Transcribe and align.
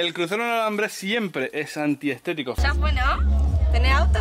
El 0.00 0.14
crucero 0.14 0.42
en 0.42 0.48
alambre 0.48 0.88
siempre 0.88 1.50
es 1.52 1.76
antiestético. 1.76 2.54
Ya 2.56 2.72
fue, 2.72 2.94
¿no? 2.94 3.70
¿Tenés 3.72 3.92
auto? 3.92 4.20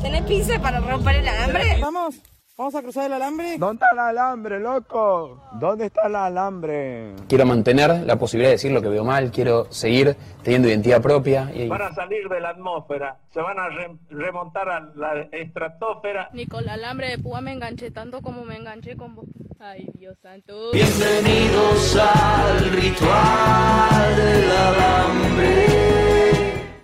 ¿Tenés 0.00 0.22
pinza 0.22 0.60
para 0.60 0.78
romper 0.78 1.16
el 1.16 1.26
alambre? 1.26 1.78
Vamos, 1.80 2.14
vamos 2.60 2.74
a 2.74 2.82
cruzar 2.82 3.06
el 3.06 3.14
alambre. 3.14 3.56
¿Dónde 3.56 3.82
está 3.82 3.90
el 3.92 3.98
alambre, 3.98 4.60
loco? 4.60 5.40
¿Dónde 5.52 5.86
está 5.86 6.06
el 6.08 6.14
alambre? 6.14 7.14
Quiero 7.26 7.46
mantener 7.46 8.04
la 8.04 8.16
posibilidad 8.16 8.50
de 8.50 8.56
decir 8.56 8.70
lo 8.70 8.82
que 8.82 8.88
veo 8.90 9.02
mal, 9.02 9.30
quiero 9.30 9.72
seguir 9.72 10.14
teniendo 10.42 10.68
identidad 10.68 11.00
propia. 11.00 11.50
Y... 11.54 11.68
Van 11.68 11.80
a 11.80 11.94
salir 11.94 12.28
de 12.28 12.38
la 12.38 12.50
atmósfera, 12.50 13.16
se 13.32 13.40
van 13.40 13.58
a 13.58 13.68
re- 13.70 13.96
remontar 14.10 14.68
a 14.68 14.80
la 14.94 15.22
estratosfera. 15.32 16.28
Ni 16.34 16.44
con 16.46 16.64
el 16.64 16.68
alambre 16.68 17.08
de 17.08 17.18
púa 17.18 17.40
me 17.40 17.52
enganché 17.52 17.90
tanto 17.90 18.20
como 18.20 18.44
me 18.44 18.56
enganché 18.56 18.94
con 18.94 19.14
vos. 19.14 19.24
Ay, 19.58 19.88
Dios 19.94 20.18
santo. 20.20 20.72
Bienvenidos 20.72 21.96
al 21.96 22.70
ritual 22.72 24.16
del 24.16 24.50
alambre. 24.50 25.66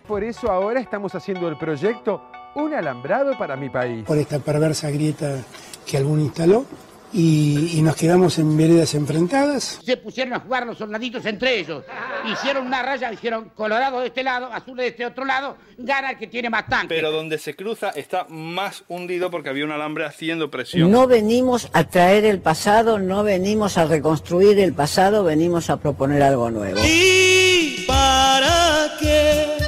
Por 0.07 0.25
eso 0.25 0.51
ahora 0.51 0.81
estamos 0.81 1.15
haciendo 1.15 1.49
el 1.49 1.59
proyecto 1.59 2.23
Un 2.57 2.73
alambrado 2.75 3.37
para 3.37 3.55
mi 3.55 3.69
país. 3.69 4.05
por 4.07 4.17
esta 4.19 4.39
perversa 4.39 4.91
grieta 4.91 5.39
que 5.87 5.99
alguno 5.99 6.23
instaló 6.23 6.65
y, 7.13 7.73
y 7.79 7.83
nos 7.83 7.97
quedamos 7.97 8.39
en 8.39 8.57
veredas 8.57 8.95
enfrentadas. 8.95 9.79
Se 9.85 9.97
pusieron 9.99 10.33
a 10.35 10.41
jugar 10.41 10.67
los 10.67 10.77
soldaditos 10.79 11.25
entre 11.27 11.59
ellos. 11.61 11.85
Hicieron 12.33 12.67
una 12.67 12.83
raya, 12.83 13.11
dijeron 13.11 13.51
colorado 13.55 14.01
de 14.01 14.07
este 14.07 14.23
lado, 14.23 14.53
azul 14.53 14.77
de 14.79 14.89
este 14.89 15.05
otro 15.05 15.25
lado, 15.27 15.57
gana 15.79 16.13
el 16.13 16.19
que 16.19 16.27
tiene 16.27 16.49
más 16.51 16.67
tanque. 16.67 16.95
Pero 16.95 17.13
donde 17.13 17.37
se 17.39 17.55
cruza 17.55 17.91
está 17.91 18.27
más 18.29 18.85
hundido 18.89 19.31
porque 19.31 19.51
había 19.51 19.65
un 19.67 19.73
alambre 19.73 20.05
haciendo 20.07 20.51
presión. 20.51 20.91
No 20.91 21.07
venimos 21.07 21.69
a 21.75 21.85
traer 21.85 22.25
el 22.25 22.41
pasado, 22.41 22.99
no 22.99 23.23
venimos 23.23 23.77
a 23.79 23.85
reconstruir 23.87 24.59
el 24.59 24.73
pasado, 24.73 25.25
venimos 25.25 25.69
a 25.71 25.77
proponer 25.77 26.23
algo 26.23 26.51
nuevo. 26.51 26.81
¿Y 26.85 27.85
para 27.87 28.93
qué 28.99 29.66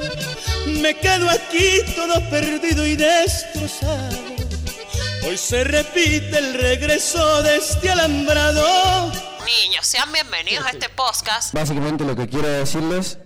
me 0.78 0.94
quedo 0.94 1.28
aquí 1.28 1.80
todo 1.94 2.20
perdido 2.30 2.86
y 2.86 2.96
destrozado? 2.96 4.16
Hoy 5.26 5.36
se 5.36 5.64
repite 5.64 6.38
el 6.38 6.54
regreso 6.54 7.42
de 7.42 7.56
este 7.56 7.90
alambrado. 7.90 9.12
Niños, 9.44 9.86
sean 9.86 10.12
bienvenidos 10.12 10.64
a 10.66 10.70
este 10.70 10.88
podcast. 10.88 11.52
Básicamente 11.52 12.04
lo 12.04 12.16
que 12.16 12.28
quiero 12.28 12.48
decirles 12.48 13.18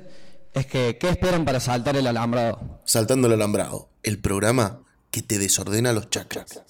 es 0.54 0.66
que 0.66 0.98
¿qué 0.98 1.10
esperan 1.10 1.44
para 1.44 1.60
saltar 1.60 1.96
el 1.96 2.06
alambrado? 2.06 2.80
Saltando 2.84 3.28
el 3.28 3.34
alambrado, 3.34 3.90
el 4.02 4.18
programa 4.20 4.82
que 5.10 5.22
te 5.22 5.38
desordena 5.38 5.92
los 5.92 6.10
chakras. 6.10 6.62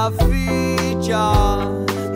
La 0.00 0.10
ficha. 0.12 1.66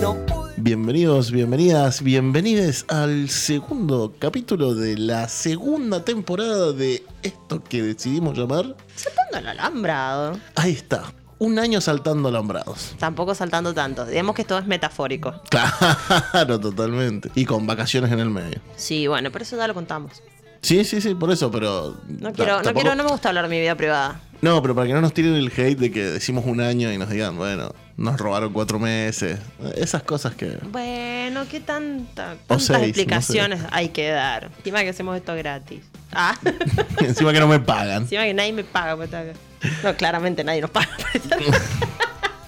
No 0.01 0.17
Bienvenidos, 0.57 1.31
bienvenidas, 1.31 2.03
bienvenides 2.03 2.87
al 2.89 3.29
segundo 3.29 4.15
capítulo 4.19 4.75
de 4.75 4.97
la 4.97 5.29
segunda 5.29 6.03
temporada 6.03 6.73
de 6.73 7.05
esto 7.23 7.63
que 7.63 7.83
decidimos 7.83 8.39
llamar. 8.39 8.75
Saltando 8.97 9.37
el 9.37 9.49
alambrado. 9.49 10.39
Ahí 10.55 10.73
está, 10.73 11.13
un 11.39 11.59
año 11.59 11.83
saltando 11.83 12.31
alambrados. 12.31 12.95
Tampoco 12.99 13.35
saltando 13.35 13.75
tanto. 13.75 14.07
Digamos 14.07 14.35
que 14.35 14.43
esto 14.43 14.57
es 14.57 14.67
metafórico. 14.67 15.35
Claro, 15.51 16.59
totalmente. 16.59 17.31
Y 17.35 17.45
con 17.45 17.67
vacaciones 17.67 18.11
en 18.13 18.21
el 18.21 18.31
medio. 18.31 18.61
Sí, 18.77 19.07
bueno, 19.09 19.31
pero 19.31 19.43
eso 19.43 19.59
ya 19.59 19.69
lo 19.69 19.75
contamos. 19.75 20.23
Sí, 20.63 20.83
sí, 20.85 21.03
sí, 21.03 21.15
por 21.15 21.31
eso, 21.31 21.51
pero. 21.51 21.99
No 22.09 22.33
quiero, 22.33 22.57
no 22.57 22.63
tampoco- 22.63 22.73
quiero, 22.81 22.95
no 22.95 23.05
me 23.05 23.11
gusta 23.11 23.29
hablar 23.29 23.45
de 23.45 23.51
mi 23.51 23.61
vida 23.61 23.75
privada. 23.75 24.23
No, 24.45 24.61
pero 24.61 24.75
para 24.75 24.87
que 24.87 24.93
no 24.93 25.01
nos 25.01 25.15
tiren 25.15 25.37
el 25.37 25.47
hate 25.47 25.79
de 25.79 25.91
que 25.91 26.03
decimos 26.03 26.45
un 26.45 26.61
año 26.61 26.93
y 26.93 26.99
nos 26.99 27.09
digan, 27.09 27.39
bueno, 27.39 27.75
nos 27.97 28.21
robaron 28.21 28.53
cuatro 28.53 28.79
meses. 28.79 29.39
Esas 29.75 30.03
cosas 30.03 30.35
que. 30.35 30.59
Bueno, 30.71 31.47
¿qué 31.51 31.61
tanta, 31.61 32.35
O 32.35 32.37
tantas 32.49 32.65
seis, 32.65 32.79
no 32.79 32.85
explicaciones 32.85 33.61
hay 33.71 33.89
que 33.89 34.11
dar? 34.11 34.51
Encima 34.59 34.83
que 34.83 34.91
hacemos 34.91 35.17
esto 35.17 35.35
gratis. 35.35 35.81
Ah, 36.13 36.37
Encima 37.01 37.33
que 37.33 37.41
no 37.41 37.49
me 37.49 37.59
pagan. 37.59 38.03
encima 38.03 38.25
que 38.25 38.35
nadie 38.35 38.53
me 38.53 38.65
paga 38.65 38.97
por 38.97 39.07
estar 39.07 39.27
acá. 39.27 39.39
No, 39.83 39.97
claramente 39.97 40.45
nadie 40.45 40.61
nos 40.61 40.71
paga 40.71 40.91
por 40.95 41.17
estar 41.17 41.39
acá. 41.49 41.59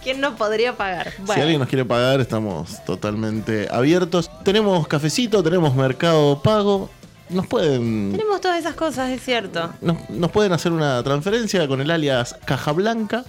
¿Quién 0.02 0.20
no 0.20 0.36
podría 0.36 0.76
pagar? 0.76 1.14
Si 1.34 1.40
alguien 1.40 1.58
nos 1.58 1.68
quiere 1.68 1.86
pagar, 1.86 2.20
estamos 2.20 2.84
totalmente 2.84 3.68
abiertos. 3.70 4.30
Tenemos 4.44 4.86
cafecito, 4.86 5.42
tenemos 5.42 5.74
mercado 5.74 6.42
pago. 6.42 6.90
Nos 7.28 7.46
pueden. 7.46 8.12
tenemos 8.12 8.40
todas 8.40 8.58
esas 8.58 8.74
cosas, 8.74 9.10
es 9.10 9.22
cierto. 9.22 9.72
Nos, 9.80 10.08
nos 10.10 10.30
pueden 10.30 10.52
hacer 10.52 10.72
una 10.72 11.02
transferencia 11.02 11.66
con 11.68 11.80
el 11.80 11.90
alias 11.90 12.36
Caja 12.44 12.72
Blanca. 12.72 13.24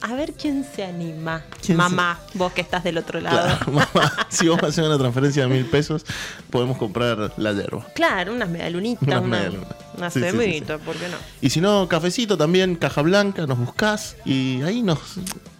A 0.00 0.14
ver 0.14 0.34
quién 0.34 0.64
se 0.64 0.84
anima. 0.84 1.42
¿Quién 1.64 1.78
Mamá, 1.78 2.18
vos 2.34 2.52
que 2.52 2.60
estás 2.60 2.84
del 2.84 2.98
otro 2.98 3.20
lado. 3.22 3.38
Claro, 3.56 3.72
mamá, 3.72 4.12
si 4.28 4.48
vos 4.48 4.62
haces 4.62 4.84
una 4.84 4.98
transferencia 4.98 5.44
de 5.44 5.48
mil 5.48 5.64
pesos, 5.64 6.04
podemos 6.50 6.76
comprar 6.76 7.32
la 7.38 7.52
yerba. 7.52 7.86
Claro, 7.94 8.34
unas 8.34 8.50
medialunitas, 8.50 9.02
Unas 9.08 9.22
una, 9.22 9.36
medialunas. 9.38 9.68
una 9.96 10.10
Sí, 10.10 10.20
sí, 10.20 10.26
sí, 10.30 10.36
semita, 10.36 10.76
¿por 10.78 10.96
qué 10.96 11.08
no? 11.08 11.16
Y 11.40 11.48
si 11.48 11.62
no, 11.62 11.88
cafecito 11.88 12.36
también, 12.36 12.76
Caja 12.76 13.00
Blanca, 13.00 13.46
nos 13.46 13.58
buscás 13.58 14.16
y 14.26 14.60
ahí 14.62 14.82
nos, 14.82 14.98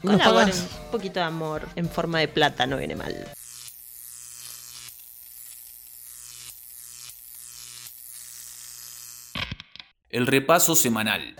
nos 0.02 0.20
pagás. 0.20 0.66
un 0.84 0.90
poquito 0.90 1.20
de 1.20 1.26
amor 1.26 1.62
en 1.74 1.88
forma 1.88 2.18
de 2.18 2.28
plata, 2.28 2.66
no 2.66 2.76
viene 2.76 2.96
mal. 2.96 3.14
El 10.14 10.28
repaso 10.28 10.76
semanal. 10.76 11.34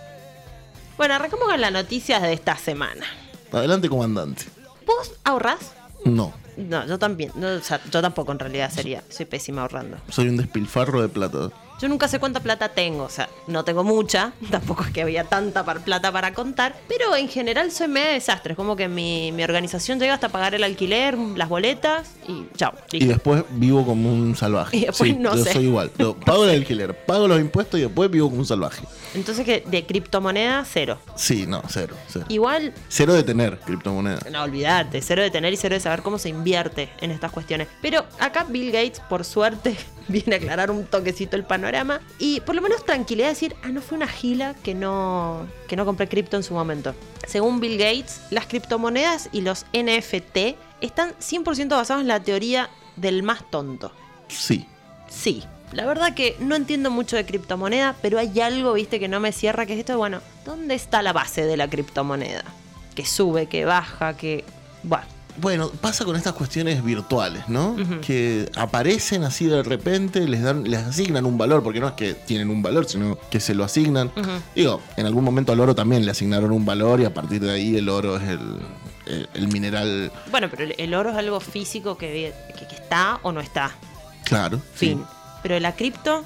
Bueno, 0.97 1.13
arrancamos 1.13 1.47
con 1.47 1.61
las 1.61 1.71
noticias 1.71 2.21
de 2.21 2.33
esta 2.33 2.57
semana. 2.57 3.05
Adelante, 3.53 3.87
comandante. 3.87 4.43
¿Vos 4.85 5.13
ahorrás? 5.23 5.71
No, 6.03 6.33
No, 6.57 6.85
yo 6.85 6.99
también. 6.99 7.31
No, 7.35 7.47
o 7.47 7.61
sea, 7.61 7.79
yo 7.89 8.01
tampoco 8.01 8.33
en 8.33 8.39
realidad 8.39 8.69
sería. 8.69 9.01
Soy 9.07 9.25
pésima 9.27 9.61
ahorrando. 9.61 9.97
soy 10.09 10.27
un 10.27 10.35
despilfarro 10.35 11.01
de 11.01 11.07
plata. 11.07 11.51
Yo 11.81 11.89
nunca 11.89 12.07
sé 12.07 12.19
cuánta 12.19 12.39
plata 12.39 12.69
tengo, 12.69 13.03
o 13.03 13.09
sea, 13.09 13.27
no 13.47 13.63
tengo 13.65 13.83
mucha, 13.83 14.31
tampoco 14.51 14.83
es 14.85 14.91
que 14.91 15.01
había 15.01 15.25
tanta 15.25 15.65
par- 15.65 15.81
plata 15.83 16.11
para 16.11 16.33
contar, 16.33 16.75
pero 16.87 17.15
en 17.15 17.27
general 17.27 17.69
soy 17.71 17.87
medio 17.89 18.11
desastre, 18.13 18.53
es 18.53 18.55
como 18.57 18.75
que 18.75 18.87
mi, 18.87 19.31
mi 19.33 19.43
organización 19.43 19.99
llega 19.99 20.13
hasta 20.13 20.29
pagar 20.29 20.55
el 20.55 20.63
alquiler, 20.63 21.17
las 21.17 21.49
boletas 21.49 22.11
y 22.27 22.45
chao. 22.55 22.73
Y 22.93 23.05
después 23.05 23.43
vivo 23.51 23.85
como 23.85 24.11
un 24.11 24.35
salvaje. 24.35 24.77
Y 24.77 24.85
después 24.85 25.11
Sí, 25.11 25.17
no 25.17 25.35
yo 25.35 25.43
sé. 25.43 25.53
soy 25.53 25.65
igual. 25.65 25.91
Yo 25.99 26.15
pago 26.15 26.45
el 26.45 26.51
alquiler, 26.51 26.95
pago 27.05 27.27
los 27.27 27.39
impuestos 27.39 27.79
y 27.79 27.83
después 27.83 28.09
vivo 28.09 28.27
como 28.29 28.39
un 28.39 28.45
salvaje. 28.47 28.85
Entonces 29.13 29.45
que 29.45 29.63
de 29.65 29.85
criptomonedas, 29.85 30.67
cero. 30.71 30.97
Sí, 31.15 31.45
no, 31.47 31.61
cero. 31.69 31.95
Cero, 32.07 32.25
Igual, 32.29 32.73
Cero 32.89 33.13
de 33.13 33.23
tener 33.23 33.59
criptomonedas. 33.59 34.29
no 34.31 34.43
olvidate, 34.43 35.01
cero 35.01 35.21
de 35.23 35.29
tener 35.31 35.53
y 35.53 35.57
cero 35.57 35.75
de 35.75 35.79
saber 35.81 36.01
cómo 36.01 36.17
se 36.17 36.29
invierte 36.29 36.89
en 37.01 37.11
estas 37.11 37.31
cuestiones. 37.31 37.67
Pero 37.81 38.05
acá 38.19 38.45
Bill 38.47 38.71
Gates, 38.71 38.99
por 39.09 39.23
suerte, 39.25 39.75
viene 40.07 40.35
a 40.35 40.37
aclarar 40.39 40.71
un 40.71 40.85
toquecito 40.85 41.35
el 41.35 41.43
panorama 41.43 41.64
y 42.19 42.41
por 42.41 42.55
lo 42.55 42.61
menos 42.61 42.85
tranquilidad 42.85 43.29
decir, 43.29 43.55
ah, 43.63 43.69
no 43.69 43.81
fue 43.81 43.97
una 43.97 44.07
gila 44.07 44.53
que 44.63 44.73
no, 44.73 45.47
que 45.67 45.75
no 45.75 45.85
compré 45.85 46.07
cripto 46.07 46.37
en 46.37 46.43
su 46.43 46.53
momento. 46.53 46.93
Según 47.27 47.59
Bill 47.59 47.77
Gates, 47.77 48.21
las 48.29 48.45
criptomonedas 48.45 49.29
y 49.31 49.41
los 49.41 49.65
NFT 49.73 50.57
están 50.81 51.13
100% 51.19 51.69
basados 51.69 52.01
en 52.01 52.07
la 52.07 52.21
teoría 52.21 52.69
del 52.95 53.23
más 53.23 53.49
tonto. 53.49 53.91
Sí. 54.27 54.65
Sí. 55.09 55.43
La 55.71 55.85
verdad 55.85 56.13
que 56.13 56.35
no 56.39 56.55
entiendo 56.55 56.91
mucho 56.91 57.15
de 57.15 57.25
criptomoneda, 57.25 57.95
pero 58.01 58.19
hay 58.19 58.39
algo, 58.39 58.73
viste, 58.73 58.99
que 58.99 59.07
no 59.07 59.19
me 59.19 59.31
cierra, 59.31 59.65
que 59.65 59.73
es 59.73 59.79
esto, 59.79 59.93
de, 59.93 59.97
bueno, 59.97 60.21
¿dónde 60.45 60.75
está 60.75 61.01
la 61.01 61.11
base 61.11 61.45
de 61.45 61.57
la 61.57 61.67
criptomoneda? 61.67 62.43
Que 62.93 63.05
sube, 63.05 63.47
que 63.47 63.65
baja, 63.65 64.15
que... 64.15 64.45
Bueno, 64.83 65.05
Bueno, 65.37 65.69
pasa 65.69 66.05
con 66.05 66.15
estas 66.15 66.33
cuestiones 66.33 66.83
virtuales, 66.83 67.47
¿no? 67.49 67.75
Que 68.01 68.49
aparecen 68.55 69.23
así 69.23 69.45
de 69.45 69.63
repente, 69.63 70.27
les 70.27 70.41
dan, 70.43 70.63
les 70.63 70.81
asignan 70.81 71.25
un 71.25 71.37
valor, 71.37 71.61
porque 71.63 71.79
no 71.79 71.87
es 71.87 71.93
que 71.93 72.13
tienen 72.13 72.49
un 72.49 72.61
valor, 72.61 72.85
sino 72.85 73.17
que 73.29 73.39
se 73.39 73.53
lo 73.53 73.63
asignan. 73.63 74.11
Digo, 74.55 74.81
en 74.97 75.05
algún 75.05 75.23
momento 75.23 75.51
al 75.51 75.59
oro 75.59 75.75
también 75.75 76.05
le 76.05 76.11
asignaron 76.11 76.51
un 76.51 76.65
valor 76.65 77.01
y 77.01 77.05
a 77.05 77.13
partir 77.13 77.41
de 77.41 77.51
ahí 77.51 77.75
el 77.75 77.89
oro 77.89 78.17
es 78.17 78.23
el, 78.29 78.39
el- 79.07 79.29
el 79.33 79.47
mineral, 79.49 80.11
Bueno, 80.31 80.47
pero 80.49 80.71
el, 80.77 80.93
oro 80.93 81.11
es 81.11 81.15
algo 81.17 81.39
físico 81.39 81.97
que, 81.97 82.33
que- 82.57 82.65
que 82.67 82.75
está 82.75 83.19
o 83.23 83.31
no 83.31 83.39
está. 83.41 83.71
claro. 84.23 84.57
sí. 84.75 84.87
Fin. 84.89 85.03
Pero 85.43 85.59
la 85.59 85.75
cripto, 85.75 86.23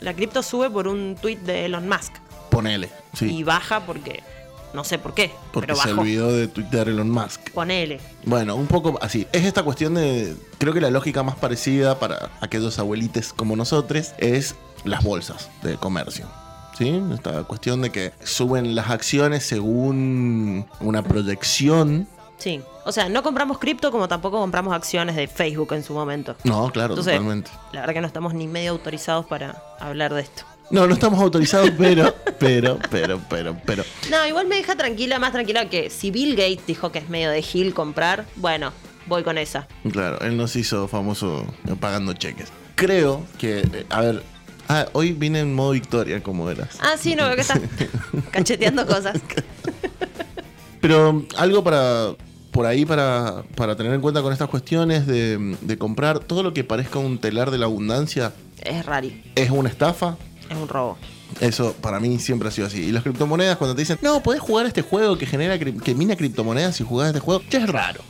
la 0.00 0.14
cripto 0.14 0.42
sube 0.44 0.70
por 0.70 0.86
un 0.86 1.16
tweet 1.20 1.38
de 1.38 1.64
Elon 1.64 1.88
Musk. 1.88 2.12
Ponele, 2.50 2.88
sí. 3.14 3.26
Y 3.38 3.42
baja 3.42 3.80
porque. 3.86 4.22
No 4.72 4.84
sé 4.84 4.98
por 4.98 5.14
qué. 5.14 5.32
porque 5.52 5.68
pero 5.68 5.80
se 5.80 5.88
bajó. 5.88 6.00
olvidó 6.02 6.32
de 6.32 6.48
Twitter 6.48 6.88
Elon 6.88 7.10
Musk. 7.10 7.50
Ponele. 7.50 8.00
Bueno, 8.24 8.54
un 8.56 8.66
poco 8.66 8.98
así. 9.02 9.26
Es 9.32 9.44
esta 9.44 9.62
cuestión 9.62 9.94
de. 9.94 10.36
Creo 10.58 10.72
que 10.72 10.80
la 10.80 10.90
lógica 10.90 11.22
más 11.22 11.36
parecida 11.36 11.98
para 11.98 12.30
aquellos 12.40 12.78
abuelites 12.78 13.32
como 13.32 13.56
nosotros 13.56 14.12
es 14.18 14.54
las 14.84 15.02
bolsas 15.02 15.50
de 15.62 15.76
comercio. 15.76 16.26
¿Sí? 16.78 17.02
Esta 17.12 17.44
cuestión 17.44 17.82
de 17.82 17.90
que 17.90 18.12
suben 18.24 18.74
las 18.74 18.88
acciones 18.90 19.44
según 19.44 20.66
una 20.80 21.02
proyección 21.02 22.08
Sí. 22.40 22.62
O 22.86 22.92
sea, 22.92 23.10
no 23.10 23.22
compramos 23.22 23.58
cripto 23.58 23.92
como 23.92 24.08
tampoco 24.08 24.40
compramos 24.40 24.72
acciones 24.74 25.14
de 25.14 25.28
Facebook 25.28 25.74
en 25.74 25.84
su 25.84 25.92
momento. 25.92 26.34
No, 26.42 26.70
claro, 26.72 26.94
Entonces, 26.94 27.12
totalmente. 27.12 27.50
La 27.72 27.80
verdad 27.80 27.94
que 27.94 28.00
no 28.00 28.06
estamos 28.06 28.32
ni 28.32 28.48
medio 28.48 28.70
autorizados 28.72 29.26
para 29.26 29.62
hablar 29.78 30.14
de 30.14 30.22
esto. 30.22 30.44
No, 30.70 30.86
no 30.86 30.94
estamos 30.94 31.20
autorizados, 31.20 31.70
pero, 31.76 32.14
pero, 32.38 32.78
pero, 32.90 33.20
pero, 33.28 33.56
pero. 33.66 33.84
No, 34.08 34.26
igual 34.26 34.46
me 34.46 34.56
deja 34.56 34.76
tranquila, 34.76 35.18
más 35.18 35.32
tranquila 35.32 35.68
que 35.68 35.90
si 35.90 36.10
Bill 36.10 36.36
Gates 36.36 36.64
dijo 36.66 36.92
que 36.92 37.00
es 37.00 37.08
medio 37.08 37.30
de 37.30 37.42
Gil 37.42 37.74
comprar, 37.74 38.24
bueno, 38.36 38.72
voy 39.06 39.24
con 39.24 39.36
esa. 39.36 39.66
Claro, 39.90 40.20
él 40.20 40.36
nos 40.36 40.54
hizo 40.54 40.86
famoso 40.86 41.44
pagando 41.80 42.12
cheques. 42.12 42.48
Creo 42.76 43.26
que, 43.38 43.58
eh, 43.60 43.86
a 43.90 44.00
ver, 44.00 44.22
ah, 44.68 44.86
hoy 44.92 45.12
vine 45.12 45.40
en 45.40 45.54
modo 45.54 45.72
victoria, 45.72 46.22
como 46.22 46.48
eras. 46.48 46.78
Ah, 46.80 46.94
sí, 46.96 47.16
no, 47.16 47.26
veo 47.26 47.34
que 47.34 47.42
está 47.42 47.60
cacheteando 48.30 48.86
cosas. 48.86 49.20
Pero 50.80 51.26
algo 51.36 51.62
para 51.64 52.14
por 52.52 52.66
ahí 52.66 52.84
para, 52.84 53.44
para 53.54 53.76
tener 53.76 53.92
en 53.92 54.00
cuenta 54.00 54.22
con 54.22 54.32
estas 54.32 54.48
cuestiones 54.48 55.06
de, 55.06 55.56
de 55.60 55.78
comprar 55.78 56.18
todo 56.18 56.42
lo 56.42 56.52
que 56.52 56.64
parezca 56.64 56.98
un 56.98 57.18
telar 57.18 57.50
de 57.50 57.58
la 57.58 57.66
abundancia 57.66 58.32
Es 58.60 58.84
rari, 58.84 59.22
es 59.36 59.50
una 59.50 59.68
estafa. 59.68 60.16
Es 60.50 60.56
un 60.56 60.68
robo. 60.68 60.98
Eso 61.40 61.74
para 61.80 62.00
mí 62.00 62.18
siempre 62.18 62.48
ha 62.48 62.52
sido 62.52 62.66
así. 62.66 62.82
Y 62.82 62.92
las 62.92 63.02
criptomonedas, 63.02 63.56
cuando 63.56 63.74
te 63.74 63.82
dicen, 63.82 63.98
no, 64.02 64.22
podés 64.22 64.40
jugar 64.40 64.66
este 64.66 64.82
juego 64.82 65.16
que 65.16 65.26
genera 65.26 65.58
que 65.58 65.94
mina 65.94 66.16
criptomonedas 66.16 66.80
y 66.80 66.84
jugás 66.84 67.08
este 67.08 67.20
juego, 67.20 67.42
ya 67.48 67.60
es 67.60 67.68
raro. 67.68 68.00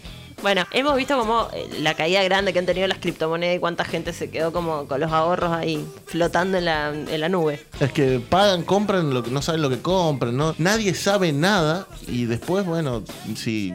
Bueno, 0.42 0.64
hemos 0.72 0.96
visto 0.96 1.19
como 1.19 1.48
eh, 1.52 1.69
la 1.81 1.94
caída 1.94 2.22
grande 2.22 2.52
que 2.52 2.58
han 2.58 2.66
tenido 2.66 2.87
las 2.88 2.98
criptomonedas 2.98 3.56
y 3.56 3.58
cuánta 3.58 3.84
gente 3.84 4.12
se 4.12 4.31
quedó 4.31 4.52
como 4.52 4.87
con 4.87 5.00
los 5.00 5.12
ahorros 5.12 5.52
ahí 5.52 5.84
flotando 6.06 6.58
en 6.58 6.64
la, 6.64 6.88
en 6.90 7.20
la 7.20 7.28
nube. 7.28 7.60
Es 7.78 7.92
que 7.92 8.20
pagan, 8.20 8.62
compran 8.62 9.12
lo 9.12 9.22
que 9.22 9.31
no 9.31 9.42
saben 9.42 9.62
lo 9.62 9.69
que 9.70 9.81
compran, 9.81 10.37
¿no? 10.37 10.54
Nadie 10.58 10.94
sabe 10.94 11.32
nada 11.32 11.87
y 12.08 12.25
después, 12.25 12.64
bueno, 12.64 13.02
si 13.37 13.75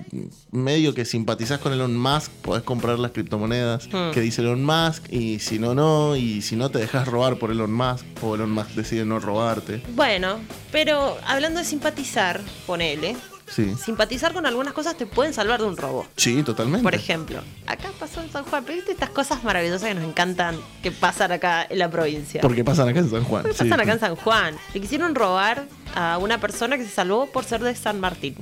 medio 0.51 0.93
que 0.93 1.05
simpatizás 1.05 1.59
con 1.59 1.73
Elon 1.73 1.95
Musk, 1.97 2.31
podés 2.41 2.63
comprar 2.63 2.97
las 2.99 3.11
criptomonedas 3.11 3.55
Hmm. 3.91 4.11
que 4.11 4.21
dice 4.21 4.41
Elon 4.41 4.63
Musk 4.63 5.11
y 5.11 5.39
si 5.39 5.59
no, 5.59 5.75
no, 5.75 6.15
y 6.15 6.41
si 6.41 6.55
no 6.55 6.69
te 6.71 6.79
dejas 6.79 7.07
robar 7.07 7.37
por 7.37 7.51
Elon 7.51 7.71
Musk 7.71 8.05
o 8.21 8.35
Elon 8.35 8.51
Musk 8.51 8.69
decide 8.71 9.05
no 9.05 9.19
robarte. 9.19 9.81
Bueno, 9.95 10.39
pero 10.71 11.17
hablando 11.27 11.59
de 11.59 11.65
simpatizar, 11.65 12.41
ponele, 12.65 13.15
Sí. 13.47 13.75
simpatizar 13.75 14.33
con 14.33 14.45
algunas 14.45 14.73
cosas 14.73 14.97
te 14.97 15.05
pueden 15.05 15.33
salvar 15.33 15.59
de 15.61 15.67
un 15.67 15.77
robo. 15.77 16.07
Sí, 16.17 16.41
totalmente. 16.43 16.83
Por 16.83 16.95
ejemplo, 16.95 17.39
acá 17.67 17.89
pasó 17.99 18.21
en 18.21 18.31
San 18.31 18.43
Juan, 18.45 18.63
pero 18.65 18.75
viste 18.77 18.91
estas 18.91 19.09
cosas 19.11 19.43
maravillosas 19.43 19.87
que 19.87 19.93
nos 19.93 20.03
encantan 20.03 20.57
que 20.81 20.91
pasan 20.91 21.31
acá 21.31 21.65
en 21.69 21.77
la 21.79 21.89
provincia. 21.89 22.41
Porque 22.41 22.63
pasan 22.63 22.89
acá 22.89 22.99
en 22.99 23.09
San 23.09 23.23
Juan. 23.23 23.43
¿Qué 23.43 23.53
sí. 23.53 23.59
pasan 23.59 23.79
acá 23.79 23.93
en 23.93 23.99
San 23.99 24.15
Juan? 24.15 24.55
Le 24.73 24.81
quisieron 24.81 25.13
robar 25.15 25.65
a 25.95 26.17
una 26.17 26.39
persona 26.39 26.77
que 26.77 26.83
se 26.85 26.89
salvó 26.91 27.27
por 27.27 27.43
ser 27.45 27.61
de 27.61 27.75
San 27.75 27.99
Martín. 27.99 28.35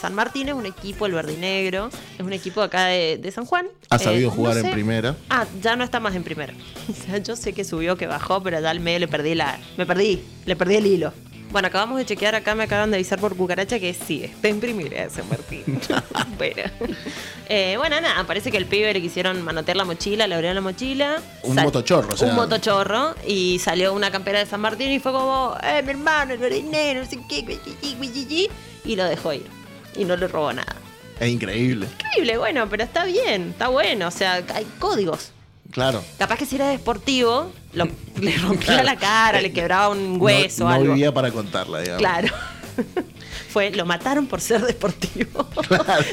San 0.00 0.14
Martín 0.14 0.48
es 0.48 0.54
un 0.54 0.66
equipo, 0.66 1.06
el 1.06 1.12
verdinegro, 1.12 1.88
es 2.18 2.24
un 2.24 2.32
equipo 2.34 2.60
acá 2.60 2.84
de, 2.86 3.16
de 3.18 3.30
San 3.30 3.46
Juan. 3.46 3.66
Ha 3.88 3.96
Eh, 3.96 3.98
sabido 3.98 4.28
no 4.30 4.36
jugar 4.36 4.58
en 4.58 4.70
primera. 4.70 5.16
Ah, 5.30 5.46
ya 5.62 5.74
no 5.74 5.84
está 5.84 6.00
más 6.00 6.14
en 6.14 6.22
primera. 6.22 6.52
O 6.90 6.92
sea, 6.92 7.18
yo 7.18 7.34
sé 7.36 7.52
que 7.52 7.64
subió, 7.64 7.96
que 7.96 8.06
bajó, 8.06 8.42
pero 8.42 8.60
ya 8.60 8.70
al 8.70 8.80
medio 8.80 8.98
le 9.00 9.08
perdí 9.08 9.34
la. 9.34 9.58
Me 9.78 9.86
perdí, 9.86 10.22
le 10.44 10.54
perdí 10.54 10.76
el 10.76 10.86
hilo. 10.86 11.12
Bueno, 11.50 11.68
acabamos 11.68 11.98
de 11.98 12.04
chequear 12.04 12.34
acá, 12.34 12.54
me 12.54 12.64
acaban 12.64 12.90
de 12.90 12.96
avisar 12.96 13.18
por 13.18 13.34
cucaracha 13.36 13.78
que 13.78 13.94
sí, 13.94 14.24
está 14.24 14.48
en 14.48 14.60
primera 14.60 15.04
de 15.04 15.10
San 15.10 15.28
Martín. 15.28 15.62
bueno. 16.38 16.62
Eh, 17.48 17.76
bueno, 17.78 17.98
nada, 18.00 18.24
parece 18.24 18.50
que 18.50 18.56
el 18.58 18.66
pibe 18.66 18.92
le 18.92 19.00
quisieron 19.00 19.40
manotear 19.42 19.76
la 19.76 19.84
mochila, 19.84 20.26
le 20.26 20.34
abrieron 20.34 20.56
la 20.56 20.60
mochila. 20.60 21.22
Un 21.44 21.54
sal- 21.54 21.64
motochorro, 21.64 22.14
o 22.14 22.16
sea. 22.16 22.28
Un 22.28 22.34
motochorro 22.34 23.14
y 23.26 23.58
salió 23.60 23.94
una 23.94 24.10
campera 24.10 24.40
de 24.40 24.46
San 24.46 24.60
Martín 24.60 24.90
y 24.90 24.98
fue 24.98 25.12
como, 25.12 25.56
eh, 25.62 25.82
mi 25.82 25.90
hermano, 25.90 26.32
el 26.34 26.38
verdinero, 26.38 27.00
no 27.02 27.08
sé 27.08 27.18
qué, 27.28 27.42
guiyiyi, 27.42 27.96
guiyiyi", 28.00 28.48
y 28.84 28.96
lo 28.96 29.04
dejó 29.04 29.32
ir. 29.32 29.46
Y 29.96 30.04
no 30.04 30.16
le 30.16 30.28
robó 30.28 30.52
nada. 30.52 30.74
Es 31.20 31.28
increíble. 31.28 31.86
Increíble, 32.00 32.36
bueno, 32.36 32.68
pero 32.68 32.82
está 32.84 33.04
bien, 33.06 33.50
está 33.50 33.68
bueno, 33.68 34.08
o 34.08 34.10
sea, 34.10 34.42
hay 34.52 34.66
códigos. 34.78 35.30
Claro. 35.70 36.02
Capaz 36.18 36.36
que 36.38 36.46
si 36.46 36.56
era 36.56 36.68
deportivo, 36.68 37.52
lo- 37.72 37.88
le 38.20 38.36
rompía 38.38 38.66
Claro. 38.66 38.82
la 38.84 38.96
cara, 38.96 39.40
le 39.40 39.52
quebraba 39.52 39.88
un 39.90 40.16
hueso 40.20 40.64
no, 40.64 40.70
no 40.70 40.74
algo. 40.76 40.92
vivía 40.94 41.12
para 41.12 41.30
contarla, 41.30 41.80
digamos. 41.80 41.98
Claro. 42.00 42.28
Fue, 43.50 43.70
lo 43.70 43.86
mataron 43.86 44.26
por 44.26 44.40
ser 44.40 44.60
deportivo. 44.66 45.48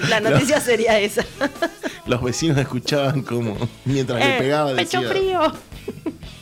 la 0.10 0.20
noticia 0.22 0.62
sería 0.62 0.98
esa. 1.00 1.26
Los 2.06 2.22
vecinos 2.22 2.58
escuchaban 2.58 3.22
como 3.22 3.58
mientras 3.86 4.20
le 4.20 4.36
Eh, 4.36 4.40
pegaba 4.40 4.74
pecho 4.76 5.02
decía, 5.02 5.10
frío. 5.14 5.54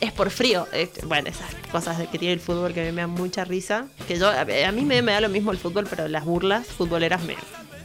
Es 0.00 0.12
por 0.12 0.30
frío. 0.30 0.66
Bueno, 1.04 1.28
esas 1.28 1.54
cosas 1.72 2.00
que 2.08 2.18
tiene 2.18 2.34
el 2.34 2.40
fútbol 2.40 2.72
que 2.72 2.82
a 2.82 2.84
mí 2.84 2.92
me 2.92 3.00
dan 3.02 3.10
mucha 3.10 3.44
risa. 3.44 3.86
Que 4.06 4.18
yo, 4.18 4.28
a 4.28 4.40
a 4.42 4.72
mí 4.72 4.82
me, 4.82 5.02
me 5.02 5.12
da 5.12 5.20
lo 5.20 5.28
mismo 5.28 5.50
el 5.52 5.58
fútbol, 5.58 5.86
pero 5.88 6.06
las 6.08 6.24
burlas 6.24 6.66
futboleras 6.66 7.22
me, 7.24 7.36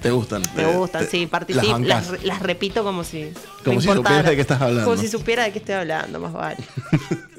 Te 0.02 0.12
gustan. 0.12 0.42
me 0.56 0.64
te- 0.64 0.74
gustan, 0.74 1.04
te- 1.06 1.10
sí, 1.12 1.26
participo, 1.28 1.80
las, 1.80 2.24
las 2.24 2.40
repito 2.42 2.84
como 2.84 3.04
si. 3.04 3.32
Como 3.64 3.82
si 3.82 3.88
importara. 3.90 3.96
supieras 3.96 4.26
de 4.30 4.36
qué 4.36 4.42
estás 4.42 4.62
hablando. 4.62 4.84
Como 4.90 4.98
si 5.02 5.08
supiera 5.08 5.44
de 5.44 5.52
qué 5.52 5.60
estoy 5.60 5.76
hablando, 5.76 6.20
más 6.20 6.34
vale. 6.34 6.58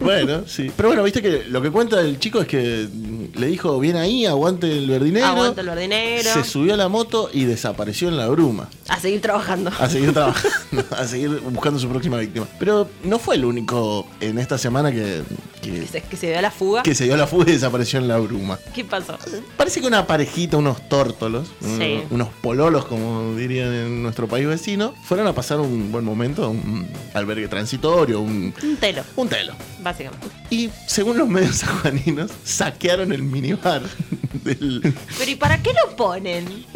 Bueno, 0.00 0.42
sí. 0.46 0.70
Pero 0.76 0.88
bueno, 0.88 1.02
viste 1.02 1.22
que 1.22 1.44
lo 1.48 1.62
que 1.62 1.70
cuenta 1.70 2.00
el 2.00 2.18
chico 2.18 2.40
es 2.40 2.46
que 2.46 2.88
le 3.34 3.46
dijo, 3.46 3.78
bien 3.78 3.96
ahí, 3.96 4.26
aguante 4.26 4.70
el 4.78 4.88
verdinero. 4.88 5.54
El 5.56 5.66
verdinero. 5.66 6.32
Se 6.32 6.44
subió 6.44 6.74
a 6.74 6.76
la 6.76 6.88
moto 6.88 7.30
y 7.32 7.44
desapareció 7.44 8.08
en 8.08 8.16
la 8.16 8.28
bruma. 8.28 8.68
A 8.88 8.98
seguir 9.00 9.20
trabajando. 9.20 9.70
A 9.78 9.88
seguir 9.88 10.12
trabajando, 10.12 10.84
a 10.96 11.04
seguir 11.06 11.30
buscando 11.50 11.78
su 11.78 11.88
próxima 11.88 12.18
víctima. 12.18 12.46
Pero 12.58 12.88
no 13.04 13.18
fue 13.18 13.36
el 13.36 13.44
único 13.44 14.06
en 14.20 14.38
esta 14.38 14.58
semana 14.58 14.90
que, 14.92 15.22
que, 15.62 15.70
Que 15.80 15.86
se, 15.86 16.00
que 16.02 16.16
se 16.16 16.26
dio 16.28 16.38
a 16.38 16.42
la 16.42 16.50
fuga. 16.50 16.82
que 16.82 16.94
se 16.94 17.04
dio 17.04 17.16
la 17.16 17.26
fuga 17.26 17.44
y 17.48 17.52
desapareció 17.52 17.98
en 17.98 18.08
la 18.08 18.18
bruma. 18.18 18.58
¿Qué 18.74 18.84
pasó? 18.84 19.16
Parece 19.56 19.80
que 19.80 19.86
una 19.86 20.06
parejita, 20.06 20.56
unos 20.56 20.88
tórtolos, 20.88 21.48
Sí. 21.60 22.00
un- 22.10 22.22
unos 22.22 22.28
pololos, 22.42 22.84
como 22.86 23.34
dirían 23.36 23.72
en 23.72 24.02
nuestro 24.02 24.26
país 24.28 24.46
vecino, 24.46 24.94
fueron 25.04 25.26
a 25.26 25.32
pasar 25.34 25.60
un 25.60 25.90
buen 25.92 26.04
momento 26.04 26.44
a 26.44 26.48
un 26.48 26.86
albergue 27.14 27.48
transitorio, 27.48 28.20
un, 28.20 28.52
Un 28.62 28.76
telo, 28.76 29.02
un 29.16 29.21
telo. 29.28 29.54
básicamente. 29.82 30.26
Y 30.50 30.70
según 30.86 31.18
los 31.18 31.28
medios 31.28 31.56
sanjuaninos, 31.56 32.30
saquearon 32.44 33.12
el 33.12 33.22
minibar 33.22 33.82
del... 34.44 34.94
Pero 35.18 35.30
¿y 35.30 35.34
para 35.36 35.62
qué 35.62 35.72
lo 35.72 35.96
ponen? 35.96 36.66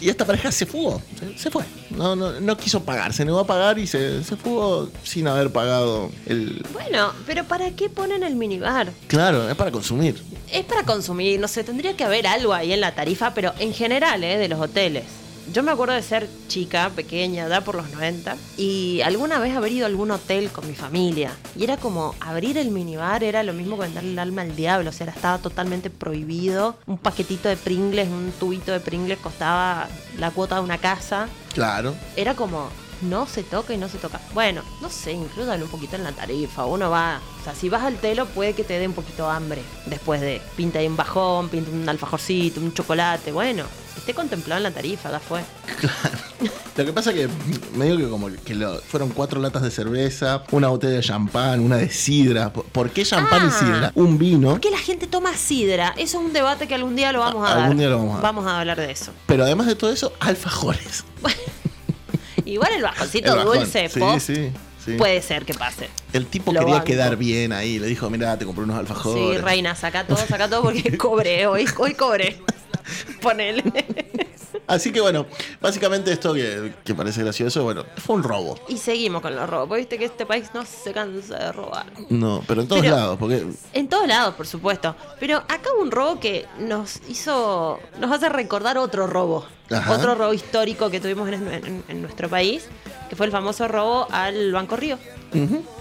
Y 0.00 0.10
esta 0.10 0.24
pareja 0.26 0.52
se 0.52 0.66
fugó, 0.66 1.00
se, 1.18 1.38
se 1.38 1.50
fue. 1.50 1.64
No, 1.90 2.14
no, 2.14 2.38
no 2.40 2.56
quiso 2.56 2.82
pagar, 2.84 3.12
se 3.14 3.24
negó 3.24 3.40
a 3.40 3.46
pagar 3.46 3.78
y 3.78 3.86
se, 3.86 4.22
se 4.22 4.36
fugó 4.36 4.90
sin 5.02 5.26
haber 5.26 5.50
pagado 5.50 6.10
el... 6.26 6.64
Bueno, 6.72 7.12
pero 7.26 7.44
¿para 7.44 7.70
qué 7.70 7.88
ponen 7.88 8.22
el 8.22 8.36
minibar? 8.36 8.92
Claro, 9.06 9.48
es 9.48 9.54
para 9.56 9.70
consumir. 9.70 10.22
Es 10.52 10.64
para 10.64 10.82
consumir, 10.84 11.40
no 11.40 11.48
sé, 11.48 11.64
tendría 11.64 11.96
que 11.96 12.04
haber 12.04 12.26
algo 12.26 12.52
ahí 12.52 12.72
en 12.72 12.80
la 12.82 12.94
tarifa, 12.94 13.32
pero 13.32 13.54
en 13.58 13.72
general, 13.72 14.22
¿eh? 14.22 14.36
De 14.36 14.48
los 14.48 14.60
hoteles. 14.60 15.04
Yo 15.52 15.62
me 15.62 15.70
acuerdo 15.70 15.94
de 15.94 16.02
ser 16.02 16.28
chica, 16.48 16.90
pequeña, 16.94 17.48
ya 17.48 17.60
por 17.62 17.76
los 17.76 17.90
90, 17.90 18.36
y 18.56 19.00
alguna 19.02 19.38
vez 19.38 19.56
haber 19.56 19.72
ido 19.72 19.86
a 19.86 19.88
algún 19.88 20.10
hotel 20.10 20.50
con 20.50 20.66
mi 20.66 20.74
familia. 20.74 21.30
Y 21.56 21.64
era 21.64 21.76
como 21.76 22.14
abrir 22.20 22.58
el 22.58 22.70
minibar, 22.70 23.22
era 23.22 23.42
lo 23.42 23.52
mismo 23.52 23.76
que 23.76 23.82
venderle 23.82 24.12
el 24.12 24.18
alma 24.18 24.42
al 24.42 24.56
diablo, 24.56 24.90
o 24.90 24.92
sea, 24.92 25.06
estaba 25.06 25.38
totalmente 25.38 25.88
prohibido. 25.88 26.76
Un 26.86 26.98
paquetito 26.98 27.48
de 27.48 27.56
Pringles, 27.56 28.08
un 28.08 28.32
tubito 28.38 28.72
de 28.72 28.80
Pringles 28.80 29.18
costaba 29.18 29.88
la 30.18 30.30
cuota 30.32 30.56
de 30.56 30.62
una 30.62 30.78
casa. 30.78 31.28
Claro. 31.54 31.94
Era 32.16 32.34
como, 32.34 32.68
no 33.02 33.26
se 33.26 33.42
toca 33.42 33.74
y 33.74 33.76
no 33.78 33.88
se 33.88 33.98
toca. 33.98 34.20
Bueno, 34.34 34.62
no 34.80 34.88
sé, 34.90 35.12
incluyan 35.12 35.62
un 35.62 35.68
poquito 35.68 35.96
en 35.96 36.04
la 36.04 36.12
tarifa. 36.12 36.64
Uno 36.64 36.90
va, 36.90 37.20
o 37.40 37.44
sea, 37.44 37.54
si 37.54 37.68
vas 37.68 37.82
al 37.82 37.96
telo 37.96 38.26
puede 38.26 38.54
que 38.54 38.64
te 38.64 38.78
dé 38.78 38.86
un 38.86 38.94
poquito 38.94 39.28
hambre. 39.30 39.62
Después 39.86 40.20
de 40.20 40.40
pinta 40.56 40.78
ahí 40.78 40.86
un 40.86 40.96
bajón, 40.96 41.48
pinta 41.48 41.70
un 41.70 41.88
alfajorcito, 41.88 42.60
un 42.60 42.72
chocolate. 42.74 43.32
Bueno, 43.32 43.64
esté 43.96 44.14
contemplado 44.14 44.58
en 44.58 44.62
la 44.64 44.70
tarifa, 44.70 45.10
ya 45.10 45.20
fue. 45.20 45.42
Lo 46.76 46.84
que 46.84 46.92
pasa 46.92 47.14
que 47.14 47.26
medio 47.74 47.96
que 47.96 48.06
como 48.10 48.28
que 48.44 48.54
lo- 48.54 48.78
fueron 48.82 49.08
cuatro 49.08 49.40
latas 49.40 49.62
de 49.62 49.70
cerveza, 49.70 50.42
una 50.50 50.68
botella 50.68 50.92
de 50.96 51.00
champán, 51.00 51.60
una 51.60 51.76
de 51.76 51.88
sidra. 51.88 52.52
¿Por- 52.52 52.66
¿Por 52.66 52.90
qué 52.90 53.02
champán 53.02 53.44
Ah. 53.44 53.46
y 53.48 53.50
sidra? 53.64 53.92
Un 53.94 54.18
vino. 54.18 54.50
¿Por 54.50 54.60
qué 54.60 54.70
la 54.70 54.76
gente 54.78 55.06
toma 55.06 55.34
sidra? 55.34 55.94
Eso 55.96 56.18
es 56.18 56.24
un 56.26 56.34
debate 56.34 56.68
que 56.68 56.74
algún 56.74 56.94
día 56.94 57.12
lo 57.12 57.20
vamos 57.20 57.48
a 57.48 57.52
Algún 57.54 57.68
dar. 57.70 57.76
día 57.78 57.88
lo 57.88 57.96
vamos 57.96 58.10
a 58.10 58.14
dar. 58.16 58.22
Vamos 58.22 58.46
a 58.46 58.60
hablar 58.60 58.76
de 58.78 58.90
eso. 58.90 59.10
Pero 59.24 59.44
además 59.44 59.66
de 59.68 59.74
todo 59.74 59.90
eso, 59.90 60.12
alfajores. 60.20 61.04
Igual 62.46 62.72
el 62.72 62.82
bajoncito 62.82 63.32
El 63.32 63.38
bajón. 63.40 63.58
dulce, 63.58 63.88
Sí, 63.90 64.00
pop, 64.00 64.18
sí, 64.20 64.50
sí. 64.84 64.92
puede 64.96 65.20
ser 65.20 65.44
que 65.44 65.52
pase. 65.52 65.90
El 66.14 66.26
tipo 66.26 66.52
Lo 66.52 66.60
quería 66.60 66.74
banco. 66.76 66.86
quedar 66.86 67.16
bien 67.16 67.52
ahí. 67.52 67.78
Le 67.78 67.86
dijo, 67.88 68.08
mira, 68.08 68.38
te 68.38 68.46
compré 68.46 68.64
unos 68.64 68.78
alfajores. 68.78 69.36
Sí, 69.36 69.42
reina, 69.44 69.74
saca 69.74 70.06
todo, 70.06 70.16
saca 70.16 70.48
todo 70.48 70.62
porque 70.62 70.96
cobré, 70.98 71.46
hoy, 71.46 71.66
hoy 71.76 71.92
cobré. 71.94 72.38
Ponele. 73.20 73.62
Así 74.66 74.92
que 74.92 75.00
bueno, 75.00 75.26
básicamente 75.60 76.12
esto 76.12 76.32
que, 76.34 76.72
que 76.84 76.94
parece 76.94 77.22
gracioso, 77.22 77.62
bueno, 77.64 77.84
fue 77.98 78.16
un 78.16 78.22
robo. 78.22 78.58
Y 78.68 78.76
seguimos 78.78 79.22
con 79.22 79.34
los 79.36 79.48
robos. 79.48 79.76
Viste 79.78 79.98
que 79.98 80.04
este 80.06 80.26
país 80.26 80.50
no 80.54 80.64
se 80.64 80.92
cansa 80.92 81.38
de 81.38 81.52
robar. 81.52 81.86
No, 82.10 82.42
pero 82.46 82.62
en 82.62 82.68
todos 82.68 82.82
Pero- 82.82 82.96
lados, 82.96 83.16
porque 83.18 83.46
En 83.72 83.88
todos 83.88 84.06
lados, 84.08 84.34
por 84.34 84.46
supuesto. 84.46 84.94
Pero 85.20 85.38
acá 85.38 85.70
hubo 85.74 85.82
un 85.82 85.90
robo 85.90 86.20
que 86.20 86.46
nos 86.58 87.00
hizo. 87.08 87.80
nos 88.00 88.12
hace 88.12 88.28
recordar 88.28 88.78
otro 88.78 89.06
robo. 89.06 89.46
Ajá. 89.68 89.94
otro 89.94 90.14
robo 90.14 90.32
histórico 90.32 90.90
que 90.90 91.00
tuvimos 91.00 91.28
en, 91.28 91.52
en- 91.52 91.84
en 91.88 92.00
nuestro 92.00 92.28
país, 92.28 92.68
que 93.08 93.16
fue 93.16 93.26
el 93.26 93.32
famoso 93.32 93.68
robo 93.68 94.06
al 94.10 94.52
Banco 94.52 94.76
Río, 94.76 94.98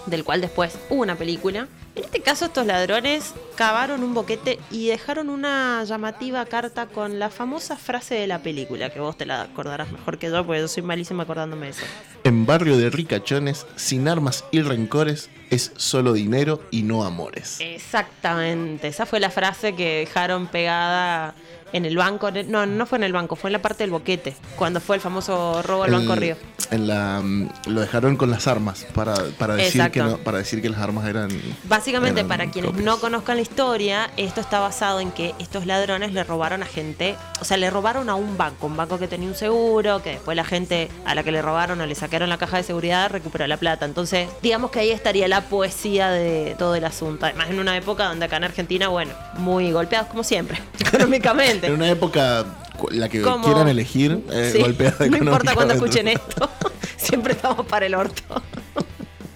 del 0.06 0.24
cual 0.24 0.42
después 0.42 0.78
hubo 0.90 1.02
una 1.02 1.16
película. 1.16 1.68
En 1.96 2.04
este 2.04 2.20
caso, 2.20 2.46
estos 2.46 2.66
ladrones 2.66 3.34
cavaron 3.56 4.04
un 4.04 4.14
boquete 4.14 4.60
y 4.70 4.88
dejaron 4.88 5.30
una 5.30 5.82
llamativa 5.86 6.46
carta 6.46 6.88
con 6.88 7.20
la 7.20 7.30
famosa 7.30 7.78
frase 7.78 8.16
de 8.16 8.28
la 8.28 8.40
película, 8.40 8.90
que 8.90 9.00
vos 9.00 9.18
te 9.18 9.26
la 9.26 9.44
acordarás 9.44 9.92
mejor 9.94 10.18
que 10.18 10.30
yo, 10.30 10.46
porque 10.46 10.60
yo 10.60 10.68
soy 10.68 10.84
malísima 10.84 11.24
acordándome 11.24 11.68
de 11.68 11.72
eso. 11.72 11.86
En 12.26 12.46
barrio 12.46 12.78
de 12.78 12.90
ricachones, 12.90 13.66
sin 13.78 14.10
armas 14.10 14.44
y 14.52 14.62
rencores, 14.62 15.30
es 15.50 15.72
solo 15.78 16.12
dinero 16.12 16.62
y 16.70 16.84
no 16.84 17.06
amores. 17.06 17.62
Exactamente, 17.62 18.90
esa 18.90 19.06
fue 19.06 19.22
la 19.22 19.30
frase 19.30 19.74
que 19.74 20.00
dejaron 20.00 20.48
pegada 20.48 21.34
en 21.74 21.86
el 21.86 21.98
banco. 21.98 22.30
No, 22.32 22.66
no 22.66 22.86
fue 22.86 22.98
en 22.98 23.04
el 23.04 23.14
banco, 23.14 23.36
fue 23.36 23.50
en 23.50 23.54
la 23.54 23.62
parte 23.62 23.84
del 23.84 23.92
boquete, 23.92 24.36
cuando 24.56 24.80
fue 24.80 24.96
el 24.96 25.02
famoso 25.02 25.62
robo 25.64 25.84
al 25.84 25.94
El- 25.94 26.00
Banco 26.00 26.16
Río. 26.16 26.36
En 26.72 26.88
la, 26.88 27.22
mm, 27.24 27.50
lo 27.68 27.82
dejaron 27.82 28.16
con 28.18 28.32
las 28.32 28.48
armas 28.48 28.88
para, 28.96 29.14
para, 29.38 29.54
decir 29.54 29.82
Exacto. 29.82 29.94
que 29.94 30.00
no- 30.00 30.18
para 30.18 30.40
decir 30.40 30.64
que 30.64 30.70
las 30.70 30.80
armas 30.82 31.06
eran. 31.08 31.30
Básicamente, 31.66 32.22
eran 32.22 32.28
para 32.28 32.50
quienes 32.50 32.72
copias. 32.72 32.86
no 32.86 33.00
conozcan 33.00 33.36
la 33.36 33.44
historia, 33.44 34.10
esto 34.18 34.42
está 34.42 34.60
basado 34.60 35.00
en 35.00 35.12
que 35.12 35.36
estos 35.38 35.68
ladrones 35.68 36.12
le 36.14 36.24
robaron 36.24 36.64
a 36.64 36.66
gente, 36.66 37.16
o 37.40 37.46
sea, 37.46 37.58
le 37.58 37.70
robaron 37.70 38.10
a 38.10 38.16
un 38.16 38.36
banco, 38.38 38.66
un 38.66 38.76
banco 38.78 38.98
que 38.98 39.08
tenía 39.08 39.30
un 39.30 39.36
seguro, 39.36 40.02
que 40.02 40.12
después 40.12 40.36
la 40.36 40.44
gente 40.44 40.90
a 41.06 41.14
la 41.14 41.22
que 41.22 41.32
le 41.32 41.42
robaron 41.44 41.80
o 41.82 41.86
le 41.86 41.94
sacaron 41.94 42.30
la 42.30 42.38
caja 42.40 42.58
de 42.58 42.64
seguridad 42.64 43.12
recuperó 43.12 43.46
la 43.46 43.58
plata. 43.58 43.86
Entonces, 43.86 44.28
digamos 44.42 44.72
que 44.72 44.80
ahí 44.80 44.90
estaría 44.92 45.28
la 45.28 45.42
poesía 45.42 46.10
de 46.10 46.56
todo 46.58 46.74
el 46.74 46.86
asunto. 46.86 47.28
Además, 47.28 47.50
en 47.52 47.60
una 47.60 47.78
época 47.78 48.06
donde 48.08 48.26
acá 48.26 48.38
en 48.38 48.44
Argentina, 48.46 48.88
bueno, 48.88 49.14
muy 49.38 49.72
golpeados 49.72 50.08
como 50.08 50.24
siempre, 50.24 50.60
económicamente. 50.80 51.55
En 51.64 51.74
una 51.74 51.90
época 51.90 52.46
la 52.92 53.10
que 53.10 53.22
Como- 53.22 53.44
quieran 53.46 53.68
elegir, 53.68 54.22
eh, 54.32 54.50
Sí, 54.54 54.60
golpeada 54.62 55.06
No 55.08 55.18
importa 55.18 55.54
cuando 55.56 55.74
escuchen 55.74 56.08
esto, 56.08 56.50
siempre 56.98 57.34
estamos 57.34 57.66
para 57.66 57.86
el 57.86 57.96
orto. 57.96 58.24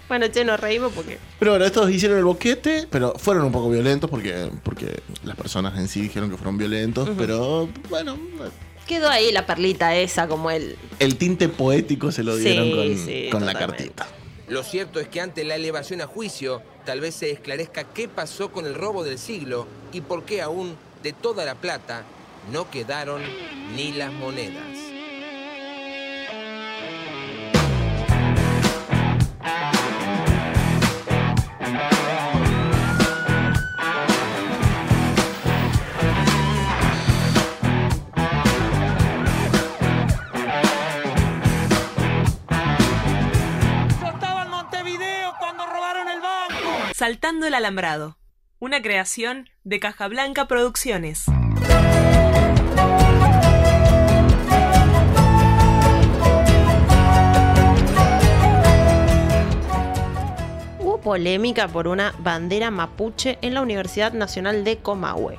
Bueno, 0.09 0.25
che, 0.27 0.43
nos 0.43 0.59
reímos 0.59 0.91
porque 0.93 1.19
Pero 1.37 1.51
bueno, 1.51 1.65
estos 1.65 1.87
hicieron 1.91 2.17
el 2.17 2.23
boquete, 2.23 2.87
pero 2.89 3.13
fueron 3.19 3.45
un 3.45 3.51
poco 3.51 3.69
violentos 3.69 4.09
porque, 4.09 4.49
porque 4.63 5.03
las 5.23 5.35
personas 5.35 5.77
en 5.77 5.87
sí 5.87 6.01
dijeron 6.01 6.31
que 6.31 6.35
fueron 6.35 6.57
violentos, 6.57 7.09
pero 7.15 7.69
bueno, 7.89 8.17
quedó 8.87 9.07
ahí 9.07 9.31
la 9.31 9.45
perlita 9.45 9.95
esa 9.95 10.27
como 10.27 10.49
el... 10.49 10.77
el 10.97 11.15
tinte 11.17 11.47
poético 11.47 12.11
se 12.11 12.23
lo 12.23 12.35
Sí, 12.37 12.41
dieron 12.45 12.71
con, 12.71 12.97
sí, 12.97 13.27
con 13.31 13.45
la 13.45 13.53
cartita. 13.53 14.07
Lo 14.47 14.63
cierto 14.63 14.99
es 14.99 15.07
que 15.09 15.21
ante 15.21 15.43
la 15.43 15.53
elevación 15.53 16.01
a 16.01 16.07
juicio, 16.07 16.63
tal 16.87 17.01
vez 17.01 17.13
se 17.13 17.29
esclarezca 17.29 17.83
qué 17.83 18.07
pasó 18.07 18.51
con 18.51 18.65
el 18.65 18.73
robo 18.73 19.03
del 19.03 19.19
siglo 19.19 19.67
y 19.93 20.01
por 20.01 20.23
qué 20.23 20.41
aún 20.41 20.73
de 21.03 21.13
toda 21.13 21.45
la 21.45 21.55
plata 21.55 22.03
no 22.51 22.69
quedaron 22.69 23.21
ni 23.75 23.93
las 23.93 24.11
monedas. 24.11 24.63
Yo 44.01 44.07
estaba 44.07 44.43
en 44.43 44.49
Montevideo 44.49 45.33
cuando 45.39 45.65
robaron 45.65 46.07
el 46.09 46.21
banco. 46.21 46.93
Saltando 46.93 47.47
el 47.47 47.53
alambrado. 47.53 48.18
Una 48.61 48.81
creación 48.81 49.47
de 49.63 49.79
Caja 49.79 50.09
Blanca 50.09 50.45
Producciones. 50.49 51.23
Hubo 60.77 60.99
polémica 60.99 61.69
por 61.69 61.87
una 61.87 62.13
bandera 62.19 62.69
mapuche 62.69 63.37
en 63.41 63.53
la 63.53 63.61
Universidad 63.61 64.11
Nacional 64.11 64.65
de 64.65 64.79
Comahue. 64.79 65.37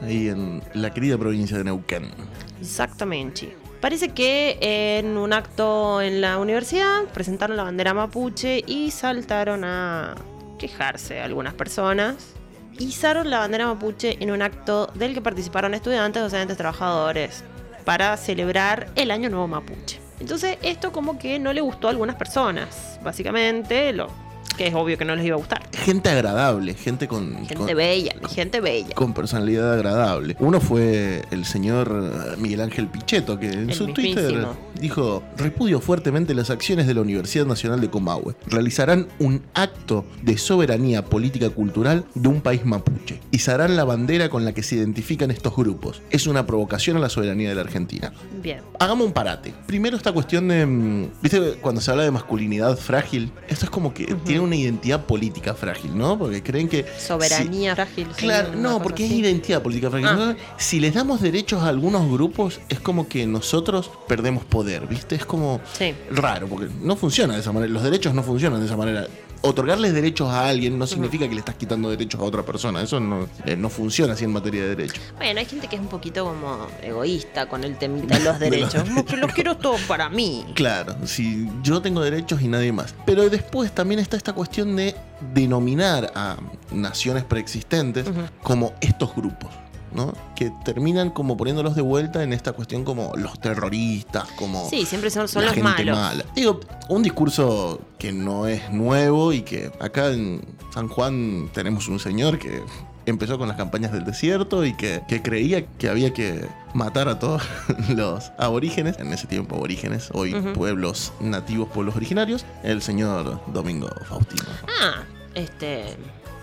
Ahí 0.00 0.28
en 0.28 0.62
la 0.72 0.94
querida 0.94 1.18
provincia 1.18 1.58
de 1.58 1.64
Neuquén. 1.64 2.10
Exactamente. 2.58 3.54
Parece 3.82 4.14
que 4.14 4.56
en 4.62 5.18
un 5.18 5.34
acto 5.34 6.00
en 6.00 6.22
la 6.22 6.38
universidad 6.38 7.04
presentaron 7.12 7.58
la 7.58 7.64
bandera 7.64 7.92
mapuche 7.92 8.64
y 8.66 8.92
saltaron 8.92 9.62
a 9.62 10.14
quejarse 10.58 11.20
algunas 11.20 11.52
personas. 11.52 12.31
Izaron 12.78 13.30
la 13.30 13.38
bandera 13.38 13.66
mapuche 13.66 14.16
en 14.20 14.30
un 14.30 14.42
acto 14.42 14.86
del 14.94 15.14
que 15.14 15.20
participaron 15.20 15.74
estudiantes, 15.74 16.22
docentes, 16.22 16.56
trabajadores 16.56 17.44
para 17.84 18.16
celebrar 18.16 18.90
el 18.96 19.10
Año 19.10 19.28
Nuevo 19.28 19.48
Mapuche. 19.48 20.00
Entonces 20.20 20.56
esto 20.62 20.92
como 20.92 21.18
que 21.18 21.38
no 21.38 21.52
le 21.52 21.60
gustó 21.60 21.88
a 21.88 21.90
algunas 21.90 22.16
personas, 22.16 22.98
básicamente, 23.02 23.92
lo 23.92 24.08
que 24.56 24.66
es 24.66 24.74
obvio 24.74 24.98
que 24.98 25.04
no 25.04 25.14
les 25.16 25.24
iba 25.26 25.34
a 25.34 25.38
gustar. 25.38 25.62
Gente 25.72 26.10
agradable, 26.10 26.74
gente 26.74 27.08
con, 27.08 27.34
Gente 27.46 27.54
con, 27.54 27.66
bella, 27.66 28.14
gente 28.28 28.60
bella. 28.60 28.94
con 28.94 29.14
personalidad 29.14 29.72
agradable. 29.72 30.36
Uno 30.40 30.60
fue 30.60 31.22
el 31.30 31.44
señor 31.44 32.36
Miguel 32.38 32.60
Ángel 32.60 32.86
Pichetto, 32.88 33.38
que 33.38 33.48
en 33.50 33.70
El 33.70 33.74
su 33.74 33.86
Twitter 33.88 34.46
dijo, 34.78 35.22
repudio 35.36 35.80
fuertemente 35.80 36.34
las 36.34 36.50
acciones 36.50 36.86
de 36.86 36.94
la 36.94 37.00
Universidad 37.00 37.46
Nacional 37.46 37.80
de 37.80 37.88
Comahue. 37.90 38.34
Realizarán 38.46 39.08
un 39.18 39.42
acto 39.54 40.04
de 40.22 40.36
soberanía 40.38 41.04
política 41.04 41.50
cultural 41.50 42.04
de 42.14 42.28
un 42.28 42.40
país 42.40 42.64
mapuche. 42.64 43.20
Izarán 43.30 43.76
la 43.76 43.84
bandera 43.84 44.28
con 44.28 44.44
la 44.44 44.52
que 44.52 44.62
se 44.62 44.76
identifican 44.76 45.30
estos 45.30 45.56
grupos. 45.56 46.02
Es 46.10 46.26
una 46.26 46.46
provocación 46.46 46.96
a 46.96 47.00
la 47.00 47.08
soberanía 47.08 47.48
de 47.48 47.54
la 47.54 47.62
Argentina. 47.62 48.12
Bien. 48.42 48.60
Hagamos 48.78 49.06
un 49.06 49.12
parate. 49.12 49.54
Primero 49.66 49.96
esta 49.96 50.12
cuestión 50.12 50.48
de... 50.48 50.66
mm, 50.66 51.06
¿Viste 51.22 51.40
cuando 51.60 51.80
se 51.80 51.90
habla 51.90 52.02
de 52.04 52.10
masculinidad 52.10 52.76
frágil? 52.76 53.32
Esto 53.48 53.64
es 53.66 53.70
como 53.70 53.94
que 53.94 54.14
tiene 54.32 54.44
una 54.44 54.56
identidad 54.56 55.04
política 55.06 55.54
frágil, 55.54 55.96
¿no? 55.96 56.18
Porque 56.18 56.42
creen 56.42 56.68
que... 56.68 56.84
Soberanía 56.98 57.74
frágil. 57.74 58.08
Claro, 58.16 58.50
no, 58.56 58.82
porque 58.82 59.04
así. 59.04 59.12
es 59.14 59.18
identidad 59.20 59.62
política 59.62 59.90
frágil. 59.90 60.08
Ah. 60.08 60.14
¿no? 60.14 60.36
Si 60.56 60.80
les 60.80 60.94
damos 60.94 61.20
derechos 61.20 61.62
a 61.62 61.68
algunos 61.68 62.10
grupos, 62.10 62.60
es 62.68 62.80
como 62.80 63.08
que 63.08 63.26
nosotros 63.26 63.90
perdemos 64.08 64.44
poder, 64.44 64.86
¿viste? 64.86 65.14
Es 65.14 65.24
como 65.24 65.60
Sí. 65.78 65.94
raro, 66.10 66.46
porque 66.48 66.68
no 66.80 66.96
funciona 66.96 67.34
de 67.34 67.40
esa 67.40 67.52
manera. 67.52 67.72
Los 67.72 67.82
derechos 67.82 68.14
no 68.14 68.22
funcionan 68.22 68.60
de 68.60 68.66
esa 68.66 68.76
manera. 68.76 69.06
Otorgarles 69.42 69.92
derechos 69.92 70.28
a 70.30 70.48
alguien 70.48 70.78
no 70.78 70.86
significa 70.86 71.28
que 71.28 71.34
le 71.34 71.40
estás 71.40 71.56
quitando 71.56 71.90
derechos 71.90 72.20
a 72.20 72.24
otra 72.24 72.42
persona. 72.42 72.80
Eso 72.80 73.00
no, 73.00 73.28
eh, 73.44 73.56
no 73.56 73.68
funciona 73.68 74.14
así 74.14 74.24
en 74.24 74.32
materia 74.32 74.62
de 74.62 74.68
derechos. 74.76 75.00
Bueno, 75.16 75.40
hay 75.40 75.46
gente 75.46 75.68
que 75.68 75.76
es 75.76 75.82
un 75.82 75.88
poquito 75.88 76.24
como 76.24 76.68
egoísta 76.82 77.48
con 77.48 77.64
el 77.64 77.76
temita 77.76 78.18
de 78.18 78.24
los 78.24 78.38
De 78.38 78.50
los 78.50 78.72
derechos. 78.72 78.84
Como 78.84 79.04
que 79.04 79.16
los 79.16 79.32
quiero 79.32 79.56
todos 79.56 79.80
para 79.82 80.08
mí. 80.08 80.44
Claro, 80.54 80.94
si 81.04 81.48
yo 81.62 81.82
tengo 81.82 82.00
derechos 82.02 82.40
y 82.40 82.48
nadie 82.48 82.72
más. 82.72 82.94
Pero 83.04 83.28
después 83.28 83.72
también 83.72 84.00
está 84.00 84.16
esta 84.16 84.32
cuestión 84.32 84.76
de 84.76 84.94
denominar 85.34 86.12
a 86.14 86.36
naciones 86.70 87.24
preexistentes 87.24 88.06
como 88.42 88.74
estos 88.80 89.14
grupos. 89.14 89.50
¿No? 89.94 90.12
Que 90.34 90.50
terminan 90.64 91.10
como 91.10 91.36
poniéndolos 91.36 91.74
de 91.74 91.82
vuelta 91.82 92.22
en 92.22 92.32
esta 92.32 92.52
cuestión 92.52 92.84
como 92.84 93.12
los 93.16 93.38
terroristas, 93.40 94.28
como 94.36 94.68
Sí, 94.68 94.86
siempre 94.86 95.10
son, 95.10 95.28
son 95.28 95.42
la 95.42 95.48
los 95.48 95.54
gente 95.54 95.84
malos. 95.84 95.96
mala. 95.98 96.24
Digo, 96.34 96.60
un 96.88 97.02
discurso 97.02 97.80
que 97.98 98.12
no 98.12 98.46
es 98.46 98.70
nuevo 98.72 99.32
y 99.32 99.42
que 99.42 99.70
acá 99.80 100.08
en 100.08 100.40
San 100.72 100.88
Juan 100.88 101.50
tenemos 101.52 101.88
un 101.88 101.98
señor 101.98 102.38
que 102.38 102.62
empezó 103.04 103.36
con 103.36 103.48
las 103.48 103.56
campañas 103.56 103.90
del 103.92 104.04
desierto 104.04 104.64
y 104.64 104.74
que, 104.74 105.02
que 105.08 105.22
creía 105.22 105.66
que 105.66 105.88
había 105.88 106.12
que 106.14 106.46
matar 106.72 107.08
a 107.08 107.18
todos 107.18 107.42
los 107.88 108.30
aborígenes, 108.38 108.98
en 109.00 109.12
ese 109.12 109.26
tiempo 109.26 109.56
aborígenes, 109.56 110.08
hoy 110.12 110.32
pueblos 110.54 111.12
nativos, 111.20 111.68
pueblos 111.68 111.96
originarios, 111.96 112.44
el 112.62 112.80
señor 112.80 113.40
Domingo 113.52 113.88
Faustino. 114.08 114.44
Ah, 114.80 115.02
este. 115.34 115.96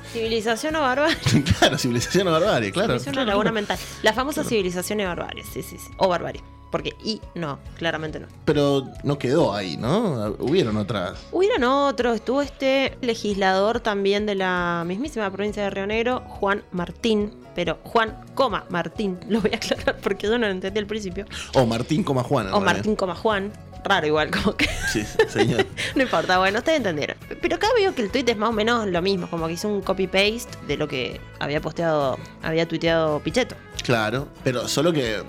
Civilización 0.14 0.76
o 0.76 0.82
barbarie. 0.82 1.16
claro, 1.60 1.78
civilización 1.78 2.28
o 2.28 2.32
barbarie, 2.32 2.72
claro. 2.72 2.96
Es 2.96 3.08
una 3.08 3.26
laguna 3.26 3.52
mental. 3.52 3.78
La 4.04 4.14
famosa 4.14 4.44
civilización 4.44 5.00
y 5.00 5.06
barbarie, 5.06 5.44
sí, 5.44 5.62
sí, 5.62 5.78
sí. 5.78 5.92
O 5.98 6.08
barbarie. 6.08 6.42
Porque 6.72 6.96
y 7.04 7.20
no, 7.34 7.60
claramente 7.78 8.20
no. 8.20 8.28
Pero 8.46 8.84
no 9.04 9.18
quedó 9.18 9.54
ahí, 9.54 9.76
¿no? 9.76 10.36
Hubieron 10.40 10.78
otras. 10.78 11.20
Hubieron 11.32 11.64
otros, 11.64 12.16
estuvo 12.16 12.42
este 12.42 12.98
legislador 13.02 13.80
también 13.80 14.26
de 14.26 14.36
la 14.36 14.84
mismísima 14.86 15.32
provincia 15.32 15.64
de 15.64 15.70
Río 15.72 15.88
Negro, 15.88 16.22
Juan 16.28 16.64
Martín, 16.72 17.34
pero 17.56 17.80
Juan, 17.84 18.24
coma, 18.36 18.66
Martín, 18.70 19.18
lo 19.30 19.42
voy 19.42 19.52
a 19.54 19.58
aclarar 19.58 19.98
porque 20.02 20.28
yo 20.28 20.38
no 20.38 20.46
lo 20.46 20.52
entendí 20.52 20.80
al 20.80 20.86
principio. 20.86 21.26
O 21.56 21.66
Martín 21.66 22.04
coma 22.04 22.24
Juan. 22.24 22.48
O 22.48 22.52
realidad. 22.52 22.74
Martín, 22.74 22.96
coma 22.96 23.16
Juan, 23.16 23.52
raro 23.84 24.08
igual, 24.08 24.32
como 24.44 24.56
que 24.56 24.68
Sí, 24.92 25.04
señor. 25.28 25.66
no 25.96 26.04
importa, 26.04 26.40
bueno, 26.40 26.60
ustedes 26.60 26.78
entendieron. 26.78 27.18
Pero 27.42 27.56
acá 27.56 27.68
veo 27.76 27.94
que 27.94 28.02
el 28.02 28.10
tweet 28.10 28.26
es 28.28 28.38
más 28.38 28.50
o 28.50 28.54
menos 28.54 28.88
lo 28.88 29.02
mismo, 29.02 29.30
como 29.30 29.48
que 29.48 29.54
hizo 29.54 29.68
un 29.68 29.82
copy-paste 29.82 30.50
de 30.68 30.78
lo 30.78 30.88
que 30.88 31.22
había 31.40 31.62
posteado, 31.62 32.18
había 32.42 32.68
tuiteado 32.68 33.20
Pichetto. 33.20 33.56
Claro, 33.84 34.28
pero 34.44 34.68
solo 34.68 34.92
que, 34.92 35.24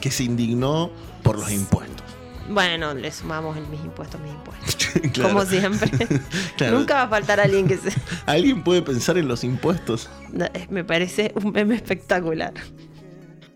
que 0.00 0.10
se 0.10 0.24
indignó 0.24 0.90
por 1.22 1.38
los 1.38 1.50
impuestos. 1.50 2.04
Bueno, 2.48 2.92
le 2.92 3.10
sumamos 3.10 3.56
el 3.56 3.66
mis 3.68 3.80
impuestos, 3.80 4.20
mis 4.20 4.32
impuestos. 4.32 4.74
Claro. 5.12 5.30
Como 5.30 5.44
siempre. 5.44 5.90
Claro. 6.56 6.78
Nunca 6.78 6.94
va 6.94 7.02
a 7.02 7.08
faltar 7.08 7.40
alguien 7.40 7.66
que 7.66 7.76
se... 7.76 7.92
¿Alguien 8.26 8.62
puede 8.62 8.80
pensar 8.80 9.18
en 9.18 9.26
los 9.26 9.42
impuestos? 9.42 10.08
Me 10.70 10.84
parece 10.84 11.32
un 11.34 11.50
meme 11.50 11.74
espectacular. 11.74 12.54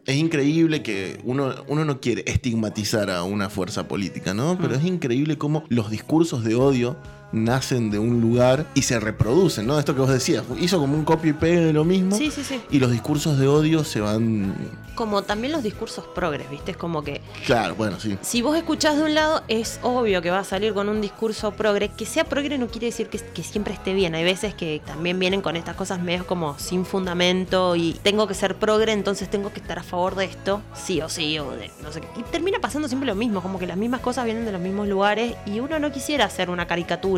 Es 0.08 0.16
increíble 0.16 0.82
que 0.82 1.20
uno, 1.22 1.54
uno 1.66 1.84
no 1.84 2.00
quiere 2.00 2.24
estigmatizar 2.26 3.10
a 3.10 3.24
una 3.24 3.50
fuerza 3.50 3.88
política, 3.88 4.32
¿no? 4.32 4.56
Pero 4.58 4.74
es 4.74 4.82
increíble 4.82 5.36
cómo 5.36 5.64
los 5.68 5.90
discursos 5.90 6.44
de 6.44 6.54
odio 6.54 6.96
nacen 7.32 7.90
de 7.90 7.98
un 7.98 8.20
lugar 8.20 8.66
y 8.74 8.82
se 8.82 8.98
reproducen, 9.00 9.66
¿no? 9.66 9.78
Esto 9.78 9.94
que 9.94 10.00
vos 10.00 10.10
decías, 10.10 10.44
hizo 10.58 10.78
como 10.78 10.94
un 10.94 11.04
copy 11.04 11.30
y 11.30 11.32
pegue 11.32 11.60
de 11.60 11.72
lo 11.72 11.84
mismo. 11.84 12.16
Sí, 12.16 12.30
sí, 12.30 12.42
sí. 12.44 12.60
Y 12.70 12.78
los 12.78 12.90
discursos 12.90 13.38
de 13.38 13.46
odio 13.48 13.84
se 13.84 14.00
van. 14.00 14.54
Como 14.94 15.22
también 15.22 15.52
los 15.52 15.62
discursos 15.62 16.04
progres, 16.12 16.50
¿viste? 16.50 16.72
Es 16.72 16.76
como 16.76 17.04
que 17.04 17.20
Claro, 17.46 17.76
bueno, 17.76 18.00
sí. 18.00 18.18
si 18.20 18.42
vos 18.42 18.56
escuchás 18.56 18.96
de 18.96 19.04
un 19.04 19.14
lado, 19.14 19.42
es 19.46 19.78
obvio 19.82 20.20
que 20.22 20.30
va 20.30 20.40
a 20.40 20.44
salir 20.44 20.74
con 20.74 20.88
un 20.88 21.00
discurso 21.00 21.52
progre. 21.52 21.90
Que 21.90 22.04
sea 22.04 22.24
progre 22.24 22.58
no 22.58 22.66
quiere 22.66 22.86
decir 22.86 23.08
que, 23.08 23.18
que 23.18 23.44
siempre 23.44 23.74
esté 23.74 23.94
bien. 23.94 24.16
Hay 24.16 24.24
veces 24.24 24.54
que 24.54 24.82
también 24.84 25.18
vienen 25.20 25.40
con 25.40 25.54
estas 25.54 25.76
cosas 25.76 26.00
medios 26.02 26.24
como 26.24 26.58
sin 26.58 26.84
fundamento 26.84 27.76
y 27.76 27.92
tengo 28.02 28.26
que 28.26 28.34
ser 28.34 28.56
progre, 28.56 28.90
entonces 28.92 29.30
tengo 29.30 29.52
que 29.52 29.60
estar 29.60 29.78
a 29.78 29.84
favor 29.84 30.16
de 30.16 30.24
esto, 30.24 30.62
sí 30.74 31.00
o 31.00 31.08
sí, 31.08 31.38
o 31.38 31.50
de 31.52 31.70
no 31.82 31.92
sé 31.92 32.00
qué. 32.00 32.08
Y 32.18 32.22
termina 32.24 32.58
pasando 32.58 32.88
siempre 32.88 33.06
lo 33.06 33.14
mismo, 33.14 33.40
como 33.40 33.60
que 33.60 33.66
las 33.68 33.76
mismas 33.76 34.00
cosas 34.00 34.24
vienen 34.24 34.44
de 34.46 34.52
los 34.52 34.60
mismos 34.60 34.88
lugares 34.88 35.34
y 35.46 35.60
uno 35.60 35.78
no 35.78 35.92
quisiera 35.92 36.24
hacer 36.24 36.50
una 36.50 36.66
caricatura 36.66 37.17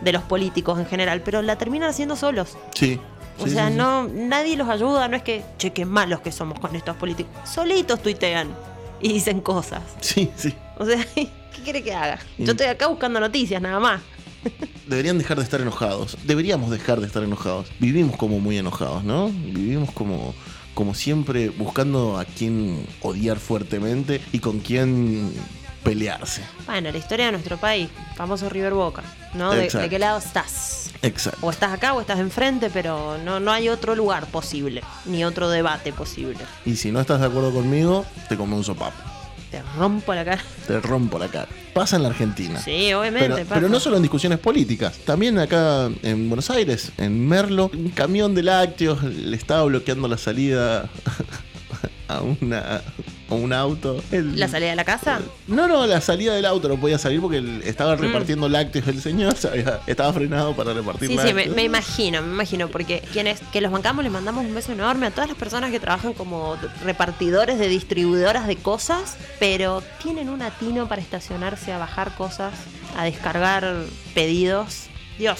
de 0.00 0.12
los 0.12 0.22
políticos 0.22 0.78
en 0.78 0.86
general, 0.86 1.22
pero 1.22 1.42
la 1.42 1.56
terminan 1.56 1.90
haciendo 1.90 2.16
solos. 2.16 2.56
Sí. 2.74 3.00
O 3.38 3.44
Sí, 3.46 3.50
sea, 3.50 3.68
sí, 3.68 3.74
no, 3.74 4.06
nadie 4.08 4.56
los 4.56 4.68
ayuda, 4.68 5.08
no 5.08 5.16
es 5.16 5.22
que, 5.22 5.42
che, 5.58 5.72
qué 5.72 5.84
malos 5.84 6.20
que 6.20 6.30
somos 6.30 6.58
con 6.60 6.76
estos 6.76 6.96
políticos. 6.96 7.32
Solitos 7.48 8.00
tuitean 8.00 8.48
y 9.00 9.12
dicen 9.12 9.40
cosas. 9.40 9.82
Sí, 10.00 10.30
sí. 10.36 10.54
O 10.78 10.86
sea, 10.86 11.04
¿qué 11.14 11.28
quiere 11.64 11.82
que 11.82 11.92
haga? 11.92 12.18
Yo 12.38 12.52
estoy 12.52 12.66
acá 12.66 12.86
buscando 12.86 13.18
noticias, 13.20 13.60
nada 13.60 13.80
más. 13.80 14.00
Deberían 14.86 15.18
dejar 15.18 15.38
de 15.38 15.42
estar 15.42 15.60
enojados. 15.60 16.16
Deberíamos 16.24 16.70
dejar 16.70 17.00
de 17.00 17.06
estar 17.06 17.22
enojados. 17.22 17.66
Vivimos 17.80 18.16
como 18.16 18.38
muy 18.40 18.58
enojados, 18.58 19.02
¿no? 19.02 19.28
Vivimos 19.30 19.90
como, 19.92 20.34
como 20.74 20.94
siempre 20.94 21.48
buscando 21.48 22.18
a 22.18 22.24
quién 22.26 22.86
odiar 23.00 23.38
fuertemente 23.38 24.20
y 24.32 24.38
con 24.40 24.60
quién 24.60 25.32
pelearse. 25.84 26.42
Bueno, 26.66 26.90
la 26.90 26.98
historia 26.98 27.26
de 27.26 27.32
nuestro 27.32 27.58
país, 27.58 27.88
famoso 28.16 28.48
River 28.48 28.72
Boca, 28.72 29.02
¿no? 29.34 29.52
¿De, 29.52 29.68
qué 29.68 29.98
lado 29.98 30.18
estás? 30.18 30.90
Exacto. 31.02 31.46
O 31.46 31.50
estás 31.50 31.72
acá 31.72 31.92
o 31.94 32.00
estás 32.00 32.18
enfrente, 32.18 32.70
pero 32.70 33.18
no, 33.18 33.38
no 33.38 33.52
hay 33.52 33.68
otro 33.68 33.94
lugar 33.94 34.26
posible, 34.26 34.82
ni 35.04 35.24
otro 35.24 35.50
debate 35.50 35.92
posible. 35.92 36.40
Y 36.64 36.76
si 36.76 36.90
no 36.90 37.00
estás 37.00 37.20
de 37.20 37.26
acuerdo 37.26 37.52
conmigo, 37.52 38.04
te 38.28 38.36
como 38.36 38.56
un 38.56 38.64
sopapo. 38.64 38.96
Te 39.50 39.62
rompo 39.76 40.12
la 40.14 40.24
cara. 40.24 40.42
Te 40.66 40.80
rompo 40.80 41.16
la 41.18 41.28
cara. 41.28 41.46
Pasa 41.74 41.96
en 41.96 42.02
la 42.02 42.08
Argentina. 42.08 42.58
Sí, 42.58 42.92
obviamente. 42.92 43.28
Pero, 43.28 43.36
pasa. 43.44 43.54
pero 43.54 43.68
no 43.68 43.78
solo 43.78 43.96
en 43.96 44.02
discusiones 44.02 44.38
políticas, 44.38 44.98
también 45.04 45.38
acá 45.38 45.90
en 46.02 46.28
Buenos 46.28 46.50
Aires, 46.50 46.90
en 46.96 47.28
Merlo, 47.28 47.70
un 47.72 47.90
camión 47.90 48.34
de 48.34 48.42
lácteos 48.42 49.04
le 49.04 49.36
estaba 49.36 49.62
bloqueando 49.64 50.08
la 50.08 50.18
salida 50.18 50.88
a 52.08 52.20
una 52.20 52.82
a 53.30 53.34
un 53.34 53.52
auto. 53.52 54.02
El- 54.12 54.38
¿La 54.38 54.48
salida 54.48 54.70
de 54.70 54.76
la 54.76 54.84
casa? 54.84 55.20
no, 55.46 55.66
no, 55.66 55.86
la 55.86 56.00
salida 56.00 56.34
del 56.34 56.44
auto 56.44 56.68
no 56.68 56.76
podía 56.78 56.98
salir 56.98 57.20
porque 57.20 57.42
estaba 57.64 57.96
Mm. 57.96 58.00
repartiendo 58.00 58.48
lácteos 58.48 58.86
el 58.88 59.00
señor, 59.00 59.34
estaba 59.86 60.12
frenado 60.12 60.54
para 60.54 60.72
repartir 60.74 61.08
Sí, 61.08 61.16
sí, 61.18 61.24
me, 61.32 61.34
lácteos. 61.34 61.56
me 61.56 61.64
imagino, 61.64 62.22
me 62.22 62.32
imagino, 62.34 62.68
porque 62.68 63.02
quienes 63.12 63.40
que 63.52 63.60
los 63.60 63.72
bancamos 63.72 64.04
les 64.04 64.12
mandamos 64.12 64.44
un 64.44 64.54
beso 64.54 64.72
enorme 64.72 65.06
a 65.06 65.10
todas 65.10 65.28
las 65.28 65.38
personas 65.38 65.70
que 65.70 65.80
trabajan 65.80 66.12
como 66.12 66.56
repartidores 66.84 67.58
de 67.58 67.68
distribuidoras 67.68 68.46
de 68.46 68.56
cosas, 68.56 69.16
pero 69.40 69.82
tienen 70.02 70.28
un 70.28 70.42
atino 70.42 70.86
para 70.88 71.00
estacionarse 71.00 71.72
a 71.72 71.78
bajar 71.78 72.14
cosas, 72.16 72.52
a 72.96 73.04
descargar 73.04 73.74
pedidos. 74.14 74.84
Dios, 75.18 75.38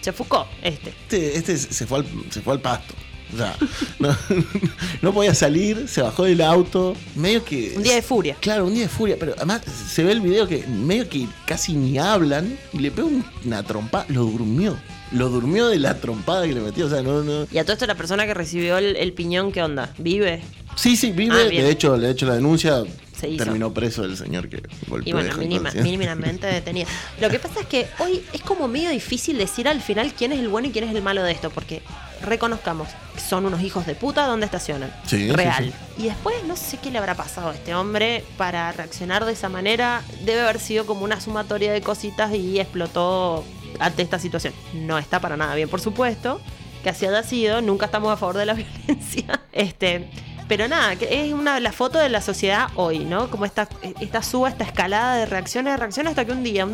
se 0.00 0.12
fuscó 0.12 0.46
este. 0.62 0.90
Este, 0.90 1.36
este 1.36 1.56
se, 1.58 1.86
fue 1.86 1.98
al, 1.98 2.06
se 2.30 2.40
fue 2.40 2.54
al 2.54 2.60
pasto. 2.60 2.94
O 3.34 3.36
sea, 3.36 3.56
no, 3.98 4.16
no 5.02 5.12
podía 5.12 5.34
salir, 5.34 5.88
se 5.88 6.00
bajó 6.02 6.24
del 6.24 6.40
auto, 6.40 6.94
medio 7.14 7.44
que... 7.44 7.74
Un 7.76 7.82
día 7.82 7.94
de 7.96 8.02
furia. 8.02 8.36
Claro, 8.40 8.66
un 8.66 8.74
día 8.74 8.84
de 8.84 8.88
furia, 8.88 9.16
pero 9.18 9.34
además 9.36 9.62
se 9.64 10.04
ve 10.04 10.12
el 10.12 10.20
video 10.20 10.46
que 10.46 10.64
medio 10.66 11.08
que 11.08 11.26
casi 11.46 11.74
ni 11.74 11.98
hablan 11.98 12.56
y 12.72 12.78
le 12.78 12.90
pega 12.90 13.08
una 13.44 13.62
trompada, 13.62 14.06
lo 14.08 14.24
durmió. 14.24 14.76
Lo 15.12 15.28
durmió 15.28 15.68
de 15.68 15.78
la 15.78 15.94
trompada 16.00 16.46
que 16.46 16.52
le 16.54 16.60
metió, 16.60 16.86
o 16.86 16.90
sea, 16.90 17.02
no, 17.02 17.22
no... 17.22 17.46
Y 17.50 17.58
a 17.58 17.64
todo 17.64 17.74
esto 17.74 17.86
la 17.86 17.94
persona 17.94 18.26
que 18.26 18.34
recibió 18.34 18.78
el, 18.78 18.96
el 18.96 19.12
piñón, 19.12 19.52
¿qué 19.52 19.62
onda? 19.62 19.92
¿Vive? 19.98 20.42
Sí, 20.76 20.96
sí, 20.96 21.10
vive, 21.12 21.34
Ah, 21.34 21.44
de 21.44 21.70
hecho, 21.70 21.96
le 21.96 22.08
he 22.08 22.10
hecho 22.10 22.26
la 22.26 22.34
denuncia, 22.34 22.82
Se 23.18 23.28
hizo. 23.30 23.42
terminó 23.44 23.72
preso 23.72 24.04
el 24.04 24.16
señor 24.16 24.48
que 24.48 24.62
golpeó 24.88 25.08
Y 25.08 25.12
bueno, 25.12 25.34
mínima- 25.38 25.72
mínimamente 25.82 26.46
detenida. 26.48 26.86
Lo 27.20 27.30
que 27.30 27.38
pasa 27.38 27.60
es 27.60 27.66
que 27.66 27.86
hoy 27.98 28.22
es 28.32 28.42
como 28.42 28.68
medio 28.68 28.90
difícil 28.90 29.38
decir 29.38 29.68
al 29.68 29.80
final 29.80 30.12
quién 30.12 30.32
es 30.32 30.40
el 30.40 30.48
bueno 30.48 30.68
y 30.68 30.72
quién 30.72 30.84
es 30.88 30.94
el 30.94 31.02
malo 31.02 31.22
de 31.22 31.32
esto, 31.32 31.50
porque 31.50 31.82
reconozcamos 32.22 32.88
son 33.20 33.46
unos 33.46 33.60
hijos 33.62 33.86
de 33.86 33.94
puta 33.94 34.26
donde 34.26 34.46
estacionan. 34.46 34.92
Sí, 35.06 35.30
Real. 35.30 35.64
sí. 35.64 36.02
Y 36.02 36.04
después 36.04 36.36
no 36.44 36.56
sé 36.56 36.78
qué 36.78 36.90
le 36.90 36.98
habrá 36.98 37.14
pasado 37.14 37.50
a 37.50 37.54
este 37.54 37.74
hombre 37.74 38.24
para 38.36 38.70
reaccionar 38.72 39.24
de 39.24 39.32
esa 39.32 39.48
manera. 39.48 40.02
Debe 40.24 40.40
haber 40.42 40.60
sido 40.60 40.86
como 40.86 41.04
una 41.04 41.20
sumatoria 41.20 41.72
de 41.72 41.80
cositas 41.80 42.32
y 42.34 42.58
explotó 42.60 43.44
ante 43.78 44.02
esta 44.02 44.18
situación. 44.18 44.52
No 44.74 44.98
está 44.98 45.20
para 45.20 45.36
nada 45.36 45.54
bien, 45.54 45.68
por 45.68 45.80
supuesto. 45.80 46.40
Que 46.82 46.90
así 46.90 47.04
haya 47.06 47.22
sido, 47.22 47.60
nunca 47.62 47.86
estamos 47.86 48.12
a 48.12 48.16
favor 48.16 48.36
de 48.36 48.46
la 48.46 48.54
violencia. 48.86 49.40
Este, 49.52 50.08
pero 50.48 50.68
nada, 50.68 50.94
que 50.96 51.26
es 51.26 51.32
una 51.32 51.58
la 51.58 51.72
foto 51.72 51.98
de 51.98 52.08
la 52.08 52.20
sociedad 52.20 52.68
hoy, 52.76 53.00
¿no? 53.00 53.28
Como 53.30 53.44
esta, 53.44 53.68
esta 54.00 54.22
suba, 54.22 54.48
esta 54.48 54.62
escalada 54.64 55.16
de 55.16 55.26
reacciones, 55.26 55.72
de 55.72 55.76
reacciones 55.78 56.10
hasta 56.10 56.24
que 56.24 56.32
un 56.32 56.44
día 56.44 56.68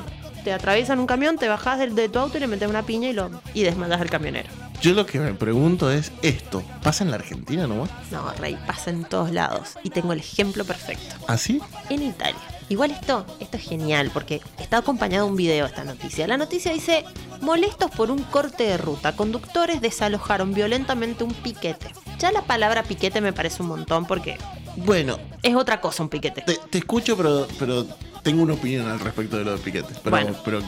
te 0.45 0.53
atraviesan 0.53 0.99
un 0.99 1.07
camión, 1.07 1.39
te 1.39 1.49
bajas 1.49 1.79
del- 1.79 1.95
de, 1.95 2.09
tu 2.11 2.19
auto 2.19 2.37
y 2.37 2.41
le 2.41 2.47
metes 2.49 2.69
una 2.69 2.83
piña 2.83 3.09
y 3.09 3.13
lo 3.15 3.31
y 3.55 3.63
desmandas 3.63 4.01
al 4.01 4.11
camionero. 4.11 4.49
Yo 4.83 4.95
lo 4.95 5.07
que 5.07 5.21
me 5.21 5.33
pregunto 5.35 5.91
es, 5.93 6.11
¿esto 6.23 6.63
pasa 6.83 7.05
en 7.05 7.11
la 7.11 7.17
Argentina 7.17 7.69
nomás? 7.69 7.89
No, 8.11 8.33
Rey, 8.33 8.59
pasa 8.67 8.91
en 8.91 9.05
todos 9.05 9.31
lados. 9.31 9.75
Y 9.85 9.91
tengo 9.91 10.13
el 10.13 10.19
ejemplo 10.19 10.65
perfecto. 10.65 11.15
¿Así? 11.29 11.61
En 11.89 12.03
Italia. 12.03 12.41
Igual 12.69 12.91
esto, 12.91 13.25
esto 13.39 13.59
es 13.59 13.63
genial 13.63 14.11
porque 14.13 14.41
está 14.59 14.79
acompañado 14.79 15.27
de 15.27 15.31
un 15.31 15.37
video 15.37 15.67
esta 15.67 15.85
noticia. 15.85 16.27
La 16.27 16.37
noticia 16.37 16.73
dice, 16.73 17.05
molestos 17.41 17.93
por 17.93 18.11
un 18.11 18.23
corte 18.25 18.65
de 18.65 18.77
ruta, 18.77 19.15
conductores 19.15 19.81
desalojaron 19.81 20.53
violentamente 20.53 21.23
un 21.23 21.33
piquete. 21.35 21.93
Ya 22.19 22.33
la 22.33 22.43
palabra 22.43 22.83
piquete 22.83 23.21
me 23.21 23.33
parece 23.33 23.63
un 23.63 23.69
montón 23.69 24.07
porque 24.07 24.37
Bueno, 24.77 25.19
es 25.45 25.55
otra 25.55 25.81
cosa 25.81 26.03
un 26.03 26.09
piquete. 26.09 26.43
te, 26.43 26.57
te 26.71 26.79
escucho, 26.79 27.17
pero, 27.17 27.47
pero 27.59 27.87
tengo 28.23 28.43
una 28.43 28.55
opinión 28.55 28.89
al 28.89 28.99
respecto 29.01 29.37
de 29.37 29.45
lo 29.45 29.53
de 29.53 29.59
Piquete. 29.59 29.95
Pero, 30.03 30.11
Bueno. 30.11 30.37
pero 30.45 30.61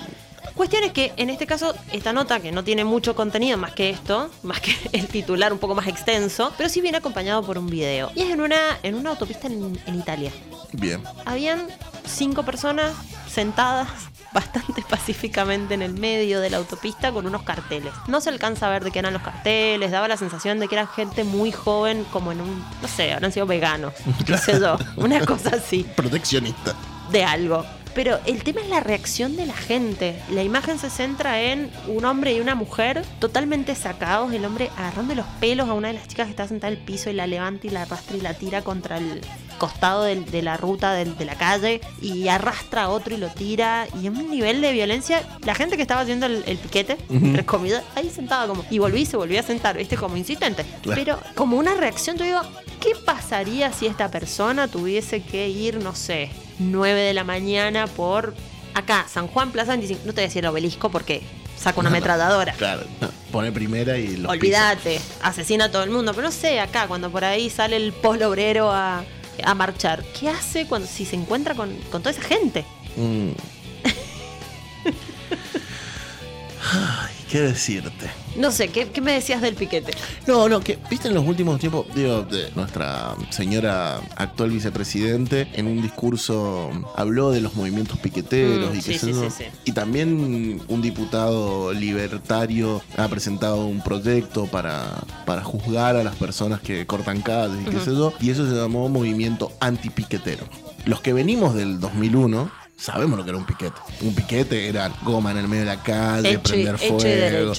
Cuestión 0.54 0.84
es 0.84 0.92
que 0.92 1.12
en 1.16 1.30
este 1.30 1.46
caso, 1.46 1.74
esta 1.92 2.12
nota 2.12 2.38
que 2.40 2.52
no 2.52 2.62
tiene 2.62 2.84
mucho 2.84 3.14
contenido 3.16 3.58
más 3.58 3.72
que 3.72 3.90
esto, 3.90 4.30
más 4.42 4.60
que 4.60 4.74
el 4.92 5.08
titular 5.08 5.52
un 5.52 5.58
poco 5.58 5.74
más 5.74 5.88
extenso, 5.88 6.52
pero 6.56 6.68
sí 6.68 6.80
viene 6.80 6.98
acompañado 6.98 7.42
por 7.42 7.58
un 7.58 7.66
video. 7.66 8.10
Y 8.14 8.22
es 8.22 8.30
en 8.30 8.40
una, 8.40 8.78
en 8.82 8.94
una 8.94 9.10
autopista 9.10 9.48
en, 9.48 9.80
en 9.86 9.94
Italia. 9.96 10.30
bien. 10.72 11.02
Habían 11.24 11.66
cinco 12.06 12.44
personas 12.44 12.92
sentadas 13.28 13.88
bastante 14.32 14.82
pacíficamente 14.88 15.74
en 15.74 15.82
el 15.82 15.94
medio 15.94 16.40
de 16.40 16.50
la 16.50 16.58
autopista 16.58 17.10
con 17.12 17.26
unos 17.26 17.42
carteles. 17.42 17.92
No 18.08 18.20
se 18.20 18.30
alcanza 18.30 18.66
a 18.66 18.70
ver 18.70 18.84
de 18.84 18.90
qué 18.92 19.00
eran 19.00 19.12
los 19.12 19.22
carteles, 19.22 19.90
daba 19.90 20.06
la 20.08 20.16
sensación 20.16 20.60
de 20.60 20.68
que 20.68 20.74
eran 20.76 20.88
gente 20.88 21.24
muy 21.24 21.50
joven, 21.52 22.04
como 22.12 22.30
en 22.32 22.40
un, 22.40 22.64
no 22.80 22.88
sé, 22.88 23.12
habrán 23.12 23.32
sido 23.32 23.46
veganos, 23.46 23.92
qué 24.26 24.36
sé 24.38 24.58
yo, 24.60 24.76
una 24.96 25.24
cosa 25.24 25.50
así 25.56 25.84
Proteccionista. 25.96 26.74
de 27.10 27.24
algo. 27.24 27.64
Pero 27.94 28.18
el 28.26 28.42
tema 28.42 28.60
es 28.60 28.68
la 28.68 28.80
reacción 28.80 29.36
de 29.36 29.46
la 29.46 29.54
gente. 29.54 30.20
La 30.30 30.42
imagen 30.42 30.78
se 30.78 30.90
centra 30.90 31.40
en 31.40 31.70
un 31.86 32.04
hombre 32.04 32.32
y 32.32 32.40
una 32.40 32.54
mujer 32.54 33.04
totalmente 33.20 33.74
sacados. 33.74 34.32
El 34.32 34.44
hombre 34.44 34.70
agarrando 34.76 35.14
los 35.14 35.26
pelos 35.40 35.68
a 35.68 35.74
una 35.74 35.88
de 35.88 35.94
las 35.94 36.08
chicas 36.08 36.26
que 36.26 36.30
está 36.30 36.48
sentada 36.48 36.72
en 36.72 36.78
el 36.78 36.84
piso 36.84 37.10
y 37.10 37.12
la 37.12 37.26
levanta 37.26 37.66
y 37.66 37.70
la 37.70 37.82
arrastra 37.82 38.16
y 38.16 38.20
la 38.20 38.34
tira 38.34 38.62
contra 38.62 38.98
el 38.98 39.20
costado 39.58 40.02
de 40.02 40.42
la 40.42 40.56
ruta 40.56 40.92
de 40.92 41.24
la 41.24 41.36
calle 41.36 41.80
y 42.02 42.28
arrastra 42.28 42.84
a 42.84 42.88
otro 42.88 43.14
y 43.14 43.18
lo 43.18 43.28
tira. 43.28 43.86
Y 44.00 44.08
en 44.08 44.16
un 44.16 44.30
nivel 44.30 44.60
de 44.60 44.72
violencia, 44.72 45.22
la 45.44 45.54
gente 45.54 45.76
que 45.76 45.82
estaba 45.82 46.00
haciendo 46.00 46.26
el, 46.26 46.42
el 46.46 46.58
piquete, 46.58 46.98
entre 47.10 47.44
comillas, 47.44 47.82
ahí 47.94 48.10
sentada 48.10 48.48
como. 48.48 48.64
Y 48.70 48.78
volví 48.78 49.02
y 49.02 49.06
se 49.06 49.16
volvió 49.16 49.38
a 49.38 49.42
sentar, 49.42 49.76
¿viste? 49.76 49.96
Como 49.96 50.16
insistente. 50.16 50.64
Claro. 50.82 51.00
Pero 51.00 51.20
como 51.34 51.56
una 51.56 51.74
reacción, 51.74 52.16
yo 52.16 52.24
digo, 52.24 52.40
¿qué 52.80 52.92
pasaría 53.04 53.72
si 53.72 53.86
esta 53.86 54.10
persona 54.10 54.68
tuviese 54.68 55.22
que 55.22 55.48
ir, 55.48 55.82
no 55.82 55.94
sé, 55.94 56.30
9 56.58 57.00
de 57.00 57.14
la 57.14 57.24
mañana 57.24 57.86
por 57.86 58.34
acá, 58.74 59.06
San 59.12 59.28
Juan, 59.28 59.52
Plaza 59.52 59.72
25? 59.72 60.02
No 60.04 60.12
te 60.12 60.20
voy 60.20 60.24
a 60.24 60.28
decir 60.28 60.44
el 60.44 60.50
obelisco 60.50 60.90
porque 60.90 61.22
saca 61.56 61.80
una 61.80 61.88
ametralladora. 61.88 62.52
Claro, 62.54 62.82
pone 63.32 63.52
primera 63.52 63.96
y 63.96 64.16
lo 64.16 64.30
Olvídate, 64.30 65.00
asesina 65.22 65.66
a 65.66 65.70
todo 65.70 65.84
el 65.84 65.90
mundo. 65.90 66.12
Pero 66.14 66.28
no 66.28 66.32
sé, 66.32 66.60
acá, 66.60 66.86
cuando 66.86 67.10
por 67.10 67.24
ahí 67.24 67.50
sale 67.50 67.76
el 67.76 67.92
polo 67.92 68.28
obrero 68.28 68.70
a, 68.70 69.04
a 69.42 69.54
marchar, 69.54 70.04
¿qué 70.18 70.28
hace 70.28 70.66
cuando 70.66 70.86
si 70.86 71.04
se 71.04 71.16
encuentra 71.16 71.54
con, 71.54 71.74
con 71.90 72.02
toda 72.02 72.12
esa 72.12 72.22
gente? 72.22 72.64
Mm. 72.96 73.30
Ay, 76.72 77.14
¿qué 77.30 77.40
decirte? 77.40 78.10
No 78.36 78.50
sé, 78.50 78.68
¿qué, 78.68 78.88
qué 78.88 79.00
me 79.00 79.12
decías 79.12 79.40
del 79.40 79.54
piquete? 79.54 79.92
No, 80.26 80.48
no, 80.48 80.60
que 80.60 80.78
viste 80.90 81.08
en 81.08 81.14
los 81.14 81.26
últimos 81.26 81.60
tiempos, 81.60 81.86
digo, 81.94 82.22
de 82.22 82.50
nuestra 82.54 83.14
señora 83.30 84.00
actual 84.16 84.50
vicepresidente 84.50 85.48
en 85.54 85.66
un 85.66 85.80
discurso 85.82 86.70
habló 86.96 87.30
de 87.30 87.40
los 87.40 87.54
movimientos 87.54 87.98
piqueteros 87.98 88.72
Mm, 88.72 88.78
y 88.78 88.82
qué 88.82 88.82
sí, 88.82 88.98
sé 88.98 89.06
sí, 89.06 89.12
yo. 89.12 89.30
sí, 89.30 89.36
sí. 89.38 89.44
Y 89.64 89.72
también 89.72 90.60
un 90.68 90.82
diputado 90.82 91.72
libertario 91.72 92.82
ha 92.96 93.08
presentado 93.08 93.66
un 93.66 93.80
proyecto 93.82 94.46
para, 94.46 94.82
para 95.26 95.42
juzgar 95.42 95.96
a 95.96 96.04
las 96.04 96.16
personas 96.16 96.60
que 96.60 96.86
cortan 96.86 97.20
calles 97.22 97.58
y 97.66 97.70
qué 97.70 97.78
sé 97.80 97.92
yo. 97.92 98.12
Y 98.20 98.30
eso 98.30 98.48
se 98.48 98.54
llamó 98.54 98.88
movimiento 98.88 99.52
antipiquetero. 99.60 100.44
Los 100.86 101.00
que 101.00 101.12
venimos 101.12 101.54
del 101.54 101.80
2001 101.80 102.50
sabemos 102.84 103.18
lo 103.18 103.24
que 103.24 103.30
era 103.30 103.38
un 103.38 103.46
piquete. 103.46 103.80
Un 104.02 104.14
piquete 104.14 104.68
era 104.68 104.90
goma 105.02 105.30
en 105.30 105.38
el 105.38 105.48
medio 105.48 105.64
de 105.64 105.76
la 105.76 105.82
calle, 105.82 106.30
Hecho 106.32 106.42
prender 106.42 106.74
hecho 106.80 106.98
fuego, 106.98 107.52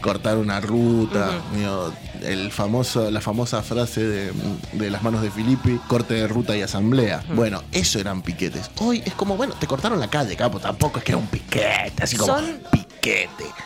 cortar 0.00 0.36
una 0.38 0.60
ruta. 0.60 1.30
digo, 1.54 1.92
el 2.22 2.50
famoso, 2.52 3.10
la 3.10 3.20
famosa 3.20 3.62
frase 3.62 4.02
de, 4.02 4.32
de 4.72 4.90
las 4.90 5.02
manos 5.02 5.22
de 5.22 5.30
Filippi, 5.30 5.78
corte 5.88 6.14
de 6.14 6.28
ruta 6.28 6.56
y 6.56 6.62
asamblea. 6.62 7.24
Bueno, 7.34 7.62
eso 7.72 7.98
eran 7.98 8.22
piquetes. 8.22 8.70
Hoy 8.78 9.02
es 9.04 9.14
como, 9.14 9.36
bueno, 9.36 9.54
te 9.58 9.66
cortaron 9.66 9.98
la 9.98 10.08
calle, 10.08 10.36
capo, 10.36 10.60
tampoco 10.60 10.98
es 10.98 11.04
que 11.04 11.12
era 11.12 11.18
un 11.18 11.26
piquete, 11.26 11.94
así 12.02 12.16
como 12.16 12.34
Son- 12.36 12.60
piquete. 12.70 12.87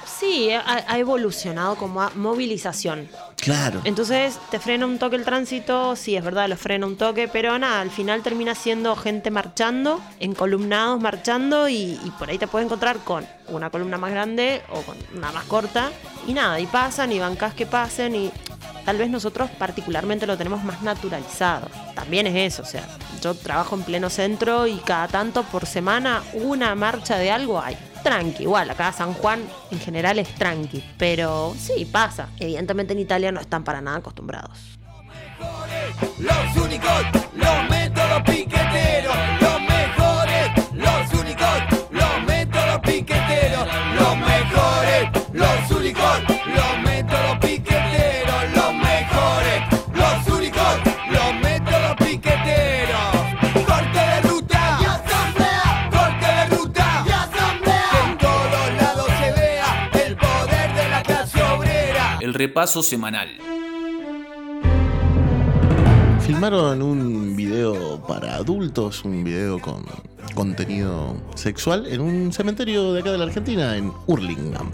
Sí, 0.07 0.51
ha, 0.53 0.85
ha 0.87 0.99
evolucionado 0.99 1.77
como 1.77 2.03
a 2.03 2.11
movilización. 2.15 3.09
Claro. 3.37 3.81
Entonces 3.85 4.39
te 4.53 4.61
frena 4.61 4.87
un 4.87 4.99
toque 4.99 5.17
el 5.17 5.25
tránsito, 5.25 5.97
sí, 5.97 6.15
es 6.15 6.23
verdad, 6.23 6.49
lo 6.49 6.57
frena 6.57 6.87
un 6.87 6.97
toque, 6.97 7.27
pero 7.27 7.59
nada, 7.59 7.81
al 7.81 7.91
final 7.91 8.23
termina 8.23 8.55
siendo 8.55 8.95
gente 8.95 9.33
marchando, 9.33 10.01
encolumnados 10.21 11.01
marchando 11.01 11.69
y, 11.69 11.99
y 12.05 12.13
por 12.19 12.31
ahí 12.31 12.39
te 12.39 12.47
puedes 12.47 12.67
encontrar 12.67 12.99
con 12.99 13.27
una 13.49 13.71
columna 13.71 13.99
más 13.99 14.13
grande 14.13 14.63
o 14.71 14.83
con 14.83 14.97
una 15.17 15.33
más 15.33 15.45
corta 15.47 15.91
y 16.27 16.35
nada, 16.35 16.61
y 16.61 16.67
pasan 16.67 17.11
y 17.11 17.19
bancas 17.19 17.55
que 17.55 17.67
pasen 17.67 18.15
y 18.15 18.31
tal 18.85 18.99
vez 18.99 19.11
nosotros 19.11 19.51
particularmente 19.59 20.27
lo 20.27 20.37
tenemos 20.37 20.63
más 20.63 20.83
naturalizado. 20.83 21.69
También 21.95 22.27
es 22.29 22.55
eso, 22.55 22.63
o 22.63 22.67
sea, 22.67 22.87
yo 23.21 23.35
trabajo 23.35 23.75
en 23.75 23.83
pleno 23.83 24.09
centro 24.09 24.67
y 24.67 24.77
cada 24.79 25.09
tanto 25.09 25.43
por 25.45 25.67
semana 25.67 26.23
una 26.33 26.75
marcha 26.75 27.17
de 27.17 27.31
algo 27.31 27.61
hay. 27.61 27.77
Tranqui, 28.03 28.43
igual, 28.43 28.71
acá 28.71 28.93
San 28.93 29.15
Juan 29.15 29.43
en 29.71 29.79
general 29.79 30.19
es 30.19 30.35
tranqui, 30.35 30.83
pero 30.99 31.55
sí, 31.59 31.85
pasa. 31.85 32.29
Evidentemente 32.39 32.93
en 32.93 32.99
Italia 32.99 33.31
no 33.33 33.41
están 33.41 33.65
para 33.65 33.81
nada 33.81 33.99
acostumbrados. 33.99 34.79
Los 36.19 36.57
únicos, 36.65 36.91
los 37.35 37.71
métodos 37.71 38.23
piqueteros, 38.23 39.42
El 62.23 62.35
repaso 62.35 62.85
semanal. 62.85 63.31
Filmaron 66.21 66.81
un 66.81 67.35
video 67.35 68.01
para 68.07 68.37
adultos, 68.37 69.05
un 69.05 69.25
video 69.25 69.59
con 69.59 69.85
contenido 70.33 71.17
sexual 71.35 71.85
en 71.89 72.01
un 72.01 72.33
cementerio 72.33 72.93
de 72.93 73.01
acá 73.01 73.11
de 73.11 73.19
la 73.19 73.25
Argentina, 73.25 73.77
en 73.77 73.93
Hurlingham, 74.07 74.71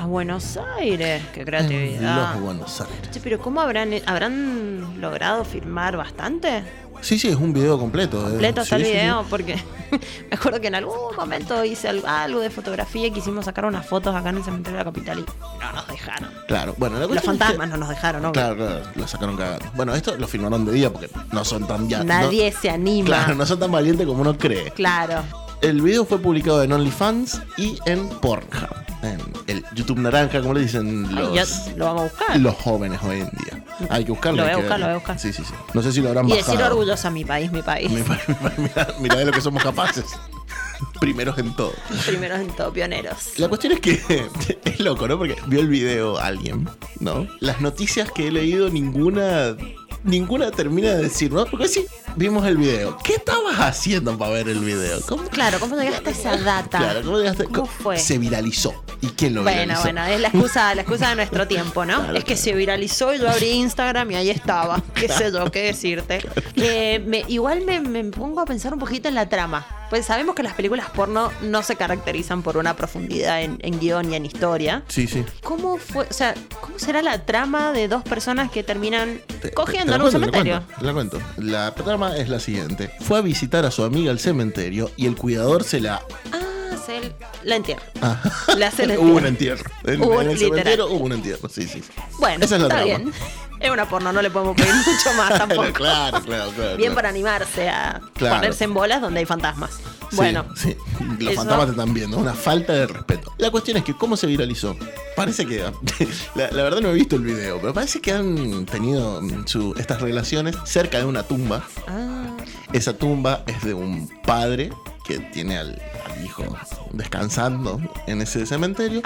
A 0.00 0.06
Buenos 0.06 0.58
Aires, 0.80 1.22
qué 1.32 1.44
creatividad. 1.44 2.34
los 2.34 2.42
Buenos 2.42 2.80
Aires. 2.80 3.20
Pero 3.22 3.38
¿cómo 3.38 3.60
habrán, 3.60 3.92
habrán 4.06 5.00
logrado 5.00 5.44
filmar 5.44 5.96
bastante? 5.96 6.64
Sí, 7.00 7.18
sí, 7.18 7.28
es 7.28 7.36
un 7.36 7.52
video 7.52 7.78
completo. 7.78 8.18
eh. 8.26 8.30
Completo 8.30 8.60
está 8.62 8.76
Sí, 8.76 8.82
el 8.82 8.86
sí, 8.86 8.92
sí. 8.92 8.98
video, 8.98 9.24
porque 9.30 9.54
me 10.30 10.36
acuerdo 10.36 10.60
que 10.60 10.66
en 10.68 10.74
algún 10.74 10.94
momento 11.16 11.64
hice 11.64 11.88
algo, 11.88 12.40
de 12.40 12.50
fotografía 12.50 13.06
y 13.06 13.10
quisimos 13.10 13.44
sacar 13.46 13.64
unas 13.64 13.86
fotos 13.86 14.14
acá 14.14 14.28
en 14.30 14.36
el 14.38 14.44
cementerio 14.44 14.78
de 14.78 14.84
la 14.84 14.90
capital 14.90 15.18
y 15.20 15.24
no 15.62 15.72
nos 15.72 15.88
dejaron. 15.88 16.30
Claro, 16.46 16.74
bueno, 16.78 16.98
la 16.98 17.06
Los 17.06 17.16
que- 17.16 17.20
fantasmas 17.20 17.68
no 17.70 17.76
nos 17.78 17.88
dejaron, 17.88 18.22
¿no? 18.22 18.32
Claro, 18.32 18.56
claro, 18.56 18.80
lo 18.94 19.08
sacaron 19.08 19.36
cagando. 19.36 19.64
Bueno, 19.74 19.94
esto 19.94 20.14
lo 20.16 20.28
filmaron 20.28 20.64
de 20.64 20.72
día 20.72 20.92
porque 20.92 21.08
no 21.32 21.44
son 21.44 21.66
tan 21.66 21.88
ya. 21.88 22.04
Nadie 22.04 22.50
no- 22.52 22.60
se 22.60 22.70
anima. 22.70 23.06
Claro, 23.06 23.34
no 23.34 23.46
son 23.46 23.58
tan 23.58 23.72
valientes 23.72 24.06
como 24.06 24.20
uno 24.20 24.36
cree. 24.36 24.70
Claro. 24.72 25.22
El 25.62 25.82
video 25.82 26.04
fue 26.06 26.18
publicado 26.18 26.62
en 26.62 26.72
OnlyFans 26.72 27.40
y 27.58 27.78
en 27.86 28.08
Pornhub. 28.08 28.68
En 29.02 29.20
el 29.46 29.64
YouTube 29.74 29.98
naranja, 29.98 30.40
como 30.40 30.54
le 30.54 30.60
dicen 30.60 31.14
los, 31.14 31.34
ya 31.34 31.44
lo 31.76 31.86
vamos 31.86 32.00
a 32.02 32.04
buscar. 32.04 32.40
los 32.40 32.54
jóvenes 32.56 33.00
hoy 33.02 33.20
en 33.20 33.30
día. 33.30 33.64
Hay 33.88 34.04
que 34.04 34.10
buscarlo. 34.10 34.36
Lo 34.38 34.42
voy 34.44 34.52
a 34.52 34.56
buscar, 34.56 34.78
lo 34.80 34.86
voy 34.86 34.92
a 34.92 34.98
buscar. 34.98 35.18
Sí, 35.18 35.32
sí, 35.32 35.42
sí. 35.44 35.54
No 35.72 35.82
sé 35.82 35.92
si 35.92 36.00
lo 36.02 36.08
habrán 36.08 36.28
Y 36.28 36.32
bajado. 36.32 36.52
decir 36.52 36.66
orgullosa 36.66 37.10
mi 37.10 37.24
país, 37.24 37.50
mi 37.50 37.62
país. 37.62 37.90
Mira, 37.90 38.88
mira 39.00 39.16
de 39.16 39.24
lo 39.24 39.32
que 39.32 39.40
somos 39.40 39.62
capaces. 39.62 40.04
Primeros 41.00 41.38
en 41.38 41.54
todo. 41.56 41.72
Primeros 42.06 42.40
en 42.40 42.48
todo, 42.48 42.72
pioneros. 42.72 43.38
La 43.38 43.48
cuestión 43.48 43.72
es 43.74 43.80
que 43.80 44.00
es 44.64 44.80
loco, 44.80 45.08
¿no? 45.08 45.18
Porque 45.18 45.36
vio 45.46 45.60
el 45.60 45.68
video 45.68 46.18
alguien, 46.18 46.68
¿no? 47.00 47.26
Las 47.40 47.60
noticias 47.60 48.10
que 48.12 48.28
he 48.28 48.32
leído, 48.32 48.68
ninguna. 48.70 49.56
Ninguna 50.02 50.50
termina 50.50 50.90
de 50.94 51.02
decir, 51.02 51.30
¿no? 51.32 51.44
Porque 51.44 51.68
sí, 51.68 51.86
vimos 52.16 52.46
el 52.46 52.56
video. 52.56 52.96
¿Qué 53.04 53.14
estabas 53.14 53.56
haciendo 53.60 54.16
para 54.16 54.32
ver 54.32 54.48
el 54.48 54.60
video? 54.60 55.00
¿Cómo, 55.06 55.24
Claro, 55.24 55.60
¿cómo 55.60 55.76
llegaste 55.76 56.08
a 56.08 56.12
esa 56.12 56.36
data? 56.38 56.78
claro, 56.78 57.02
¿cómo 57.02 57.18
llegaste? 57.18 57.44
¿Cómo 57.44 57.66
fue? 57.66 57.98
Se 57.98 58.16
viralizó. 58.18 58.82
¿Y 59.02 59.08
quién 59.08 59.34
lo 59.34 59.42
Bueno, 59.42 59.58
viralizó? 59.60 59.82
bueno, 59.82 60.04
es 60.06 60.20
la 60.20 60.28
excusa, 60.28 60.74
la 60.74 60.82
excusa 60.82 61.10
de 61.10 61.16
nuestro 61.16 61.46
tiempo, 61.46 61.84
¿no? 61.84 62.12
es 62.14 62.24
que 62.24 62.36
se 62.36 62.52
viralizó 62.54 63.14
y 63.14 63.18
yo 63.18 63.28
abrí 63.30 63.50
Instagram 63.50 64.10
y 64.10 64.14
ahí 64.16 64.30
estaba. 64.30 64.82
¿Qué 64.94 65.08
sé 65.08 65.30
yo? 65.32 65.50
¿Qué 65.50 65.62
decirte? 65.64 66.20
Eh, 66.56 67.02
me- 67.06 67.24
igual 67.28 67.62
me, 67.64 67.80
me 67.80 68.02
pongo 68.04 68.40
a 68.40 68.44
pensar 68.46 68.72
un 68.72 68.78
poquito 68.78 69.08
en 69.08 69.14
la 69.14 69.28
trama. 69.28 69.66
Pues 69.90 70.06
sabemos 70.06 70.36
que 70.36 70.42
las 70.44 70.54
películas 70.54 70.88
porno 70.90 71.30
no 71.42 71.62
se 71.64 71.74
caracterizan 71.76 72.42
por 72.42 72.56
una 72.56 72.76
profundidad 72.76 73.42
en, 73.42 73.58
en 73.60 73.80
guion 73.80 74.12
y 74.12 74.14
en 74.16 74.24
historia. 74.24 74.84
Sí, 74.88 75.06
sí. 75.08 75.24
¿Cómo 75.42 75.76
fue? 75.78 76.06
O 76.08 76.12
sea, 76.12 76.34
¿cómo 76.60 76.78
será 76.78 77.02
la 77.02 77.26
trama 77.26 77.72
de 77.72 77.88
dos 77.88 78.04
personas 78.04 78.50
que 78.52 78.62
terminan 78.62 79.20
cogiendo 79.54 79.92
Te 79.92 79.96
en 79.96 80.02
un 80.02 80.10
cuento, 80.10 80.20
te 80.20 80.26
la 80.26 80.32
cementerio? 80.32 80.62
cuento, 80.66 80.84
la 80.84 80.92
cuento. 80.92 81.20
La 81.38 81.74
trama 81.74 82.16
es 82.16 82.28
la 82.28 82.38
siguiente. 82.38 82.92
Fue 83.00 83.18
a 83.18 83.20
visitar 83.20 83.66
a 83.66 83.70
su 83.72 83.82
amiga 83.82 84.12
al 84.12 84.20
cementerio 84.20 84.90
y 84.96 85.06
el 85.06 85.16
cuidador 85.16 85.64
se 85.64 85.80
la... 85.80 86.00
Ah, 86.32 86.38
se 86.80 87.00
la 87.44 87.56
entierra. 87.56 87.82
Ah. 88.02 88.20
Hace 88.66 88.84
el 88.84 88.90
hubo 88.98 89.16
un 89.16 89.26
entierro. 89.26 89.64
entierro. 89.78 89.92
En, 89.92 90.02
Hubo, 90.02 90.20
en 90.22 90.30
el 90.30 90.38
cementerio 90.38 90.86
hubo 90.88 91.04
un 91.04 91.12
entierro. 91.12 91.48
Sí, 91.48 91.66
sí. 91.68 91.82
Bueno, 92.18 92.44
Esa 92.44 92.56
es 92.56 92.60
la 92.62 92.68
está 92.68 92.82
trama. 92.82 92.84
bien. 92.98 93.12
Es 93.60 93.70
una 93.70 93.86
porno, 93.86 94.10
no 94.10 94.22
le 94.22 94.30
podemos 94.30 94.56
pedir 94.56 94.72
mucho 94.74 95.12
más 95.18 95.28
tampoco. 95.36 95.72
claro, 95.74 96.20
claro, 96.22 96.50
claro. 96.52 96.76
Bien 96.76 96.78
claro. 96.78 96.94
para 96.94 97.08
animarse 97.10 97.68
a 97.68 98.00
Claro. 98.14 98.36
ponerse 98.36 98.64
en 98.64 98.72
bolas 98.74 99.02
donde 99.02 99.20
hay 99.20 99.26
fantasmas. 99.26 99.70
Sí, 100.10 100.16
Bueno, 100.16 100.46
sí, 100.56 100.74
los 101.18 101.28
Eso- 101.32 101.36
fantasmas 101.42 101.66
te 101.66 101.72
están 101.72 101.92
viendo, 101.94 102.16
una 102.16 102.32
falta 102.34 102.72
de 102.72 102.86
respeto. 102.86 103.32
La 103.38 103.50
cuestión 103.50 103.76
es 103.76 103.84
que, 103.84 103.94
¿cómo 103.94 104.16
se 104.16 104.26
viralizó? 104.26 104.76
Parece 105.14 105.46
que, 105.46 105.58
la, 106.34 106.50
la 106.50 106.62
verdad 106.62 106.80
no 106.80 106.88
he 106.88 106.94
visto 106.94 107.16
el 107.16 107.22
video, 107.22 107.60
pero 107.60 107.74
parece 107.74 108.00
que 108.00 108.12
han 108.12 108.64
tenido 108.66 109.20
mm, 109.20 109.46
su- 109.46 109.74
estas 109.78 110.00
relaciones 110.00 110.56
cerca 110.64 110.98
de 110.98 111.04
una 111.04 111.22
tumba. 111.22 111.62
Ah. 111.86 112.34
Esa 112.72 112.94
tumba 112.94 113.42
es 113.46 113.62
de 113.62 113.74
un 113.74 114.08
padre 114.24 114.70
que 115.04 115.18
tiene 115.18 115.58
al 115.58 115.80
hijo 116.24 116.44
descansando 116.92 117.80
en 118.06 118.22
ese 118.22 118.46
cementerio 118.46 119.02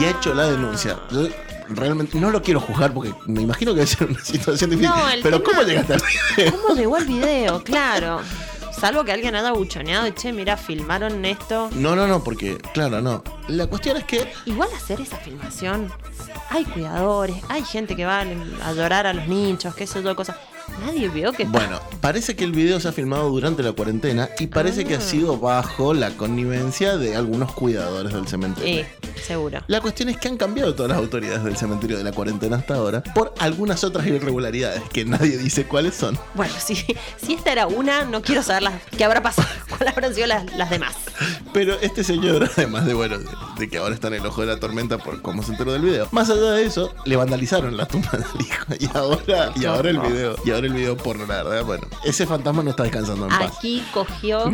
y 0.00 0.04
ha 0.04 0.10
hecho 0.10 0.34
la 0.34 0.50
denuncia. 0.50 0.98
Yo 1.10 1.28
realmente 1.68 2.18
no 2.18 2.30
lo 2.30 2.42
quiero 2.42 2.60
juzgar 2.60 2.92
porque 2.92 3.14
me 3.26 3.42
imagino 3.42 3.72
que 3.72 3.80
debe 3.80 3.86
ser 3.86 4.08
una 4.08 4.24
situación 4.24 4.70
difícil. 4.70 4.90
No, 4.94 5.02
pero 5.22 5.42
¿cómo 5.42 5.62
llegaste 5.62 5.94
al 5.94 6.02
video? 6.36 6.52
¿cómo 6.52 6.74
llegó 6.74 6.96
el 6.98 7.04
video? 7.06 7.62
Claro. 7.64 8.20
Salvo 8.78 9.04
que 9.04 9.12
alguien 9.12 9.34
haya 9.34 9.52
buchoneado 9.52 10.06
y 10.06 10.12
che, 10.12 10.32
mira, 10.32 10.58
filmaron 10.58 11.24
esto. 11.24 11.70
No, 11.72 11.96
no, 11.96 12.06
no, 12.06 12.22
porque, 12.22 12.58
claro, 12.74 13.00
no. 13.00 13.24
La 13.48 13.66
cuestión 13.68 13.96
es 13.96 14.04
que 14.04 14.30
Igual 14.44 14.68
hacer 14.76 15.00
esa 15.00 15.16
filmación, 15.16 15.90
hay 16.50 16.64
cuidadores, 16.66 17.36
hay 17.48 17.64
gente 17.64 17.96
que 17.96 18.04
va 18.04 18.20
a 18.20 18.72
llorar 18.74 19.06
a 19.06 19.14
los 19.14 19.26
nichos, 19.28 19.74
qué 19.74 19.86
sé 19.86 20.02
yo, 20.02 20.14
cosas. 20.14 20.36
Nadie 20.84 21.08
vio 21.08 21.32
que. 21.32 21.44
Bueno, 21.44 21.80
parece 22.00 22.36
que 22.36 22.44
el 22.44 22.52
video 22.52 22.78
se 22.80 22.88
ha 22.88 22.92
filmado 22.92 23.28
durante 23.30 23.62
la 23.62 23.72
cuarentena 23.72 24.28
y 24.38 24.46
parece 24.48 24.84
que 24.84 24.94
ha 24.94 24.98
Ah. 24.98 25.00
sido 25.00 25.38
bajo 25.38 25.94
la 25.94 26.10
connivencia 26.10 26.96
de 26.96 27.16
algunos 27.16 27.52
cuidadores 27.52 28.12
del 28.12 28.26
cementerio. 28.28 28.84
Sí, 28.84 29.20
seguro. 29.26 29.60
La 29.68 29.80
cuestión 29.80 30.08
es 30.08 30.16
que 30.18 30.28
han 30.28 30.36
cambiado 30.36 30.74
todas 30.74 30.90
las 30.90 30.98
autoridades 30.98 31.44
del 31.44 31.56
cementerio 31.56 31.96
de 31.98 32.04
la 32.04 32.12
cuarentena 32.12 32.56
hasta 32.56 32.74
ahora 32.74 33.02
por 33.14 33.32
algunas 33.38 33.84
otras 33.84 34.06
irregularidades 34.06 34.82
que 34.92 35.04
nadie 35.04 35.38
dice 35.38 35.64
cuáles 35.66 35.94
son. 35.94 36.18
Bueno, 36.34 36.52
si, 36.58 36.74
si 36.76 37.32
esta 37.34 37.52
era 37.52 37.66
una, 37.66 38.04
no 38.04 38.20
quiero 38.22 38.42
saber 38.42 38.62
las, 38.64 38.74
qué 38.96 39.04
habrá 39.04 39.22
pasado, 39.22 39.48
cuáles 39.68 39.94
habrán 39.94 40.14
sido 40.14 40.26
las, 40.26 40.54
las 40.56 40.70
demás. 40.70 40.94
Pero 41.52 41.74
este 41.80 42.04
señor, 42.04 42.50
además 42.56 42.84
de 42.86 42.94
bueno, 42.94 43.18
de, 43.18 43.26
de 43.58 43.68
que 43.68 43.78
ahora 43.78 43.94
está 43.94 44.08
en 44.08 44.14
el 44.14 44.26
ojo 44.26 44.42
de 44.42 44.48
la 44.48 44.60
tormenta 44.60 44.98
por 44.98 45.22
cómo 45.22 45.42
se 45.42 45.52
enteró 45.52 45.72
del 45.72 45.82
video, 45.82 46.08
más 46.12 46.28
allá 46.30 46.52
de 46.52 46.64
eso, 46.64 46.92
le 47.04 47.16
vandalizaron 47.16 47.76
la 47.76 47.86
tumba 47.86 48.10
del 48.12 48.46
hijo. 48.46 48.66
Y 48.78 48.96
ahora, 48.96 49.52
y 49.56 49.64
ahora 49.64 49.90
el 49.90 50.00
video, 50.00 50.36
y 50.44 50.50
ahora 50.50 50.55
el 50.64 50.72
video 50.72 50.96
porno, 50.96 51.26
la 51.26 51.42
verdad, 51.42 51.64
bueno, 51.64 51.86
ese 52.04 52.26
fantasma 52.26 52.62
no 52.62 52.70
está 52.70 52.84
descansando 52.84 53.26
en 53.26 53.30
paz. 53.30 53.52
Aquí 53.56 53.84
cogió 53.92 54.50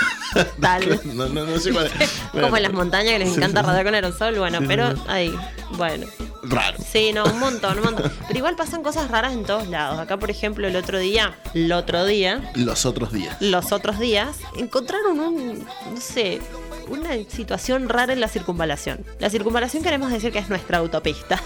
tal. 0.60 1.00
No, 1.14 1.26
no, 1.28 1.44
no 1.44 1.58
sé 1.58 1.72
cuál. 1.72 1.90
Como 2.32 2.56
en 2.56 2.62
las 2.62 2.72
montañas 2.72 3.12
que 3.14 3.18
les 3.20 3.36
encanta 3.36 3.62
rodar 3.62 3.84
con 3.84 3.94
aerosol, 3.94 4.38
bueno, 4.38 4.58
pero 4.66 4.92
ahí, 5.08 5.34
bueno. 5.72 6.06
raro. 6.42 6.76
Sí, 6.84 7.12
no, 7.12 7.24
un 7.24 7.38
montón, 7.40 7.78
un 7.78 7.84
montón. 7.84 8.12
Pero 8.26 8.38
igual 8.38 8.56
pasan 8.56 8.82
cosas 8.82 9.10
raras 9.10 9.32
en 9.32 9.44
todos 9.44 9.66
lados. 9.68 9.98
Acá, 9.98 10.16
por 10.18 10.30
ejemplo, 10.30 10.66
el 10.68 10.76
otro 10.76 10.98
día, 10.98 11.34
el 11.54 11.72
otro 11.72 12.04
día, 12.04 12.50
Los 12.54 12.84
otros 12.86 13.12
días. 13.12 13.36
los 13.40 13.72
otros 13.72 13.98
días, 13.98 14.36
encontraron 14.56 15.18
un, 15.18 15.58
no 15.92 16.00
sé, 16.00 16.40
una 16.88 17.10
situación 17.28 17.88
rara 17.88 18.12
en 18.12 18.20
la 18.20 18.28
circunvalación. 18.28 19.04
La 19.18 19.30
circunvalación 19.30 19.82
queremos 19.82 20.10
decir 20.12 20.30
que 20.32 20.38
es 20.38 20.48
nuestra 20.48 20.78
autopista. 20.78 21.40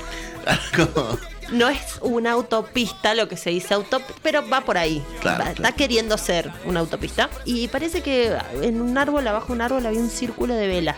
No 1.51 1.69
es 1.69 1.99
una 2.01 2.33
autopista 2.33 3.15
lo 3.15 3.29
que 3.29 3.37
se 3.37 3.51
dice 3.51 3.75
autopista, 3.75 4.15
pero 4.23 4.49
va 4.49 4.61
por 4.63 4.79
ahí. 4.79 5.03
Claro, 5.21 5.39
Va- 5.39 5.45
claro. 5.53 5.63
Está 5.65 5.73
queriendo 5.73 6.17
ser 6.17 6.51
una 6.65 6.81
autopista. 6.81 7.29
Y 7.45 7.69
parece 7.69 8.03
que 8.03 8.37
en 8.63 8.81
un 8.81 8.97
árbol, 8.97 9.27
abajo 9.27 9.49
de 9.49 9.53
un 9.55 9.61
árbol, 9.63 9.85
había 9.87 10.01
un 10.01 10.11
círculo 10.11 10.55
de 10.55 10.67
velas. 10.69 10.97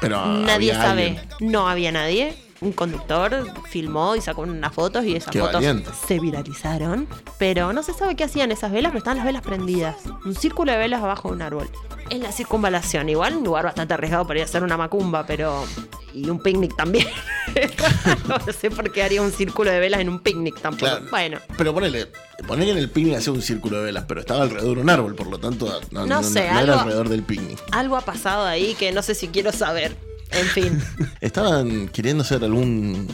Pero 0.00 0.24
Nadie 0.26 0.72
sabe. 0.74 1.18
alguien. 1.20 1.28
No 1.52 1.68
había 1.68 1.92
nadie. 1.92 2.34
Un 2.60 2.72
conductor 2.72 3.46
filmó 3.70 4.16
y 4.16 4.20
sacó 4.20 4.42
unas 4.42 4.74
fotos 4.74 5.04
y 5.06 5.16
esas 5.16 5.30
Qué 5.32 5.38
fotos 5.40 5.54
valiente. 5.54 5.90
se 6.06 6.18
viralizaron. 6.20 7.08
Pero 7.38 7.72
no 7.72 7.82
se 7.82 7.94
sabe 7.94 8.16
qué 8.16 8.24
hacían 8.24 8.52
esas 8.52 8.70
velas, 8.70 8.90
pero 8.90 8.98
estaban 8.98 9.16
las 9.16 9.26
velas 9.26 9.42
prendidas. 9.42 9.96
Un 10.26 10.34
círculo 10.34 10.70
de 10.72 10.78
velas 10.78 11.02
abajo 11.02 11.28
de 11.28 11.34
un 11.36 11.42
árbol. 11.42 11.70
En 12.10 12.22
la 12.22 12.32
circunvalación, 12.32 13.08
igual 13.08 13.36
un 13.36 13.44
lugar 13.44 13.64
bastante 13.64 13.94
arriesgado 13.94 14.26
para 14.26 14.40
ir 14.40 14.42
a 14.42 14.46
hacer 14.46 14.62
una 14.62 14.76
macumba, 14.76 15.24
pero. 15.26 15.64
Y 16.12 16.28
un 16.28 16.40
picnic 16.42 16.74
también. 16.76 17.06
no 18.28 18.52
sé 18.52 18.70
por 18.70 18.90
qué 18.92 19.02
haría 19.04 19.22
un 19.22 19.30
círculo 19.32 19.70
de 19.70 19.78
velas 19.78 20.00
en 20.00 20.08
un 20.08 20.18
picnic 20.20 20.60
tampoco. 20.60 20.90
Claro. 20.90 21.06
Bueno, 21.10 21.38
Pero 21.56 21.72
ponele, 21.72 22.08
ponele 22.46 22.66
que 22.66 22.72
en 22.72 22.78
el 22.78 22.90
picnic 22.90 23.16
hacía 23.18 23.32
un 23.32 23.40
círculo 23.42 23.78
de 23.78 23.84
velas, 23.84 24.04
pero 24.08 24.20
estaba 24.20 24.42
alrededor 24.42 24.76
de 24.76 24.82
un 24.82 24.90
árbol, 24.90 25.14
por 25.14 25.28
lo 25.28 25.38
tanto 25.38 25.80
no, 25.92 26.06
No 26.06 26.22
sé, 26.22 26.46
era 26.46 26.58
algo- 26.58 26.72
alrededor 26.80 27.08
del 27.08 27.22
picnic. 27.22 27.58
algo 27.72 27.96
ha 27.96 28.00
pasado 28.00 28.44
ahí 28.44 28.74
que 28.74 28.90
no 28.92 29.02
sé 29.02 29.14
si 29.14 29.28
quiero 29.28 29.52
saber. 29.52 29.96
En 30.32 30.46
fin, 30.46 30.82
Estaban 31.20 31.88
queriendo 31.88 32.22
hacer 32.22 32.42
algún 32.44 33.06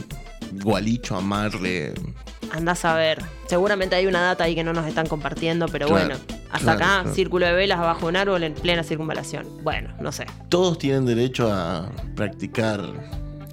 gualicho, 0.63 1.17
amarle. 1.17 1.93
andás 2.53 2.85
a 2.85 2.95
ver. 2.95 3.23
Seguramente 3.47 3.97
hay 3.97 4.07
una 4.07 4.21
data 4.23 4.45
ahí 4.45 4.55
que 4.55 4.65
no 4.65 4.73
nos 4.73 4.87
están 4.87 5.07
compartiendo, 5.07 5.67
pero 5.67 5.87
Claro, 5.89 6.07
bueno. 6.09 6.21
Hasta 6.51 6.77
claro, 6.77 6.79
acá, 6.79 7.01
claro. 7.03 7.15
círculo 7.15 7.47
de 7.47 7.53
velas 7.53 7.79
abajo 7.79 8.01
de 8.03 8.07
un 8.07 8.17
árbol 8.17 8.43
en 8.45 8.55
plena 8.55 8.83
circunvalación. 8.83 9.47
Bueno, 9.63 9.93
no 10.01 10.13
sé. 10.13 10.27
Todos 10.49 10.79
tienen 10.79 11.05
derecho 11.07 11.53
a 11.53 11.91
practicar 12.15 12.81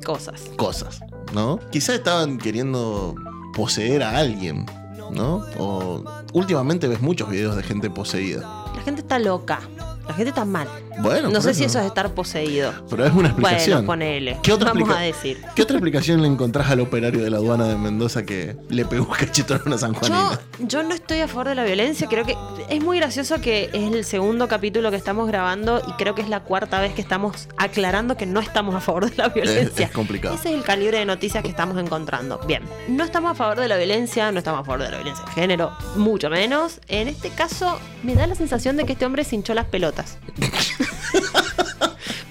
Cosas. 0.05 0.41
cosas, 0.57 0.99
¿no? 1.33 1.59
Quizás 1.71 1.95
estaban 1.95 2.37
queriendo 2.37 3.15
poseer 3.53 4.03
a 4.03 4.17
alguien, 4.17 4.65
¿no? 5.11 5.45
O 5.57 6.03
últimamente 6.33 6.87
ves 6.87 7.01
muchos 7.01 7.29
videos 7.29 7.55
de 7.55 7.63
gente 7.63 7.89
poseída. 7.89 8.41
La 8.75 8.81
gente 8.83 9.01
está 9.01 9.17
loca. 9.19 9.61
La 10.07 10.13
gente 10.13 10.29
está 10.29 10.43
mal. 10.45 10.67
Bueno, 10.99 11.29
no 11.29 11.41
sé 11.41 11.53
si 11.53 11.63
eso. 11.63 11.79
es 11.79 11.85
estar 11.85 12.13
poseído. 12.13 12.73
Pero 12.89 13.05
es 13.05 13.13
una 13.13 13.29
explicación. 13.29 13.85
Bueno, 13.85 13.87
ponele. 13.87 14.37
¿Qué 14.43 14.51
otra 14.53 14.73
Vamos 14.73 14.89
a 14.89 14.99
decir. 14.99 15.41
¿Qué 15.55 15.61
otra 15.61 15.77
explicación 15.77 16.21
le 16.21 16.27
encontrás 16.27 16.69
al 16.69 16.81
operario 16.81 17.23
de 17.23 17.29
la 17.29 17.37
aduana 17.37 17.67
de 17.67 17.75
Mendoza 17.75 18.23
que 18.23 18.55
le 18.69 18.85
pegó 18.85 19.05
un 19.05 19.11
cachetón 19.15 19.59
a 19.59 19.63
una 19.65 19.75
Yo, 19.75 19.79
sanjuanina? 19.79 20.39
yo 20.59 20.83
no 20.83 20.93
estoy 20.93 21.19
a 21.21 21.27
favor 21.27 21.47
de 21.49 21.55
la 21.55 21.63
violencia. 21.63 22.07
Creo 22.07 22.25
que 22.25 22.35
es 22.69 22.83
muy 22.83 22.97
gracioso 22.99 23.39
que 23.41 23.69
es 23.73 23.91
el 23.93 24.03
segundo 24.05 24.47
capítulo 24.47 24.91
que 24.91 24.97
estamos 24.97 25.27
grabando 25.27 25.81
y 25.87 25.91
creo 25.93 26.15
que 26.15 26.21
es 26.21 26.29
la 26.29 26.41
cuarta 26.41 26.79
vez 26.81 26.93
que 26.93 27.01
estamos 27.01 27.47
aclarando 27.57 28.17
que 28.17 28.25
no 28.25 28.39
estamos 28.39 28.75
a 28.75 28.81
favor 28.81 29.09
de 29.09 29.15
la 29.15 29.27
Es, 29.27 29.33
violencia. 29.33 29.85
es 29.85 29.91
complicado. 29.91 30.35
Ese 30.35 30.49
es 30.49 30.55
el 30.55 30.63
calibre 30.63 30.99
de 30.99 31.05
noticias 31.05 31.41
que 31.43 31.49
estamos 31.49 31.77
encontrando. 31.77 32.39
Bien, 32.45 32.63
no 32.89 33.03
estamos 33.03 33.31
a 33.31 33.35
favor 33.35 33.59
de 33.59 33.67
la 33.67 33.77
violencia, 33.77 34.31
no 34.31 34.37
estamos 34.39 34.61
a 34.61 34.63
favor 34.65 34.81
de 34.83 34.91
la 34.91 34.97
violencia 34.97 35.23
de 35.25 35.31
género, 35.31 35.71
mucho 35.95 36.29
menos. 36.29 36.81
En 36.87 37.07
este 37.07 37.29
caso, 37.29 37.79
me 38.03 38.15
da 38.15 38.27
la 38.27 38.35
sensación 38.35 38.75
de 38.77 38.85
que 38.85 38.93
este 38.93 39.05
hombre 39.05 39.23
se 39.23 39.35
hinchó 39.35 39.53
las 39.53 39.65
pelotas. 39.65 39.92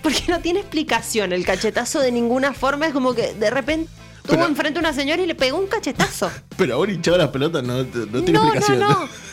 Porque 0.02 0.22
no 0.28 0.40
tiene 0.40 0.60
explicación 0.60 1.32
el 1.32 1.44
cachetazo 1.44 2.00
de 2.00 2.10
ninguna 2.10 2.52
forma. 2.52 2.86
Es 2.86 2.92
como 2.92 3.14
que 3.14 3.34
de 3.34 3.50
repente 3.50 3.90
tuvo 4.26 4.44
enfrente 4.46 4.78
a 4.78 4.80
una 4.80 4.92
señora 4.92 5.22
y 5.22 5.26
le 5.26 5.34
pegó 5.34 5.58
un 5.58 5.66
cachetazo. 5.68 6.30
Pero 6.56 6.74
ahora 6.74 6.92
hinchado 6.92 7.18
las 7.18 7.28
pelotas 7.28 7.62
no, 7.62 7.78
no 7.78 7.84
tiene 7.84 8.32
No, 8.32 8.44
explicación. 8.44 8.80
no, 8.80 8.88
no. 8.88 9.08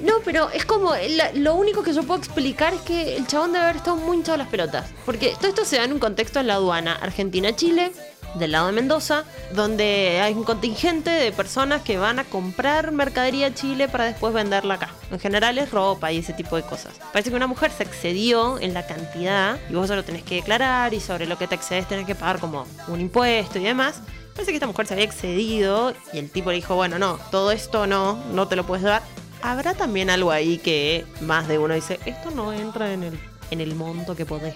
No, 0.00 0.12
pero 0.22 0.50
es 0.50 0.66
como, 0.66 0.92
la- 0.94 1.32
lo 1.32 1.54
único 1.54 1.82
que 1.82 1.94
yo 1.94 2.02
puedo 2.02 2.18
explicar 2.20 2.74
es 2.74 2.80
que 2.82 3.16
el 3.16 3.26
chabón 3.26 3.52
debe 3.52 3.64
haber 3.64 3.76
estado 3.76 3.96
muy 3.96 4.18
hinchado 4.18 4.36
las 4.36 4.48
pelotas. 4.48 4.84
Porque 5.06 5.34
todo 5.38 5.48
esto 5.48 5.64
se 5.64 5.76
da 5.76 5.84
en 5.84 5.94
un 5.94 5.98
contexto 5.98 6.40
en 6.40 6.48
la 6.48 6.54
aduana 6.56 6.92
Argentina-Chile, 6.96 7.90
del 8.38 8.52
lado 8.52 8.66
de 8.66 8.72
Mendoza, 8.72 9.24
donde 9.52 10.20
hay 10.22 10.34
un 10.34 10.44
contingente 10.44 11.10
de 11.10 11.32
personas 11.32 11.82
que 11.82 11.98
van 11.98 12.18
a 12.18 12.24
comprar 12.24 12.92
mercadería 12.92 13.48
a 13.48 13.54
Chile 13.54 13.88
para 13.88 14.04
después 14.04 14.32
venderla 14.32 14.74
acá. 14.74 14.90
En 15.10 15.18
general 15.18 15.58
es 15.58 15.70
ropa 15.70 16.12
y 16.12 16.18
ese 16.18 16.32
tipo 16.32 16.56
de 16.56 16.62
cosas. 16.62 16.94
Parece 17.12 17.30
que 17.30 17.36
una 17.36 17.46
mujer 17.46 17.70
se 17.70 17.84
excedió 17.84 18.58
en 18.60 18.74
la 18.74 18.86
cantidad 18.86 19.58
y 19.70 19.74
vos 19.74 19.88
ya 19.88 19.96
lo 19.96 20.04
tenés 20.04 20.22
que 20.22 20.36
declarar 20.36 20.94
y 20.94 21.00
sobre 21.00 21.26
lo 21.26 21.38
que 21.38 21.46
te 21.46 21.54
excedes 21.54 21.88
tenés 21.88 22.06
que 22.06 22.14
pagar 22.14 22.38
como 22.38 22.66
un 22.88 23.00
impuesto 23.00 23.58
y 23.58 23.64
demás. 23.64 24.00
Parece 24.34 24.52
que 24.52 24.56
esta 24.56 24.66
mujer 24.66 24.86
se 24.86 24.94
había 24.94 25.06
excedido 25.06 25.94
y 26.12 26.18
el 26.18 26.30
tipo 26.30 26.50
le 26.50 26.56
dijo, 26.56 26.74
bueno, 26.74 26.98
no, 26.98 27.18
todo 27.30 27.52
esto 27.52 27.86
no, 27.86 28.22
no 28.32 28.48
te 28.48 28.56
lo 28.56 28.66
puedes 28.66 28.84
dar. 28.84 29.02
Habrá 29.42 29.74
también 29.74 30.10
algo 30.10 30.30
ahí 30.30 30.58
que 30.58 31.06
más 31.20 31.48
de 31.48 31.58
uno 31.58 31.74
dice, 31.74 31.98
esto 32.04 32.30
no 32.30 32.52
entra 32.52 32.92
en 32.92 33.04
el, 33.04 33.18
en 33.50 33.60
el 33.60 33.74
monto 33.74 34.14
que 34.14 34.26
podés 34.26 34.54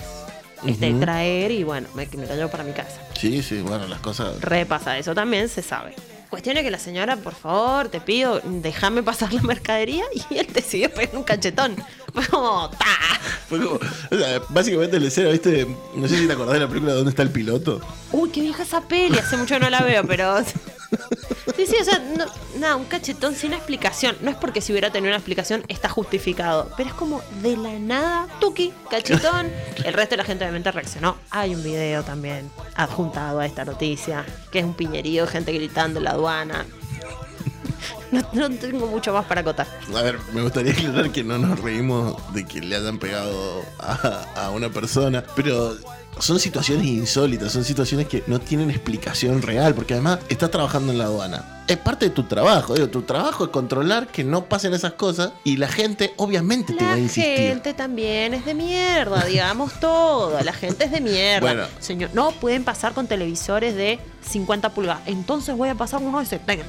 este, 0.67 0.93
traer 0.95 1.51
y 1.51 1.65
bueno, 1.65 1.89
me, 1.95 2.07
me 2.07 2.27
lo 2.27 2.35
llevo 2.35 2.51
para 2.51 2.65
mi 2.65 2.73
casa. 2.73 3.01
Sí, 3.21 3.43
sí, 3.43 3.61
bueno, 3.61 3.87
las 3.87 4.01
cosas. 4.01 4.41
Repasa 4.41 4.97
eso 4.97 5.15
también, 5.15 5.51
se 5.51 5.61
sabe. 5.61 5.95
Cuestión 6.31 6.57
es 6.57 6.63
que 6.63 6.71
la 6.71 6.79
señora, 6.79 7.17
por 7.17 7.35
favor, 7.35 7.91
te 7.91 8.01
pido, 8.01 8.41
déjame 8.45 9.03
pasar 9.03 9.35
la 9.35 9.43
mercadería 9.43 10.05
y 10.31 10.39
él 10.39 10.47
te 10.47 10.63
siguió 10.63 10.91
pegando 10.91 11.19
un 11.19 11.25
cachetón. 11.25 11.77
Fue 12.15 12.27
como, 12.27 12.71
¡ta! 12.71 12.87
Fue 13.47 13.59
como, 13.59 13.75
o 13.75 14.17
sea, 14.17 14.41
básicamente 14.49 14.99
la 14.99 15.09
escena, 15.09 15.29
¿viste? 15.31 15.67
No 15.95 16.09
sé 16.09 16.17
si 16.17 16.27
te 16.27 16.33
acordás 16.33 16.55
de 16.55 16.61
la 16.61 16.69
película 16.69 16.95
¿Dónde 16.95 17.11
está 17.11 17.23
el 17.23 17.31
piloto? 17.31 17.83
Uy, 18.11 18.31
qué 18.31 18.41
vieja 18.41 18.63
esa 18.63 18.81
peli, 18.81 19.19
hace 19.19 19.37
mucho 19.37 19.57
que 19.57 19.61
no 19.61 19.69
la 19.69 19.83
veo, 19.83 20.03
pero... 20.07 20.37
Sí, 21.57 21.67
sí, 21.67 21.77
o 21.81 21.85
sea, 21.85 21.99
no, 21.99 22.27
nada, 22.59 22.77
un 22.77 22.85
cachetón 22.85 23.35
sin 23.35 23.53
explicación. 23.53 24.17
No 24.21 24.31
es 24.31 24.37
porque 24.37 24.61
si 24.61 24.73
hubiera 24.73 24.91
tenido 24.91 25.11
una 25.11 25.17
explicación 25.17 25.63
está 25.69 25.89
justificado, 25.89 26.71
pero 26.77 26.89
es 26.89 26.95
como 26.95 27.23
de 27.43 27.57
la 27.57 27.79
nada, 27.79 28.27
tuki, 28.41 28.73
cachetón. 28.91 29.51
El 29.85 29.95
resto 29.95 30.13
de 30.13 30.19
la 30.19 30.25
gente 30.25 30.45
obviamente 30.45 30.71
reaccionó. 30.73 31.17
Hay 31.31 31.55
un 31.55 31.63
video 31.63 32.03
también 32.03 32.51
adjuntado 32.75 33.41
a 33.41 33.47
esta 33.47 33.65
noticia, 33.65 34.25
que 34.51 34.61
es 34.61 34.65
un 34.65 34.75
piñerío, 34.75 35.27
gente 35.27 35.53
gritando 35.53 35.99
en 35.99 36.05
la 36.05 36.11
aduana. 36.13 36.67
No, 38.13 38.23
no 38.33 38.51
tengo 38.51 38.89
mucho 38.89 39.13
más 39.13 39.25
para 39.27 39.43
acotar. 39.43 39.69
A 39.95 40.03
ver, 40.03 40.19
me 40.33 40.43
gustaría 40.43 40.73
aclarar 40.73 41.13
que 41.13 41.23
no 41.23 41.39
nos 41.39 41.61
reímos 41.61 42.17
de 42.35 42.45
que 42.45 42.61
le 42.61 42.75
hayan 42.75 42.99
pegado 42.99 43.63
a, 43.79 44.25
a 44.35 44.51
una 44.51 44.69
persona, 44.69 45.23
pero 45.37 45.77
son 46.21 46.39
situaciones 46.39 46.87
insólitas, 46.87 47.53
son 47.53 47.65
situaciones 47.65 48.07
que 48.09 48.23
no 48.27 48.39
tienen 48.41 48.71
explicación 48.71 49.43
real, 49.43 49.75
porque 49.75 49.95
además 49.95 50.19
estás 50.29 50.51
trabajando 50.51 50.93
en 50.93 50.99
la 50.99 51.05
aduana. 51.05 51.63
Es 51.67 51.77
parte 51.77 52.07
de 52.07 52.11
tu 52.11 52.25
trabajo, 52.25 52.75
digo, 52.75 52.89
tu 52.89 53.03
trabajo 53.03 53.45
es 53.45 53.51
controlar 53.51 54.09
que 54.09 54.25
no 54.25 54.45
pasen 54.47 54.75
esas 54.75 54.95
cosas 54.95 55.33
y 55.45 55.57
la 55.57 55.69
gente 55.69 56.13
obviamente 56.17 56.73
te 56.73 56.85
va 56.85 56.93
a 56.93 56.95
La 56.97 57.01
insistir. 57.01 57.37
gente 57.37 57.75
también 57.75 58.35
es 58.35 58.45
de 58.45 58.55
mierda, 58.55 59.25
digamos 59.25 59.79
todo. 59.79 60.41
La 60.43 60.53
gente 60.53 60.85
es 60.87 60.91
de 60.91 61.01
mierda. 61.01 61.41
Bueno. 61.41 61.63
Señor, 61.79 62.11
no 62.13 62.33
pueden 62.33 62.65
pasar 62.65 62.93
con 62.93 63.07
televisores 63.07 63.77
de 63.77 64.01
50 64.29 64.71
pulgadas. 64.71 65.03
Entonces 65.07 65.57
voy 65.57 65.69
a 65.69 65.77
pasar 65.77 66.03
uno 66.03 66.19
de 66.19 66.27
70. 66.27 66.67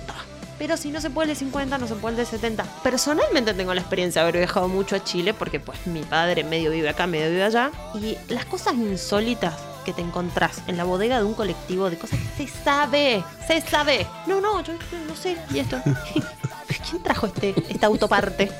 Pero 0.61 0.77
si 0.77 0.91
no 0.91 1.01
se 1.01 1.09
puede 1.09 1.31
el 1.31 1.35
de 1.35 1.39
50, 1.39 1.79
no 1.79 1.87
se 1.87 1.95
puede 1.95 2.13
el 2.13 2.17
de 2.17 2.25
70. 2.27 2.63
Personalmente 2.83 3.55
tengo 3.55 3.73
la 3.73 3.81
experiencia 3.81 4.21
de 4.21 4.29
haber 4.29 4.41
viajado 4.41 4.67
mucho 4.67 4.95
a 4.95 5.03
Chile 5.03 5.33
porque 5.33 5.59
pues 5.59 5.87
mi 5.87 6.03
padre 6.03 6.43
medio 6.43 6.69
vive 6.69 6.87
acá, 6.87 7.07
medio 7.07 7.31
vive 7.31 7.41
allá. 7.41 7.71
Y 7.95 8.15
las 8.31 8.45
cosas 8.45 8.75
insólitas 8.75 9.55
que 9.83 9.91
te 9.91 10.03
encontrás 10.03 10.61
en 10.67 10.77
la 10.77 10.83
bodega 10.83 11.17
de 11.17 11.23
un 11.23 11.33
colectivo 11.33 11.89
de 11.89 11.97
cosas 11.97 12.19
que 12.19 12.45
se 12.45 12.53
sabe, 12.63 13.23
se 13.47 13.59
sabe. 13.61 14.05
No, 14.27 14.39
no, 14.39 14.61
yo 14.61 14.73
no 15.07 15.15
sé. 15.15 15.35
¿Y 15.49 15.57
esto? 15.57 15.81
¿Quién 16.91 17.01
trajo 17.01 17.25
este, 17.25 17.55
esta 17.67 17.87
autoparte? 17.87 18.51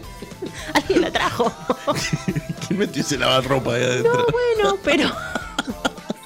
Alguien 0.74 1.00
la 1.00 1.12
trajo. 1.12 1.52
¿Quién 2.66 2.76
metió 2.76 3.02
ese 3.02 3.16
lavarropa 3.16 3.74
ahí 3.74 3.84
adentro? 3.84 4.14
No, 4.14 4.26
bueno, 4.32 4.78
pero. 4.82 5.08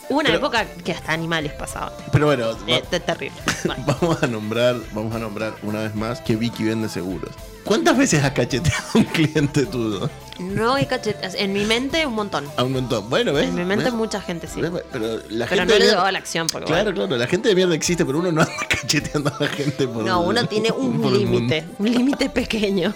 Hubo 0.08 0.18
una 0.20 0.28
Pero- 0.28 0.38
época 0.38 0.66
que 0.84 0.92
hasta 0.92 1.12
animales 1.12 1.52
pasaban. 1.52 1.92
Pero 2.12 2.26
bueno, 2.26 2.50
Eh, 2.66 2.82
va- 2.92 3.00
terrible. 3.00 3.38
vamos 3.86 4.22
a 4.22 4.26
nombrar, 4.26 4.76
vamos 4.92 5.14
a 5.14 5.18
nombrar 5.18 5.54
una 5.62 5.80
vez 5.80 5.94
más 5.94 6.20
que 6.20 6.36
Vicky 6.36 6.64
vende 6.64 6.88
seguros. 6.88 7.30
¿Cuántas 7.64 7.96
veces 7.96 8.22
has 8.22 8.32
cacheteado 8.32 8.84
a 8.94 8.98
un 8.98 9.04
cliente 9.04 9.64
tuyo? 9.64 10.10
No 10.38 10.74
hay 10.74 10.84
cachetas. 10.84 11.34
En 11.34 11.52
mi 11.54 11.64
mente, 11.64 12.04
un 12.06 12.12
montón. 12.14 12.46
A 12.58 12.64
un 12.64 12.72
montón. 12.72 13.08
Bueno, 13.08 13.32
¿ves? 13.32 13.46
En 13.48 13.54
mi 13.54 13.64
mente, 13.64 13.84
¿Ves? 13.86 13.94
mucha 13.94 14.20
gente 14.20 14.46
sí. 14.48 14.60
¿Ves? 14.60 14.70
Pero 14.92 15.06
la 15.30 15.46
Pero 15.46 15.48
gente 15.48 15.64
no 15.64 15.64
le 15.66 15.78
mierda- 15.86 15.96
daba 15.96 16.12
la 16.12 16.18
acción 16.18 16.48
porque 16.48 16.66
Claro, 16.66 16.84
bueno. 16.92 17.06
claro, 17.06 17.16
la 17.16 17.26
gente 17.26 17.48
de 17.48 17.54
mierda 17.54 17.74
existe, 17.74 18.04
pero 18.04 18.18
uno 18.18 18.30
no 18.32 18.42
anda 18.42 18.52
cacheteando 18.68 19.32
a 19.34 19.42
la 19.44 19.48
gente 19.48 19.88
por 19.88 20.04
No, 20.04 20.20
uno 20.22 20.46
tiene 20.46 20.70
un 20.72 21.00
límite. 21.18 21.64
Un 21.78 21.90
límite 21.90 22.28
pequeño. 22.28 22.92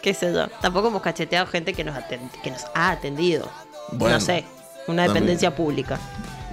Qué 0.00 0.14
sé 0.14 0.32
yo. 0.32 0.46
Tampoco 0.62 0.88
hemos 0.88 1.02
cacheteado 1.02 1.46
gente 1.46 1.74
que 1.74 1.84
nos, 1.84 1.94
aten- 1.96 2.30
que 2.42 2.50
nos 2.50 2.62
ha 2.74 2.90
atendido. 2.92 3.50
Bueno, 3.92 4.14
no 4.14 4.20
sé. 4.24 4.44
Una 4.86 5.04
también. 5.04 5.14
dependencia 5.14 5.54
pública. 5.54 5.98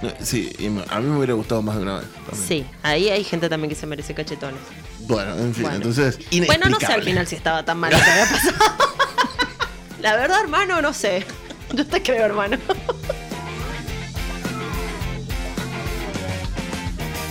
mundo. 0.00 0.16
Sí, 0.20 0.52
a 0.90 1.00
mí 1.00 1.06
me 1.08 1.16
hubiera 1.16 1.34
gustado 1.34 1.60
más 1.62 1.76
de 1.76 1.82
una 1.82 1.98
vez. 1.98 2.06
también. 2.28 2.46
Sí, 2.48 2.66
ahí 2.82 3.08
hay 3.08 3.24
gente 3.24 3.48
también 3.48 3.68
que 3.68 3.74
se 3.74 3.86
merece 3.86 4.14
cachetones. 4.14 4.60
Bueno, 5.00 5.32
en 5.36 5.52
fin, 5.54 5.62
Bueno. 5.64 5.76
entonces. 5.76 6.18
Bueno, 6.46 6.68
no 6.68 6.78
sé 6.78 6.86
al 6.86 7.02
final 7.02 7.26
si 7.26 7.34
estaba 7.36 7.64
tan 7.64 7.78
mal 7.78 7.90
lo 7.92 7.98
que 7.98 8.04
había 8.10 8.26
pasado. 8.26 8.56
La 10.00 10.14
verdad, 10.16 10.40
hermano, 10.42 10.80
no 10.80 10.92
sé. 10.92 11.26
Yo 11.74 11.84
te 11.86 12.02
creo, 12.02 12.24
hermano. 12.24 12.56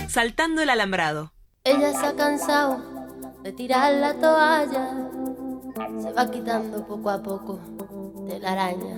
Saltando 0.08 0.62
el 0.62 0.70
alambrado. 0.70 1.32
Ella 1.64 1.92
se 1.98 2.06
ha 2.06 2.14
cansado 2.16 2.80
de 3.42 3.52
tirar 3.52 3.92
la 3.94 4.14
toalla. 4.14 4.90
Se 6.02 6.12
va 6.12 6.30
quitando 6.30 6.86
poco 6.86 7.10
a 7.10 7.22
poco 7.22 7.60
de 8.28 8.38
la 8.40 8.52
araña. 8.52 8.97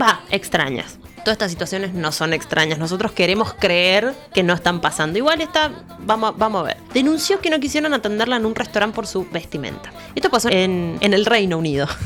Va, 0.00 0.20
extrañas. 0.30 0.98
Todas 1.18 1.34
estas 1.34 1.50
situaciones 1.52 1.94
no 1.94 2.10
son 2.10 2.32
extrañas. 2.32 2.78
Nosotros 2.78 3.12
queremos 3.12 3.54
creer 3.54 4.12
que 4.34 4.42
no 4.42 4.54
están 4.54 4.80
pasando. 4.80 5.18
Igual 5.18 5.40
está, 5.40 5.70
vamos, 6.00 6.30
a- 6.30 6.32
vamos 6.36 6.60
a 6.62 6.64
ver. 6.64 6.76
Denunció 6.92 7.40
que 7.40 7.48
no 7.50 7.60
quisieron 7.60 7.94
atenderla 7.94 8.36
en 8.36 8.46
un 8.46 8.54
restaurante 8.56 8.96
por 8.96 9.06
su 9.06 9.28
vestimenta. 9.30 9.92
Esto 10.16 10.30
pasó 10.30 10.48
en, 10.50 10.96
en 11.00 11.14
el 11.14 11.24
Reino 11.26 11.58
Unido. 11.58 11.86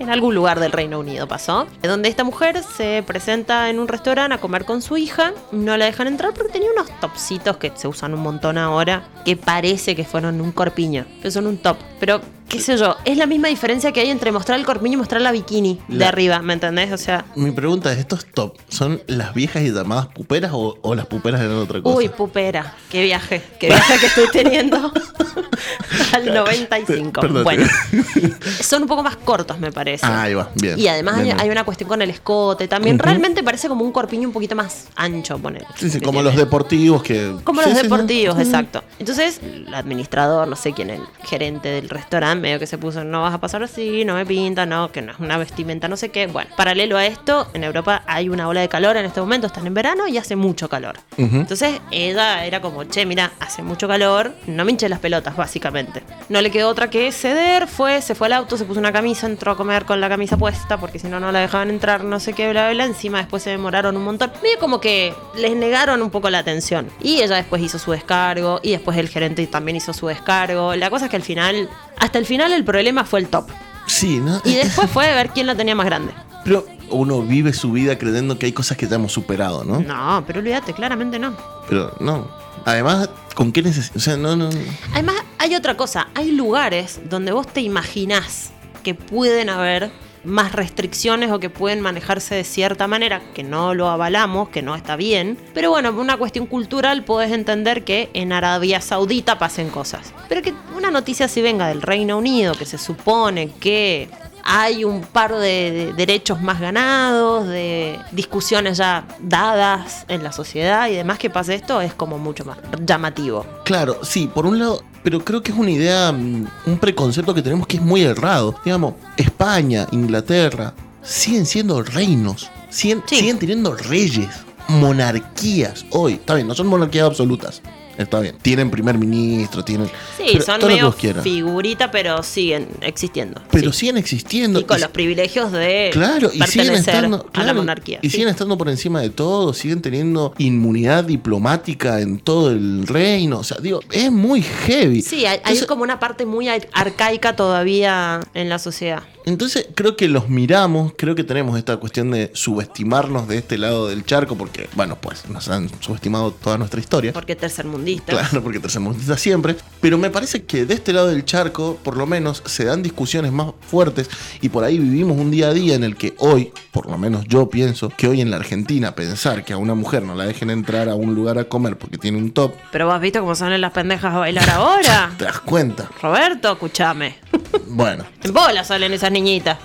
En 0.00 0.10
algún 0.10 0.34
lugar 0.34 0.58
del 0.58 0.72
Reino 0.72 0.98
Unido 0.98 1.28
pasó, 1.28 1.66
donde 1.80 2.08
esta 2.08 2.24
mujer 2.24 2.62
se 2.76 3.02
presenta 3.06 3.70
en 3.70 3.78
un 3.78 3.86
restaurante 3.86 4.34
a 4.34 4.38
comer 4.38 4.64
con 4.64 4.82
su 4.82 4.96
hija, 4.96 5.32
no 5.52 5.76
la 5.76 5.84
dejan 5.86 6.08
entrar 6.08 6.34
porque 6.34 6.52
tenía 6.52 6.68
unos 6.72 6.90
topsitos 7.00 7.56
que 7.58 7.72
se 7.76 7.86
usan 7.86 8.12
un 8.12 8.20
montón 8.20 8.58
ahora, 8.58 9.04
que 9.24 9.36
parece 9.36 9.94
que 9.94 10.04
fueron 10.04 10.40
un 10.40 10.50
corpiño, 10.50 11.06
que 11.22 11.30
son 11.30 11.46
un 11.46 11.56
top, 11.58 11.76
pero 12.00 12.20
qué 12.48 12.60
sé 12.60 12.76
yo, 12.76 12.96
es 13.04 13.16
la 13.16 13.26
misma 13.26 13.48
diferencia 13.48 13.90
que 13.92 14.00
hay 14.00 14.10
entre 14.10 14.30
mostrar 14.32 14.58
el 14.58 14.64
corpiño 14.66 14.94
y 14.94 14.96
mostrar 14.98 15.20
la 15.20 15.32
bikini 15.32 15.80
de 15.88 16.04
arriba, 16.04 16.40
¿me 16.40 16.52
entendés? 16.52 16.92
O 16.92 16.98
sea, 16.98 17.24
Mi 17.34 17.50
pregunta 17.50 17.92
es, 17.92 17.98
¿estos 17.98 18.26
top 18.26 18.56
son 18.68 19.02
las 19.06 19.34
viejas 19.34 19.62
y 19.62 19.70
llamadas 19.72 20.06
puperas 20.08 20.50
o, 20.54 20.78
o 20.82 20.94
las 20.94 21.06
puperas 21.06 21.40
eran 21.40 21.56
otra 21.56 21.80
cosa? 21.82 21.96
uy, 21.96 22.08
pupera, 22.08 22.74
qué 22.90 23.02
viaje, 23.02 23.42
qué 23.58 23.68
viaje 23.68 23.94
que 23.98 24.06
estoy 24.06 24.26
teniendo 24.32 24.92
al 26.12 26.26
95. 26.34 27.20
Perdón. 27.20 27.44
Bueno, 27.44 27.66
son 28.60 28.82
un 28.82 28.88
poco 28.88 29.02
más 29.02 29.16
cortos, 29.16 29.58
me 29.58 29.72
parece. 29.72 30.04
Ah, 30.06 30.22
ahí 30.22 30.34
va, 30.34 30.50
bien. 30.54 30.78
Y 30.78 30.86
además 30.88 31.14
Bien, 31.16 31.26
hay, 31.26 31.32
bien. 31.34 31.40
hay 31.40 31.50
una 31.50 31.64
cuestión 31.64 31.88
con 31.88 32.02
el 32.02 32.10
escote 32.10 32.68
también. 32.68 32.98
Realmente 32.98 33.42
parece 33.42 33.68
como 33.68 33.84
un 33.84 33.92
corpiño 33.92 34.28
un 34.28 34.32
poquito 34.32 34.54
más 34.54 34.86
ancho, 34.96 35.38
poner. 35.38 35.64
Sí, 35.76 35.90
sí, 35.90 36.00
como 36.00 36.22
los 36.22 36.36
deportivos 36.36 37.02
que... 37.02 37.34
Como 37.44 37.62
Sí, 37.62 37.70
los 37.70 37.78
sí, 37.78 37.82
deportivos, 37.84 38.36
sí. 38.36 38.42
exacto. 38.42 38.82
Entonces, 38.98 39.40
el 39.42 39.72
administrador, 39.74 40.46
no 40.48 40.56
sé 40.56 40.72
quién, 40.72 40.90
el 40.90 41.00
gerente 41.24 41.68
del 41.68 41.88
restaurante, 41.88 42.33
medio 42.40 42.58
que 42.58 42.66
se 42.66 42.78
puso, 42.78 43.04
no 43.04 43.22
vas 43.22 43.34
a 43.34 43.40
pasar 43.40 43.62
así, 43.62 44.04
no 44.04 44.14
me 44.14 44.26
pinta, 44.26 44.66
no, 44.66 44.90
que 44.92 45.02
no 45.02 45.12
es 45.12 45.18
una 45.18 45.38
vestimenta, 45.38 45.88
no 45.88 45.96
sé 45.96 46.10
qué. 46.10 46.26
Bueno, 46.26 46.50
paralelo 46.56 46.96
a 46.96 47.06
esto, 47.06 47.48
en 47.54 47.64
Europa 47.64 48.02
hay 48.06 48.28
una 48.28 48.48
ola 48.48 48.60
de 48.60 48.68
calor 48.68 48.96
en 48.96 49.04
este 49.04 49.20
momento, 49.20 49.46
están 49.46 49.66
en 49.66 49.74
verano 49.74 50.08
y 50.08 50.18
hace 50.18 50.36
mucho 50.36 50.68
calor. 50.68 50.96
Ujú. 51.16 51.36
Entonces, 51.36 51.80
ella 51.90 52.44
era 52.44 52.60
como, 52.60 52.84
che, 52.84 53.06
mira, 53.06 53.32
hace 53.40 53.62
mucho 53.62 53.88
calor, 53.88 54.32
no 54.46 54.64
me 54.64 54.72
hinché 54.72 54.88
las 54.88 54.98
pelotas, 54.98 55.36
básicamente. 55.36 56.02
No 56.28 56.40
le 56.40 56.50
quedó 56.50 56.68
otra 56.68 56.90
que 56.90 57.10
ceder, 57.12 57.66
fue, 57.66 58.02
se 58.02 58.14
fue 58.14 58.26
al 58.28 58.34
auto, 58.34 58.56
se 58.56 58.64
puso 58.64 58.80
una 58.80 58.92
camisa, 58.92 59.26
entró 59.26 59.52
a 59.52 59.56
comer 59.56 59.84
con 59.84 60.00
la 60.00 60.08
camisa 60.08 60.36
puesta, 60.36 60.78
porque 60.78 60.98
si 60.98 61.08
no, 61.08 61.20
no 61.20 61.32
la 61.32 61.40
dejaban 61.40 61.70
entrar, 61.70 62.04
no 62.04 62.20
sé 62.20 62.32
qué, 62.32 62.50
bla, 62.50 62.64
bla, 62.64 62.72
bla. 62.72 62.84
Encima 62.84 63.18
después 63.18 63.42
se 63.42 63.50
demoraron 63.50 63.96
un 63.96 64.04
montón. 64.04 64.30
Medio 64.42 64.58
como 64.58 64.80
que 64.80 65.14
les 65.36 65.56
negaron 65.56 66.02
un 66.02 66.10
poco 66.10 66.30
la 66.30 66.38
atención. 66.38 66.88
Y 67.00 67.22
ella 67.22 67.36
después 67.36 67.62
hizo 67.62 67.78
su 67.78 67.92
descargo, 67.92 68.60
y 68.62 68.72
después 68.72 68.96
el 68.98 69.08
gerente 69.08 69.46
también 69.46 69.76
hizo 69.76 69.92
su 69.92 70.06
descargo. 70.06 70.74
La 70.74 70.90
cosa 70.90 71.06
es 71.06 71.10
que 71.10 71.16
al 71.16 71.22
final, 71.22 71.68
hasta 71.98 72.18
el 72.18 72.23
final 72.26 72.52
el 72.52 72.64
problema 72.64 73.04
fue 73.04 73.20
el 73.20 73.28
top. 73.28 73.48
Sí, 73.86 74.18
¿no? 74.18 74.40
Y 74.44 74.54
después 74.54 74.90
fue 74.90 75.12
ver 75.12 75.30
quién 75.30 75.46
la 75.46 75.54
tenía 75.54 75.74
más 75.74 75.86
grande. 75.86 76.12
Pero 76.44 76.66
uno 76.90 77.22
vive 77.22 77.52
su 77.52 77.72
vida 77.72 77.98
creyendo 77.98 78.38
que 78.38 78.46
hay 78.46 78.52
cosas 78.52 78.76
que 78.76 78.86
ya 78.86 78.96
hemos 78.96 79.12
superado, 79.12 79.64
¿no? 79.64 79.80
No, 79.80 80.24
pero 80.26 80.40
olvídate, 80.40 80.72
claramente 80.72 81.18
no. 81.18 81.36
Pero 81.68 81.94
no. 82.00 82.28
Además, 82.64 83.10
¿con 83.34 83.52
qué 83.52 83.62
necesidad? 83.62 83.96
O 83.96 84.00
sea, 84.00 84.16
no, 84.16 84.36
no. 84.36 84.50
no. 84.50 84.58
Además, 84.92 85.16
hay 85.38 85.54
otra 85.54 85.76
cosa. 85.76 86.08
Hay 86.14 86.32
lugares 86.32 87.00
donde 87.08 87.32
vos 87.32 87.46
te 87.46 87.60
imaginás 87.60 88.52
que 88.82 88.94
pueden 88.94 89.50
haber 89.50 89.90
más 90.24 90.52
restricciones 90.52 91.30
o 91.30 91.38
que 91.38 91.50
pueden 91.50 91.80
manejarse 91.80 92.34
de 92.34 92.44
cierta 92.44 92.86
manera, 92.86 93.22
que 93.34 93.42
no 93.42 93.74
lo 93.74 93.88
avalamos, 93.88 94.48
que 94.48 94.62
no 94.62 94.74
está 94.74 94.96
bien. 94.96 95.38
Pero 95.52 95.70
bueno, 95.70 95.92
por 95.92 96.00
una 96.00 96.16
cuestión 96.16 96.46
cultural 96.46 97.04
podés 97.04 97.32
entender 97.32 97.84
que 97.84 98.10
en 98.14 98.32
Arabia 98.32 98.80
Saudita 98.80 99.38
pasen 99.38 99.70
cosas. 99.70 100.12
Pero 100.28 100.42
que 100.42 100.54
una 100.76 100.90
noticia 100.90 101.28
si 101.28 101.42
venga 101.42 101.68
del 101.68 101.82
Reino 101.82 102.18
Unido, 102.18 102.54
que 102.54 102.66
se 102.66 102.78
supone 102.78 103.50
que 103.60 104.08
hay 104.44 104.84
un 104.84 105.00
par 105.00 105.34
de, 105.34 105.70
de 105.70 105.92
derechos 105.94 106.40
más 106.40 106.60
ganados, 106.60 107.48
de 107.48 107.98
discusiones 108.12 108.78
ya 108.78 109.06
dadas 109.20 110.04
en 110.08 110.22
la 110.22 110.32
sociedad 110.32 110.88
y 110.88 110.94
demás 110.94 111.18
que 111.18 111.30
pase 111.30 111.54
esto, 111.54 111.80
es 111.80 111.94
como 111.94 112.18
mucho 112.18 112.44
más 112.44 112.58
llamativo. 112.84 113.46
Claro, 113.64 114.00
sí, 114.02 114.28
por 114.32 114.46
un 114.46 114.58
lado, 114.58 114.82
pero 115.02 115.24
creo 115.24 115.42
que 115.42 115.52
es 115.52 115.58
una 115.58 115.70
idea, 115.70 116.12
mm, 116.12 116.46
un 116.66 116.78
preconcepto 116.78 117.34
que 117.34 117.42
tenemos 117.42 117.66
que 117.66 117.76
es 117.76 117.82
muy 117.82 118.02
errado. 118.02 118.54
Digamos, 118.64 118.94
España, 119.16 119.86
Inglaterra, 119.92 120.74
siguen 121.02 121.46
siendo 121.46 121.82
reinos, 121.82 122.50
siguen, 122.70 123.02
siguen 123.06 123.38
teniendo 123.38 123.74
reyes, 123.74 124.30
monarquías 124.68 125.84
hoy. 125.90 126.14
Está 126.14 126.34
bien, 126.34 126.48
no 126.48 126.54
son 126.54 126.66
monarquías 126.66 127.06
absolutas. 127.06 127.62
Está 127.98 128.20
bien. 128.20 128.36
Tienen 128.42 128.70
primer 128.70 128.98
ministro, 128.98 129.64
tienen. 129.64 129.88
Sí, 130.16 130.38
son 130.44 130.60
medio 130.66 130.90
figurita, 130.92 131.90
pero 131.90 132.22
siguen 132.22 132.68
existiendo. 132.80 133.40
Pero 133.50 133.72
siguen 133.72 133.96
existiendo. 133.96 134.60
Y 134.60 134.64
con 134.64 134.78
y- 134.78 134.80
los 134.80 134.90
privilegios 134.90 135.52
de 135.52 135.90
Claro, 135.92 136.30
y 136.32 136.42
siguen 136.42 136.74
estando, 136.74 137.28
a 137.32 137.42
la 137.44 137.54
monarquía. 137.54 137.98
Y 138.02 138.08
sí. 138.10 138.16
siguen 138.16 138.28
estando 138.28 138.58
por 138.58 138.68
encima 138.68 139.00
de 139.00 139.10
todo, 139.10 139.52
siguen 139.54 139.80
teniendo 139.82 140.34
inmunidad 140.38 141.04
diplomática 141.04 142.00
en 142.00 142.18
todo 142.18 142.50
el 142.50 142.86
reino. 142.86 143.38
O 143.38 143.44
sea, 143.44 143.58
digo, 143.60 143.80
es 143.90 144.10
muy 144.10 144.42
heavy. 144.42 145.02
Sí, 145.02 145.18
hay, 145.18 145.26
hay 145.26 145.36
Entonces- 145.38 145.66
como 145.66 145.82
una 145.82 145.98
parte 145.98 146.26
muy 146.26 146.48
ar- 146.48 146.68
arcaica 146.72 147.36
todavía 147.36 148.20
en 148.34 148.48
la 148.48 148.58
sociedad. 148.58 149.02
Entonces 149.26 149.68
creo 149.74 149.96
que 149.96 150.08
los 150.08 150.28
miramos, 150.28 150.92
creo 150.96 151.14
que 151.14 151.24
tenemos 151.24 151.56
esta 151.56 151.76
cuestión 151.78 152.10
de 152.10 152.30
subestimarnos 152.34 153.26
de 153.26 153.38
este 153.38 153.58
lado 153.58 153.88
del 153.88 154.04
charco, 154.04 154.36
porque, 154.36 154.68
bueno, 154.74 154.96
pues 155.00 155.28
nos 155.28 155.48
han 155.48 155.68
subestimado 155.80 156.32
toda 156.32 156.58
nuestra 156.58 156.80
historia. 156.80 157.12
Porque 157.12 157.34
tercermundista. 157.36 158.12
Claro, 158.12 158.42
porque 158.42 158.60
tercermundista 158.60 159.16
siempre. 159.16 159.56
Pero 159.80 159.98
me 159.98 160.10
parece 160.10 160.44
que 160.44 160.66
de 160.66 160.74
este 160.74 160.92
lado 160.92 161.08
del 161.08 161.24
charco, 161.24 161.78
por 161.82 161.96
lo 161.96 162.06
menos, 162.06 162.42
se 162.46 162.64
dan 162.64 162.82
discusiones 162.82 163.32
más 163.32 163.52
fuertes 163.68 164.10
y 164.40 164.48
por 164.48 164.64
ahí 164.64 164.78
vivimos 164.78 165.16
un 165.18 165.30
día 165.30 165.48
a 165.48 165.52
día 165.52 165.74
en 165.74 165.84
el 165.84 165.96
que 165.96 166.14
hoy, 166.18 166.52
por 166.70 166.90
lo 166.90 166.98
menos 166.98 167.24
yo 167.26 167.48
pienso, 167.48 167.88
que 167.88 168.08
hoy 168.08 168.20
en 168.20 168.30
la 168.30 168.36
Argentina 168.36 168.94
pensar 168.94 169.44
que 169.44 169.52
a 169.52 169.56
una 169.56 169.74
mujer 169.74 170.02
no 170.02 170.14
la 170.14 170.24
dejen 170.24 170.50
entrar 170.50 170.88
a 170.88 170.94
un 170.94 171.14
lugar 171.14 171.38
a 171.38 171.44
comer 171.44 171.76
porque 171.78 171.98
tiene 171.98 172.18
un 172.18 172.32
top, 172.32 172.52
Pero 172.72 172.86
vos 172.86 172.94
has 172.94 173.00
visto 173.00 173.20
cómo 173.20 173.34
salen 173.34 173.60
las 173.60 173.72
pendejas 173.72 174.14
a 174.14 174.18
bailar 174.18 174.48
ahora. 174.50 175.12
te 175.18 175.24
das 175.24 175.40
cuenta. 175.40 175.90
Roberto, 176.02 176.52
escúchame. 176.52 177.16
Bueno, 177.66 178.04
En 178.22 178.32
bola 178.32 178.62
salen 178.62 178.92
esas 178.92 179.10
niñitas. 179.14 179.58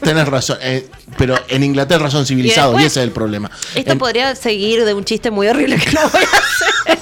tenés 0.00 0.28
razón. 0.28 0.58
eh, 0.62 0.88
pero 1.18 1.34
en 1.48 1.64
Inglaterra 1.64 2.10
son 2.10 2.24
civilizados 2.26 2.80
y, 2.80 2.84
ese 2.84 3.00
es 3.00 3.04
el 3.04 3.10
problema. 3.12 3.50
Esto 3.74 3.92
En- 3.92 3.98
podría 3.98 4.34
seguir 4.36 4.84
de 4.84 4.94
un 4.94 5.04
chiste 5.04 5.30
muy 5.30 5.48
horrible 5.48 5.76
que 5.76 5.90
no 5.92 6.00
voy 6.08 6.22
a 6.22 6.36
hacer. 6.36 6.98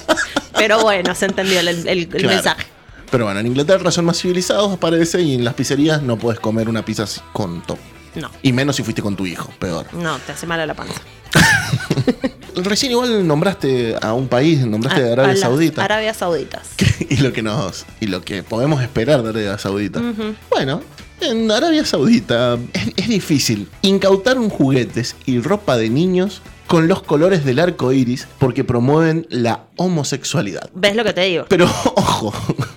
Pero 0.55 0.81
bueno, 0.81 1.13
se 1.15 1.25
entendió 1.25 1.59
el, 1.59 1.67
el- 1.67 1.87
el 1.87 2.07
Claro. 2.07 2.27
mensaje. 2.29 2.65
Pero 3.09 3.25
bueno, 3.25 3.39
en 3.41 3.47
Inglaterra 3.47 3.91
son 3.91 4.05
más 4.05 4.19
civilizados, 4.21 4.77
parece, 4.79 5.21
y 5.21 5.35
en 5.35 5.43
las 5.43 5.53
pizzerías 5.53 6.01
no 6.01 6.17
puedes 6.17 6.39
comer 6.39 6.69
una 6.69 6.83
pizza 6.85 7.05
con 7.33 7.61
top. 7.63 7.77
No. 8.15 8.29
Y 8.41 8.51
menos 8.53 8.75
si 8.75 8.83
fuiste 8.83 9.01
con 9.01 9.15
tu 9.15 9.25
hijo, 9.25 9.51
peor. 9.59 9.85
No, 9.93 10.17
te 10.19 10.31
hace 10.33 10.45
mal 10.47 10.59
a 10.59 10.65
la 10.65 10.73
panza. 10.73 11.01
Recién 12.55 12.91
igual 12.91 13.25
nombraste 13.25 13.95
a 14.01 14.13
un 14.13 14.27
país, 14.27 14.65
nombraste 14.65 15.09
a 15.09 15.13
Arabia 15.13 15.33
A 15.33 15.37
Saudita. 15.37 15.83
Arabia 15.85 16.13
Sauditas. 16.13 16.67
y 17.09 17.17
lo 17.17 17.31
que 17.31 17.41
nos 17.41 17.85
y 18.01 18.07
lo 18.07 18.21
que 18.23 18.43
podemos 18.43 18.81
esperar 18.83 19.23
de 19.23 19.29
Arabia 19.29 19.57
Saudita. 19.57 20.01
Bueno, 20.49 20.81
en 21.21 21.49
Arabia 21.51 21.85
Saudita 21.85 22.57
es, 22.73 22.91
es 22.95 23.07
difícil. 23.07 23.67
Incautaron 23.81 24.49
juguetes 24.49 25.15
y 25.25 25.39
ropa 25.39 25.77
de 25.77 25.89
niños 25.89 26.41
con 26.71 26.87
los 26.87 27.03
colores 27.03 27.43
del 27.43 27.59
arco 27.59 27.91
iris 27.91 28.29
porque 28.39 28.63
promueven 28.63 29.27
la 29.29 29.65
homosexualidad. 29.75 30.69
¿Ves 30.73 30.95
lo 30.95 31.03
que 31.03 31.11
te 31.11 31.21
digo? 31.23 31.43
Pero 31.49 31.65
ojo, 31.95 32.33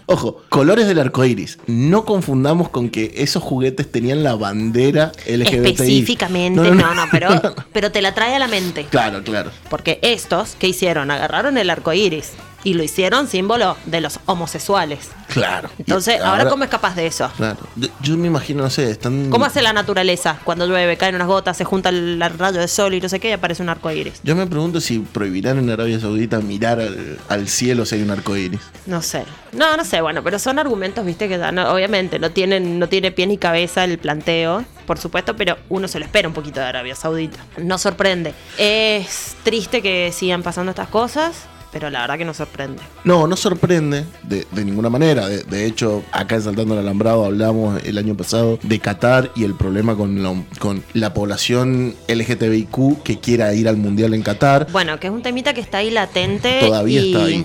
ojo, 0.07 0.42
colores 0.48 0.88
del 0.88 0.98
arco 0.98 1.24
iris. 1.24 1.61
No 1.68 2.04
confundamos 2.04 2.70
con 2.70 2.88
que 2.88 3.12
esos 3.14 3.40
juguetes 3.40 3.88
tenían 3.92 4.24
la 4.24 4.35
bandera 4.35 5.12
LGBTI. 5.28 5.68
Específicamente, 5.68 6.61
no, 6.61 6.74
no, 6.74 7.04
pero, 7.12 7.28
pero 7.72 7.92
te 7.92 8.02
la 8.02 8.12
trae 8.14 8.35
a 8.35 8.40
la 8.40 8.48
mente. 8.48 8.85
Claro, 8.87 9.22
claro. 9.22 9.52
Porque 9.70 10.00
estos, 10.02 10.57
¿qué 10.59 10.66
hicieron? 10.66 11.12
Agarraron 11.12 11.57
el 11.57 11.70
arco 11.70 11.92
iris 11.92 12.33
y 12.64 12.74
lo 12.74 12.83
hicieron 12.83 13.28
símbolo 13.28 13.76
de 13.87 14.00
los 14.00 14.18
homosexuales. 14.26 15.11
Claro. 15.34 15.68
Entonces, 15.78 16.16
Y 16.18 16.22
ahora, 16.22 16.48
¿cómo 16.48 16.64
es 16.64 16.70
capaz 16.70 16.94
de 16.94 17.06
eso? 17.06 17.30
Claro. 17.37 17.58
Yo, 18.00 18.16
me 18.16 18.28
imagino, 18.28 18.62
no 18.62 18.70
sé, 18.70 18.90
están. 18.90 19.28
¿Cómo 19.30 19.44
hace 19.44 19.60
la 19.62 19.72
naturaleza? 19.72 20.38
Cuando 20.44 20.66
llueve, 20.66 20.96
caen 20.96 21.16
unas 21.16 21.26
gotas, 21.26 21.56
se 21.56 21.64
junta 21.64 21.88
el 21.88 22.22
rayo 22.38 22.60
de 22.60 22.68
sol 22.68 22.94
y 22.94 23.00
no 23.00 23.08
sé 23.08 23.18
qué, 23.20 23.30
y 23.30 23.32
aparece 23.32 23.62
un 23.62 23.68
arco 23.68 23.90
iris. 23.90 24.20
Yo 24.22 24.37
me 24.37 24.46
pregunto 24.46 24.80
si 24.80 25.00
prohibirán 25.00 25.58
en 25.58 25.68
Arabia 25.70 25.98
Saudita 26.00 26.38
mirar 26.40 26.78
al, 26.80 27.18
al 27.28 27.48
cielo 27.48 27.85
si 27.85 27.96
hay 27.96 28.02
un 28.02 28.10
arco 28.12 28.37
iris. 28.37 28.60
No 28.87 29.02
sé. 29.02 29.24
No, 29.52 29.76
no 29.76 29.85
sé, 29.85 30.00
bueno, 30.00 30.22
pero 30.22 30.38
son 30.38 30.58
argumentos, 30.58 31.04
viste, 31.04 31.28
que 31.28 31.37
no- 31.38 31.72
obviamente 31.72 32.18
no 32.18 32.30
tienen, 32.30 32.78
no 32.78 32.88
tiene 32.88 33.10
pie 33.12 33.26
ni 33.26 33.37
cabeza 33.38 33.85
el 33.85 33.98
planteo, 33.98 34.64
por 34.87 34.98
supuesto, 34.98 35.37
pero 35.37 35.56
uno 35.68 35.88
se 35.88 35.98
lo 35.98 36.04
espera 36.04 36.28
un 36.28 36.35
poquito 36.35 36.60
de 36.60 36.66
Arabia 36.66 36.94
Saudita. 36.94 37.38
No 37.58 37.78
sorprende. 37.78 38.35
Es 38.58 39.37
triste 39.42 39.82
que 39.82 40.12
sigan 40.12 40.42
pasando 40.42 40.70
estas 40.70 40.88
cosas, 40.88 41.44
pero 41.75 41.90
la 41.90 42.02
verdad 42.02 42.16
que 42.18 42.25
no 42.25 42.33
sorprende. 42.33 42.81
No, 43.02 43.27
no 43.27 43.35
sorprende 43.37 44.04
de, 44.22 44.46
de 44.52 44.64
ninguna 44.64 44.88
manera. 44.88 45.27
De, 45.27 45.42
de 45.42 45.66
hecho, 45.66 46.04
acá 46.12 46.37
en 46.37 46.42
Saltando 46.42 46.75
el 46.75 46.81
Alambrado 46.81 47.25
hablamos 47.25 47.83
el 47.85 47.98
año 47.98 48.16
pasado 48.16 48.60
de 48.62 48.79
Qatar 48.79 49.33
y 49.35 49.42
el 49.42 49.54
problema 49.56 49.96
con 49.96 50.22
la, 50.22 50.33
con 50.60 50.85
la 50.92 51.12
población 51.12 51.96
LGTBIQ 52.08 53.02
que 53.02 53.18
quiera 53.18 53.52
ir 53.54 53.68
al 53.68 53.77
mundial 53.77 54.14
en 54.14 54.22
Qatar. 54.22 54.68
Bueno, 54.70 55.00
que 55.00 55.08
es 55.08 55.12
un 55.12 55.20
temita 55.22 55.52
que 55.52 55.60
está 55.60 55.79
ahí 55.79 55.90
latente. 55.90 56.60
Todavía 56.60 57.00
y 57.00 57.12
está 57.12 57.25
ahí. 57.27 57.44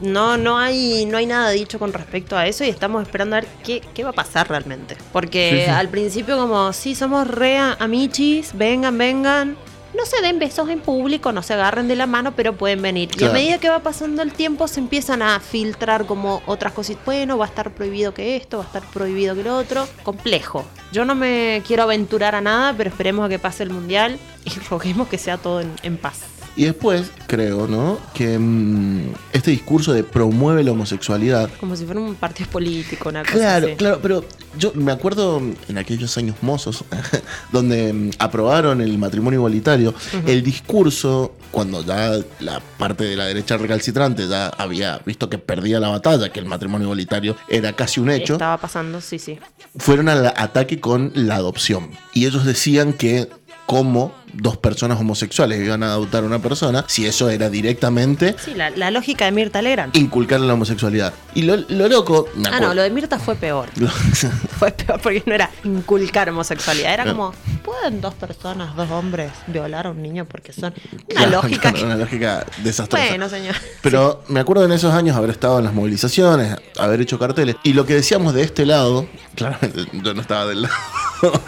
No, 0.00 0.36
no 0.36 0.58
hay, 0.58 1.04
no 1.06 1.18
hay 1.18 1.26
nada 1.26 1.50
dicho 1.50 1.78
con 1.78 1.92
respecto 1.92 2.36
a 2.36 2.46
eso 2.48 2.64
y 2.64 2.68
estamos 2.70 3.02
esperando 3.02 3.36
a 3.36 3.40
ver 3.42 3.48
qué, 3.62 3.82
qué 3.94 4.02
va 4.02 4.10
a 4.10 4.14
pasar 4.14 4.48
realmente. 4.48 4.96
Porque 5.12 5.50
Sí, 5.58 5.64
sí. 5.66 5.70
al 5.70 5.88
principio 5.90 6.36
como, 6.38 6.72
sí, 6.72 6.94
somos 6.96 7.28
re 7.28 7.58
amichis, 7.58 8.50
vengan, 8.54 8.98
vengan. 8.98 9.56
No 9.94 10.06
se 10.06 10.20
den 10.22 10.38
besos 10.38 10.68
en 10.68 10.80
público, 10.80 11.32
no 11.32 11.42
se 11.42 11.54
agarren 11.54 11.88
de 11.88 11.96
la 11.96 12.06
mano, 12.06 12.32
pero 12.36 12.56
pueden 12.56 12.80
venir. 12.80 13.10
Y 13.18 13.24
a 13.24 13.30
medida 13.30 13.58
que 13.58 13.68
va 13.68 13.80
pasando 13.80 14.22
el 14.22 14.32
tiempo 14.32 14.68
se 14.68 14.80
empiezan 14.80 15.20
a 15.20 15.40
filtrar 15.40 16.06
como 16.06 16.42
otras 16.46 16.72
cositas. 16.72 17.04
Bueno, 17.04 17.38
va 17.38 17.46
a 17.46 17.48
estar 17.48 17.72
prohibido 17.72 18.14
que 18.14 18.36
esto, 18.36 18.58
va 18.58 18.64
a 18.64 18.66
estar 18.66 18.82
prohibido 18.82 19.34
que 19.34 19.42
lo 19.42 19.56
otro. 19.56 19.88
Complejo. 20.02 20.64
Yo 20.92 21.04
no 21.04 21.14
me 21.14 21.62
quiero 21.66 21.82
aventurar 21.82 22.34
a 22.34 22.40
nada, 22.40 22.74
pero 22.76 22.90
esperemos 22.90 23.26
a 23.26 23.28
que 23.28 23.38
pase 23.38 23.64
el 23.64 23.70
mundial 23.70 24.18
y 24.44 24.50
roguemos 24.70 25.08
que 25.08 25.18
sea 25.18 25.38
todo 25.38 25.60
en, 25.60 25.72
en 25.82 25.96
paz. 25.96 26.20
Y 26.56 26.64
después, 26.64 27.10
creo, 27.26 27.66
¿no? 27.68 27.98
Que 28.12 28.38
mm, 28.38 29.12
este 29.32 29.50
discurso 29.52 29.92
de 29.92 30.02
promueve 30.04 30.64
la 30.64 30.72
homosexualidad 30.72 31.48
Como 31.60 31.76
si 31.76 31.84
fuera 31.84 32.00
un 32.00 32.14
partido 32.16 32.50
político, 32.50 33.08
una 33.08 33.22
cosa 33.22 33.34
Claro, 33.34 33.66
así. 33.68 33.76
claro, 33.76 33.98
pero 34.02 34.24
yo 34.58 34.72
me 34.74 34.90
acuerdo 34.92 35.40
en 35.68 35.78
aquellos 35.78 36.16
años 36.18 36.36
mozos, 36.42 36.84
donde 37.52 37.92
mm, 37.92 38.10
aprobaron 38.18 38.80
el 38.80 38.98
matrimonio 38.98 39.38
igualitario, 39.40 39.94
el 40.26 40.42
discurso, 40.42 41.34
cuando 41.50 41.84
ya 41.84 42.18
la 42.40 42.60
parte 42.78 43.04
de 43.04 43.16
la 43.16 43.26
derecha 43.26 43.56
recalcitrante 43.56 44.28
ya 44.28 44.48
había 44.48 44.98
visto 45.06 45.30
que 45.30 45.38
perdía 45.38 45.80
la 45.80 45.88
batalla, 45.88 46.30
que 46.32 46.40
el 46.40 46.46
matrimonio 46.46 46.86
igualitario 46.86 47.36
era 47.48 47.72
casi 47.74 48.00
un 48.00 48.10
hecho, 48.10 48.34
Estaba 48.34 48.58
pasando, 48.58 49.00
sí, 49.00 49.18
sí. 49.18 49.38
fueron 49.78 50.08
al 50.08 50.26
ataque 50.26 50.80
con 50.80 51.12
la 51.14 51.36
adopción. 51.36 51.90
Y 52.12 52.26
ellos 52.26 52.44
decían 52.44 52.92
que 52.92 53.28
como 53.66 54.12
dos 54.34 54.56
personas 54.56 54.98
homosexuales 55.00 55.60
iban 55.64 55.82
a 55.82 55.86
adoptar 55.92 56.22
a 56.24 56.26
una 56.26 56.38
persona, 56.40 56.84
si 56.88 57.06
eso 57.06 57.30
era 57.30 57.48
directamente 57.50 58.34
Sí, 58.44 58.54
la, 58.54 58.70
la 58.70 58.90
lógica 58.90 59.24
de 59.24 59.32
Mirta 59.32 59.62
Legrand. 59.62 59.96
inculcarle 59.96 60.46
la 60.46 60.54
homosexualidad. 60.54 61.12
Y 61.34 61.42
lo, 61.42 61.56
lo 61.56 61.88
loco... 61.88 62.28
Ah, 62.50 62.60
no, 62.60 62.74
lo 62.74 62.82
de 62.82 62.90
Mirta 62.90 63.18
fue 63.18 63.34
peor. 63.36 63.68
Fue 64.58 64.72
peor 64.72 65.00
porque 65.00 65.22
no 65.26 65.34
era 65.34 65.50
inculcar 65.64 66.28
homosexualidad, 66.28 66.92
era 66.92 67.04
No. 67.06 67.12
como, 67.12 67.34
¿pueden 67.64 68.00
dos 68.02 68.14
personas, 68.14 68.76
dos 68.76 68.90
hombres, 68.90 69.32
violar 69.46 69.86
a 69.86 69.90
un 69.90 70.02
niño 70.02 70.26
porque 70.26 70.52
son 70.52 70.74
una 71.08 71.20
Claro, 71.26 71.30
lógica 71.42 71.60
claro, 71.62 71.76
que... 71.78 71.84
una 71.84 71.96
lógica 71.96 72.46
desastrosa. 72.62 73.06
Bueno, 73.08 73.28
señor. 73.30 73.54
Pero 73.82 74.22
me 74.28 74.40
acuerdo 74.40 74.64
en 74.66 74.72
esos 74.72 74.92
años 74.92 75.16
haber 75.16 75.30
estado 75.30 75.58
en 75.58 75.64
las 75.64 75.72
movilizaciones, 75.72 76.56
haber 76.78 77.00
hecho 77.00 77.18
carteles. 77.18 77.56
Y 77.62 77.72
lo 77.72 77.86
que 77.86 77.94
decíamos 77.94 78.34
de 78.34 78.42
este 78.42 78.66
lado, 78.66 79.06
claramente 79.34 79.86
yo 79.92 80.12
no 80.14 80.20
estaba 80.20 80.44
del 80.46 80.62
lado 80.62 80.74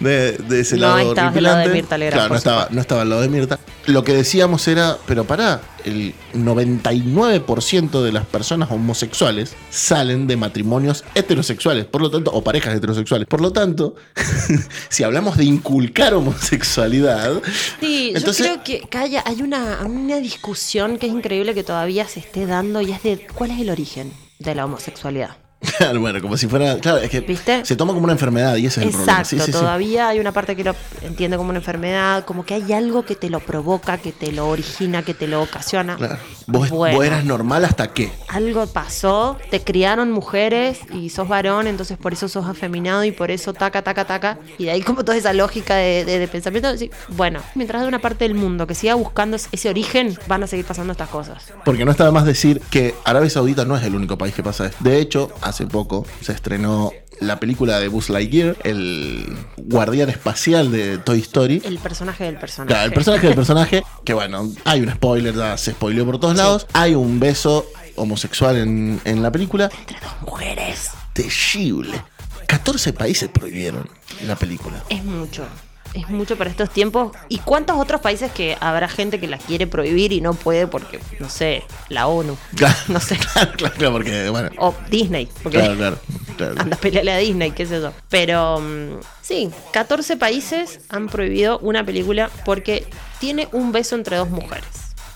de, 0.00 0.32
de 0.32 0.60
ese 0.60 0.76
No 0.76 0.96
lado. 0.96 1.14
del 1.32 1.42
lado 1.42 1.68
de. 1.68 1.83
Mirta 1.84 1.98
Legrand, 1.98 2.18
Claro, 2.18 2.30
no 2.30 2.38
estaba, 2.38 2.68
no 2.70 2.80
estaba 2.80 3.02
al 3.02 3.10
lado 3.10 3.20
de 3.20 3.28
Mirta. 3.28 3.58
Lo 3.86 4.02
que 4.02 4.14
decíamos 4.14 4.66
era, 4.66 4.96
pero 5.06 5.24
pará, 5.24 5.60
el 5.84 6.14
99% 6.32 8.02
de 8.02 8.12
las 8.12 8.24
personas 8.24 8.70
homosexuales 8.70 9.54
salen 9.70 10.26
de 10.26 10.36
matrimonios 10.36 11.04
heterosexuales, 11.14 11.84
por 11.84 12.00
lo 12.00 12.10
tanto, 12.10 12.32
o 12.32 12.42
parejas 12.42 12.74
heterosexuales. 12.74 13.28
Por 13.28 13.42
lo 13.42 13.52
tanto, 13.52 13.94
si 14.88 15.02
hablamos 15.04 15.36
de 15.36 15.44
inculcar 15.44 16.14
homosexualidad, 16.14 17.42
Sí, 17.80 18.12
Entonces- 18.14 18.46
yo 18.46 18.62
creo 18.62 18.88
que, 18.90 19.20
hay 19.24 19.42
una, 19.42 19.80
una 19.84 20.16
discusión 20.18 20.98
que 20.98 21.06
es 21.06 21.12
increíble 21.12 21.54
que 21.54 21.64
todavía 21.64 22.08
se 22.08 22.20
esté 22.20 22.46
dando 22.46 22.80
y 22.80 22.92
es 22.92 23.02
de 23.02 23.26
cuál 23.34 23.50
es 23.50 23.60
el 23.60 23.68
origen 23.68 24.12
de 24.38 24.54
la 24.54 24.64
homosexualidad. 24.64 25.43
Claro, 25.78 26.00
bueno, 26.00 26.20
como 26.20 26.36
si 26.36 26.46
fuera. 26.46 26.76
Claro, 26.78 26.98
es 26.98 27.10
que 27.10 27.20
¿Viste? 27.20 27.64
se 27.64 27.74
toma 27.76 27.92
como 27.94 28.04
una 28.04 28.12
enfermedad 28.12 28.56
y 28.56 28.66
ese 28.66 28.80
es 28.80 28.86
el 28.86 28.92
problema. 28.92 29.20
Exacto, 29.20 29.44
Sí, 29.46 29.52
todavía 29.52 30.08
hay 30.08 30.20
una 30.20 30.32
parte 30.32 30.54
que 30.56 30.64
lo 30.64 30.74
entiende 31.02 31.36
como 31.36 31.50
una 31.50 31.58
enfermedad, 31.58 32.24
como 32.24 32.44
que 32.44 32.54
hay 32.54 32.72
algo 32.72 33.04
que 33.04 33.14
te 33.16 33.30
lo 33.30 33.40
provoca, 33.40 33.98
que 33.98 34.12
te 34.12 34.30
lo 34.32 34.48
origina, 34.48 35.02
que 35.02 35.14
te 35.14 35.26
lo 35.26 35.42
ocasiona. 35.42 35.96
Claro. 35.96 36.18
Vos, 36.46 36.68
Bueno. 36.70 36.96
vos 36.98 37.06
eras 37.06 37.24
normal 37.24 37.64
hasta 37.64 37.92
qué. 37.92 38.12
Algo 38.28 38.66
pasó, 38.66 39.38
te 39.50 39.62
criaron 39.62 40.10
mujeres 40.12 40.80
y 40.92 41.08
sos 41.08 41.28
varón, 41.28 41.66
entonces 41.66 41.96
por 41.96 42.12
eso 42.12 42.28
sos 42.28 42.46
afeminado 42.46 43.02
y 43.04 43.12
por 43.12 43.30
eso 43.30 43.54
taca, 43.54 43.82
taca, 43.82 44.04
taca. 44.04 44.38
Y 44.58 44.64
de 44.64 44.72
ahí 44.72 44.82
como 44.82 45.04
toda 45.04 45.16
esa 45.16 45.32
lógica 45.32 45.76
de, 45.76 46.04
de- 46.04 46.18
de 46.18 46.28
pensamiento. 46.28 46.68
bueno, 47.08 47.40
mientras 47.54 47.82
hay 47.82 47.88
una 47.88 48.00
parte 48.00 48.24
del 48.24 48.34
mundo 48.34 48.66
que 48.66 48.74
siga 48.74 48.94
buscando 48.94 49.36
ese 49.50 49.68
origen, 49.70 50.18
van 50.26 50.42
a 50.42 50.46
seguir 50.46 50.66
pasando 50.66 50.92
estas 50.92 51.08
cosas. 51.08 51.42
Porque 51.64 51.84
no 51.86 51.90
está 51.90 52.04
de 52.04 52.10
más 52.12 52.24
decir 52.26 52.60
que 52.70 52.94
Arabia 53.04 53.30
Saudita 53.30 53.64
no 53.64 53.76
es 53.76 53.82
el 53.84 53.94
único 53.94 54.18
país 54.18 54.34
que 54.34 54.42
pasa 54.42 54.66
esto. 54.66 54.76
De 54.80 54.98
hecho, 55.00 55.30
hace 55.40 55.53
poco 55.66 56.04
se 56.20 56.32
estrenó 56.32 56.92
la 57.20 57.38
película 57.38 57.78
de 57.78 57.88
Buzz 57.88 58.10
Lightyear, 58.10 58.56
el 58.64 59.36
guardián 59.56 60.10
espacial 60.10 60.72
de 60.72 60.98
Toy 60.98 61.20
Story. 61.20 61.62
El 61.64 61.78
personaje 61.78 62.24
del 62.24 62.38
personaje. 62.38 62.68
Claro, 62.68 62.86
el 62.86 62.92
personaje 62.92 63.26
del 63.26 63.36
personaje, 63.36 63.82
que 64.04 64.14
bueno, 64.14 64.50
hay 64.64 64.80
un 64.80 64.90
spoiler, 64.90 65.34
ya 65.34 65.56
se 65.56 65.72
spoileó 65.72 66.04
por 66.04 66.18
todos 66.18 66.36
lados. 66.36 66.66
Hay 66.72 66.94
un 66.94 67.20
beso 67.20 67.66
homosexual 67.96 68.56
en, 68.56 69.00
en 69.04 69.22
la 69.22 69.30
película. 69.30 69.70
Entre 69.78 69.98
dos 70.00 70.12
mujeres. 70.22 70.90
Terrible. 71.12 72.02
14 72.46 72.92
países 72.92 73.28
prohibieron 73.28 73.88
la 74.26 74.36
película. 74.36 74.82
Es 74.88 75.04
mucho. 75.04 75.46
Es 75.94 76.10
mucho 76.10 76.36
para 76.36 76.50
estos 76.50 76.70
tiempos. 76.70 77.12
¿Y 77.28 77.38
cuántos 77.38 77.78
otros 77.78 78.00
países 78.00 78.32
que 78.32 78.56
habrá 78.60 78.88
gente 78.88 79.20
que 79.20 79.28
la 79.28 79.38
quiere 79.38 79.66
prohibir 79.68 80.12
y 80.12 80.20
no 80.20 80.34
puede 80.34 80.66
porque, 80.66 80.98
no 81.20 81.28
sé, 81.28 81.62
la 81.88 82.08
ONU? 82.08 82.36
Claro, 82.56 82.76
No 82.88 82.98
sé. 83.00 83.16
claro, 83.32 83.52
claro, 83.52 83.92
porque, 83.92 84.28
bueno. 84.28 84.50
O 84.58 84.74
Disney. 84.90 85.28
Porque 85.42 85.58
Claro, 85.58 85.76
claro, 85.76 85.98
claro. 86.36 86.54
anda 86.58 86.76
a 86.76 86.80
pelearle 86.80 87.12
a 87.12 87.18
Disney, 87.18 87.52
qué 87.52 87.64
sé 87.64 87.80
yo. 87.80 87.92
Pero 88.08 88.60
mm, 88.60 89.00
sí, 89.22 89.50
14 89.72 90.16
países 90.16 90.80
han 90.88 91.08
prohibido 91.08 91.58
una 91.60 91.84
película 91.86 92.28
porque 92.44 92.86
tiene 93.20 93.48
un 93.52 93.70
beso 93.70 93.94
entre 93.94 94.16
dos 94.16 94.28
mujeres. 94.28 94.66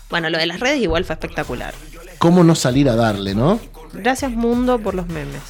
Bueno, 0.09 0.29
lo 0.29 0.37
de 0.37 0.47
las 0.47 0.59
redes 0.59 0.81
igual 0.81 1.03
fue 1.03 1.13
espectacular. 1.13 1.73
¿Cómo 2.19 2.43
no 2.43 2.55
salir 2.55 2.89
a 2.89 2.95
darle, 2.95 3.35
no? 3.35 3.59
Gracias 3.93 4.31
mundo 4.31 4.79
por 4.79 4.93
los 4.95 5.07
memes. 5.07 5.41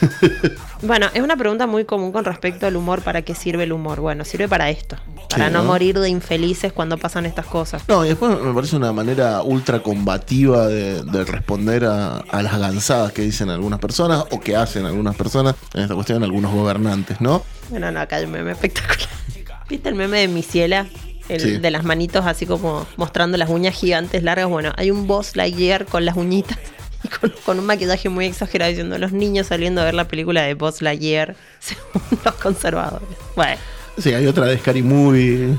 bueno, 0.86 1.06
es 1.14 1.22
una 1.22 1.36
pregunta 1.36 1.66
muy 1.66 1.84
común 1.84 2.12
con 2.12 2.24
respecto 2.24 2.66
al 2.66 2.76
humor. 2.76 3.02
¿Para 3.02 3.22
qué 3.22 3.34
sirve 3.34 3.64
el 3.64 3.72
humor? 3.72 4.00
Bueno, 4.00 4.24
sirve 4.24 4.48
para 4.48 4.70
esto. 4.70 4.96
Para 5.30 5.46
Sí, 5.48 5.52
no 5.52 5.58
¿no? 5.62 5.64
morir 5.64 5.98
de 5.98 6.08
infelices 6.08 6.72
cuando 6.72 6.96
pasan 6.98 7.26
estas 7.26 7.46
cosas. 7.46 7.82
No, 7.88 8.04
y 8.04 8.08
después 8.08 8.40
me 8.40 8.52
parece 8.54 8.76
una 8.76 8.92
manera 8.92 9.42
ultra 9.42 9.80
combativa 9.82 10.66
de, 10.68 11.02
de 11.02 11.24
responder 11.24 11.84
a, 11.84 12.18
a 12.18 12.42
las 12.42 12.58
gansadas 12.58 13.12
que 13.12 13.22
dicen 13.22 13.50
algunas 13.50 13.80
personas 13.80 14.24
o 14.30 14.40
que 14.40 14.56
hacen 14.56 14.86
algunas 14.86 15.16
personas, 15.16 15.54
en 15.74 15.82
esta 15.82 15.94
cuestión 15.94 16.22
algunos 16.22 16.52
gobernantes, 16.52 17.20
¿no? 17.20 17.42
Bueno, 17.70 17.90
no, 17.90 18.00
acá 18.00 18.16
hay 18.16 18.24
un 18.24 18.30
meme 18.32 18.52
espectacular. 18.52 19.08
¿Viste 19.68 19.88
el 19.88 19.94
meme 19.96 20.20
de 20.20 20.28
Misiela? 20.28 20.86
El 21.28 21.40
Sí. 21.40 21.58
de 21.58 21.70
las 21.72 21.82
manitos 21.82 22.24
así 22.24 22.46
como 22.46 22.86
mostrando 22.96 23.36
las 23.36 23.50
uñas 23.50 23.74
gigantes 23.74 24.22
largas. 24.22 24.48
Bueno, 24.48 24.72
hay 24.76 24.92
un 24.92 25.08
boss 25.08 25.34
Lightyear 25.34 25.84
con 25.86 26.04
las 26.04 26.16
uñitas 26.16 26.56
con, 27.20 27.32
con 27.44 27.58
un 27.58 27.66
maquillaje 27.66 28.08
muy 28.08 28.26
exagerado 28.26 28.70
diciendo 28.70 28.98
los 28.98 29.12
niños 29.12 29.46
saliendo 29.48 29.80
a 29.80 29.84
ver 29.84 29.94
la 29.94 30.08
película 30.08 30.42
de 30.42 30.54
Boss 30.54 30.82
Lightyear 30.82 31.36
según 31.60 32.02
los 32.24 32.34
conservadores. 32.34 33.08
Bueno, 33.34 33.56
Sí, 33.98 34.12
hay 34.12 34.26
otra 34.26 34.44
de 34.44 34.58
Scary 34.58 34.82
Movie. 34.82 35.56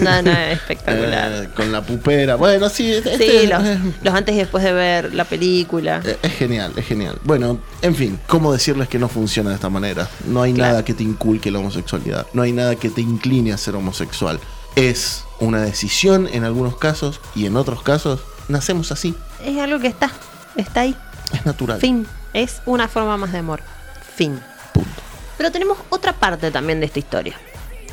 no, 0.00 0.22
no, 0.22 0.30
es 0.30 0.52
espectacular. 0.58 1.32
eh, 1.44 1.48
con 1.56 1.72
la 1.72 1.82
pupera. 1.82 2.36
Bueno, 2.36 2.68
sí, 2.68 2.92
este- 2.92 3.18
Sí, 3.18 3.46
los, 3.48 3.60
los 4.04 4.14
antes 4.14 4.36
y 4.36 4.38
después 4.38 4.62
de 4.62 4.72
ver 4.72 5.12
la 5.14 5.24
película. 5.24 6.00
Eh, 6.04 6.16
Es 6.22 6.32
genial, 6.34 6.72
es 6.76 6.86
genial. 6.86 7.18
Bueno, 7.24 7.58
en 7.82 7.96
fin, 7.96 8.20
¿cómo 8.28 8.52
decirles 8.52 8.86
que 8.88 9.00
no 9.00 9.08
funciona 9.08 9.50
de 9.50 9.56
esta 9.56 9.68
manera? 9.68 10.08
No 10.28 10.42
hay 10.42 10.52
nada 10.52 10.84
que 10.84 10.94
te 10.94 11.02
inculque 11.02 11.50
la 11.50 11.58
homosexualidad, 11.58 12.26
no 12.34 12.42
hay 12.42 12.52
nada 12.52 12.76
que 12.76 12.88
te 12.88 13.00
incline 13.00 13.52
a 13.52 13.56
ser 13.58 13.74
homosexual. 13.74 14.38
Es 14.76 15.24
una 15.40 15.60
decisión 15.62 16.28
en 16.32 16.44
algunos 16.44 16.76
casos 16.76 17.20
y 17.34 17.46
en 17.46 17.56
otros 17.56 17.82
casos 17.82 18.20
nacemos 18.46 18.92
así, 18.92 19.14
Es 19.44 19.58
algo 19.58 19.80
que 19.80 19.88
está, 19.88 20.12
está 20.60 20.80
ahí. 20.82 20.96
es 21.32 21.44
natural. 21.46 21.80
Fin. 21.80 22.06
Es 22.32 22.62
una 22.66 22.88
forma 22.88 23.16
más 23.16 23.32
de 23.32 23.38
amor. 23.38 23.60
Fin. 24.14 24.40
Pero 25.36 25.50
tenemos 25.50 25.78
otra 25.88 26.12
parte 26.12 26.50
también 26.50 26.80
de 26.80 26.86
esta 26.86 26.98
historia. 26.98 27.36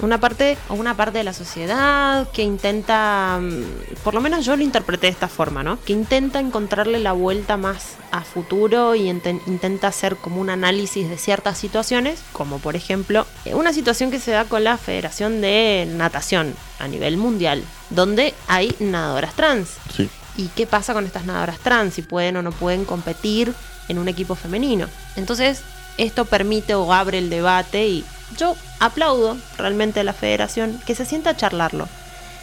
Una 0.01 0.19
parte 0.19 0.57
o 0.69 0.75
una 0.75 0.95
parte 0.95 1.17
de 1.17 1.23
la 1.23 1.33
sociedad 1.33 2.29
que 2.31 2.43
intenta, 2.43 3.39
mm, 3.41 3.95
por 4.03 4.13
lo 4.13 4.21
menos 4.21 4.45
yo 4.45 4.55
lo 4.55 4.61
interpreté 4.61 5.07
de 5.07 5.13
esta 5.13 5.27
forma, 5.27 5.63
¿no? 5.63 5.79
Que 5.83 5.93
intenta 5.93 6.39
encontrarle 6.39 6.99
la 6.99 7.13
vuelta 7.13 7.57
más 7.57 7.95
a 8.11 8.21
futuro 8.21 8.93
y 8.93 9.09
intenta 9.09 9.87
hacer 9.87 10.17
como 10.17 10.39
un 10.39 10.51
análisis 10.51 11.09
de 11.09 11.17
ciertas 11.17 11.57
situaciones, 11.57 12.19
como 12.31 12.59
por 12.59 12.75
ejemplo 12.75 13.25
eh, 13.45 13.55
una 13.55 13.73
situación 13.73 14.11
que 14.11 14.19
se 14.19 14.31
da 14.31 14.45
con 14.45 14.63
la 14.63 14.77
Federación 14.77 15.41
de 15.41 15.87
Natación 15.89 16.53
a 16.77 16.87
nivel 16.87 17.17
mundial, 17.17 17.63
donde 17.89 18.35
hay 18.47 18.75
nadadoras 18.79 19.33
trans. 19.33 19.77
Sí. 19.95 20.09
¿Y 20.37 20.47
qué 20.49 20.67
pasa 20.67 20.93
con 20.93 21.05
estas 21.05 21.25
nadadoras 21.25 21.59
trans? 21.59 21.95
Si 21.95 22.01
pueden 22.03 22.37
o 22.37 22.41
no 22.41 22.51
pueden 22.51 22.85
competir 22.85 23.53
en 23.89 23.97
un 23.97 24.07
equipo 24.07 24.35
femenino. 24.35 24.87
Entonces, 25.15 25.61
esto 25.97 26.25
permite 26.25 26.75
o 26.75 26.93
abre 26.93 27.17
el 27.17 27.29
debate 27.29 27.87
y 27.87 28.05
yo 28.37 28.55
aplaudo 28.79 29.37
realmente 29.57 29.99
a 29.99 30.03
la 30.03 30.13
federación 30.13 30.79
que 30.85 30.95
se 30.95 31.05
sienta 31.05 31.31
a 31.31 31.37
charlarlo. 31.37 31.87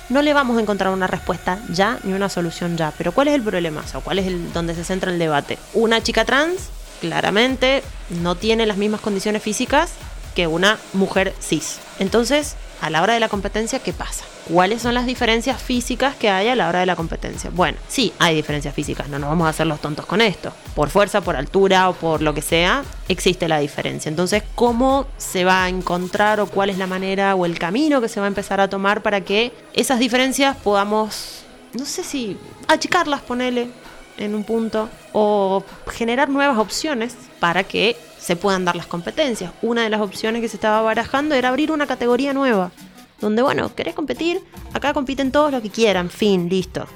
No 0.09 0.21
le 0.23 0.35
vamos 0.35 0.59
a 0.59 0.61
encontrar 0.61 0.93
una 0.93 1.07
respuesta 1.07 1.59
ya 1.71 1.99
ni 2.05 2.13
una 2.13 2.29
solución 2.29 2.77
ya, 2.77 2.93
pero 2.99 3.13
¿cuál 3.13 3.29
es 3.29 3.35
el 3.35 3.43
problema? 3.43 3.83
O 3.95 4.01
¿cuál 4.01 4.19
es 4.19 4.27
el 4.27 4.53
donde 4.53 4.75
se 4.75 4.85
centra 4.85 5.11
el 5.11 5.19
debate? 5.19 5.59
Una 5.73 6.03
chica 6.03 6.25
trans 6.25 6.69
claramente 7.01 7.83
no 8.11 8.35
tiene 8.35 8.67
las 8.67 8.77
mismas 8.77 9.01
condiciones 9.01 9.43
físicas 9.43 9.93
que 10.35 10.47
una 10.47 10.79
mujer 10.93 11.35
cis. 11.41 11.79
Entonces, 11.99 12.57
a 12.85 12.91
la 12.91 13.01
hora 13.01 13.15
de 13.15 13.21
la 13.21 13.31
competencia, 13.31 13.79
¿qué 13.79 13.95
pasa? 13.95 14.27
¿Cuáles 14.47 14.83
son 14.83 14.93
las 14.93 15.07
diferencias 15.07 15.63
físicas 15.63 16.17
que 16.17 16.29
hay 16.29 16.49
a 16.49 16.55
la 16.55 16.69
hora 16.69 16.81
de 16.81 16.87
la 16.87 16.97
competencia? 16.97 17.49
Bueno, 17.49 17.79
sí, 17.89 18.13
hay 18.19 18.37
diferencias 18.37 18.75
físicas, 18.75 19.09
no 19.09 19.19
nos 19.19 19.31
vamos 19.31 19.47
a 19.47 19.51
hacer 19.51 19.67
los 19.67 19.81
tontos 19.81 20.05
con 20.05 20.21
esto. 20.21 20.53
Por 20.75 20.91
fuerza, 20.91 21.23
por 21.23 21.35
altura 21.35 21.89
o 21.89 21.95
por 21.95 22.21
lo 22.21 22.35
que 22.35 22.43
sea, 22.43 22.85
existe 23.09 23.49
la 23.49 23.59
diferencia. 23.59 24.11
Entonces, 24.11 24.43
¿cómo 24.55 25.07
se 25.17 25.47
va 25.47 25.65
a 25.65 25.71
encontrar 25.71 26.41
o 26.41 26.47
cuál 26.47 26.69
es 26.69 26.77
la 26.77 26.87
manera 26.87 27.35
o 27.35 27.47
el 27.47 27.59
camino 27.59 28.03
que 28.03 28.09
se 28.09 28.21
va 28.21 28.27
a 28.27 28.29
empezar 28.29 28.61
a 28.61 28.69
tomar 28.69 29.01
para 29.01 29.23
que 29.23 29.55
esas 29.73 29.99
diferencias 29.99 30.55
podamos, 30.55 31.43
no 31.73 31.87
sé 31.87 32.05
si 32.05 32.37
achicarlas, 32.69 33.23
ponele 33.23 33.71
en 34.19 34.35
un 34.35 34.45
punto, 34.45 34.91
o 35.15 35.65
generar 35.91 36.29
nuevas 36.29 36.59
opciones 36.59 37.17
para 37.41 37.65
que 37.65 37.97
se 38.25 38.37
puedan 38.37 38.65
dar 38.65 38.75
las 38.75 38.87
competencias. 38.87 39.53
Una 39.61 39.83
de 39.83 39.91
las 39.91 40.01
opciones 40.01 40.41
que 40.41 40.49
se 40.49 40.57
estaba 40.57 40.81
barajando 40.81 41.35
era 41.35 41.51
abrir 41.51 41.71
una 41.71 41.87
categoría 41.87 42.33
nueva, 42.33 42.73
donde, 43.21 43.43
bueno, 43.43 43.75
querés 43.75 43.95
competir, 43.95 44.41
acá 44.73 44.95
compiten 44.95 45.31
todos 45.31 45.53
los 45.53 45.61
que 45.61 45.69
quieran, 45.69 46.09
fin, 46.09 46.49
listo. 46.49 46.87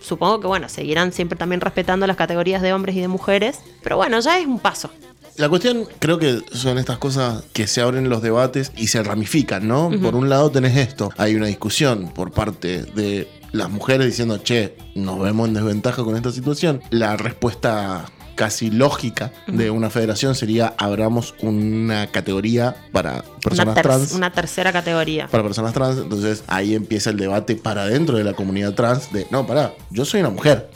Supongo 0.00 0.40
que, 0.40 0.46
bueno, 0.48 0.68
seguirán 0.68 1.12
siempre 1.12 1.38
también 1.38 1.60
respetando 1.60 2.08
las 2.08 2.16
categorías 2.16 2.60
de 2.60 2.72
hombres 2.72 2.96
y 2.96 3.00
de 3.00 3.08
mujeres, 3.08 3.60
pero 3.84 3.96
bueno, 3.96 4.18
ya 4.18 4.38
es 4.38 4.46
un 4.46 4.58
paso. 4.58 4.90
La 5.36 5.48
cuestión 5.48 5.86
creo 6.00 6.18
que 6.18 6.42
son 6.52 6.78
estas 6.78 6.98
cosas 6.98 7.44
que 7.52 7.68
se 7.68 7.80
abren 7.80 8.08
los 8.08 8.20
debates 8.20 8.72
y 8.76 8.88
se 8.88 9.02
ramifican, 9.02 9.66
¿no? 9.66 9.90
Por 10.02 10.16
un 10.16 10.28
lado 10.28 10.50
tenés 10.50 10.76
esto, 10.76 11.10
hay 11.16 11.36
una 11.36 11.46
discusión 11.46 12.10
por 12.12 12.32
parte 12.32 12.82
de 12.82 13.28
las 13.52 13.70
mujeres 13.70 14.06
diciendo, 14.06 14.38
che, 14.38 14.76
nos 14.96 15.20
vemos 15.20 15.48
en 15.48 15.54
desventaja 15.54 16.02
con 16.02 16.16
esta 16.16 16.32
situación. 16.32 16.82
La 16.90 17.16
respuesta 17.16 18.06
casi 18.34 18.70
lógica 18.70 19.32
de 19.46 19.70
una 19.70 19.90
federación 19.90 20.34
sería 20.34 20.74
abramos 20.78 21.34
una 21.40 22.06
categoría 22.08 22.76
para 22.92 23.22
personas 23.42 23.74
una, 23.74 23.82
trans. 23.82 24.12
una 24.12 24.32
tercera 24.32 24.72
categoría. 24.72 25.28
Para 25.28 25.42
personas 25.42 25.72
trans, 25.72 25.98
entonces 25.98 26.44
ahí 26.46 26.74
empieza 26.74 27.10
el 27.10 27.16
debate 27.16 27.56
para 27.56 27.86
dentro 27.86 28.16
de 28.16 28.24
la 28.24 28.34
comunidad 28.34 28.74
trans 28.74 29.12
de, 29.12 29.26
no, 29.30 29.46
pará, 29.46 29.74
yo 29.90 30.04
soy 30.04 30.20
una 30.20 30.30
mujer, 30.30 30.70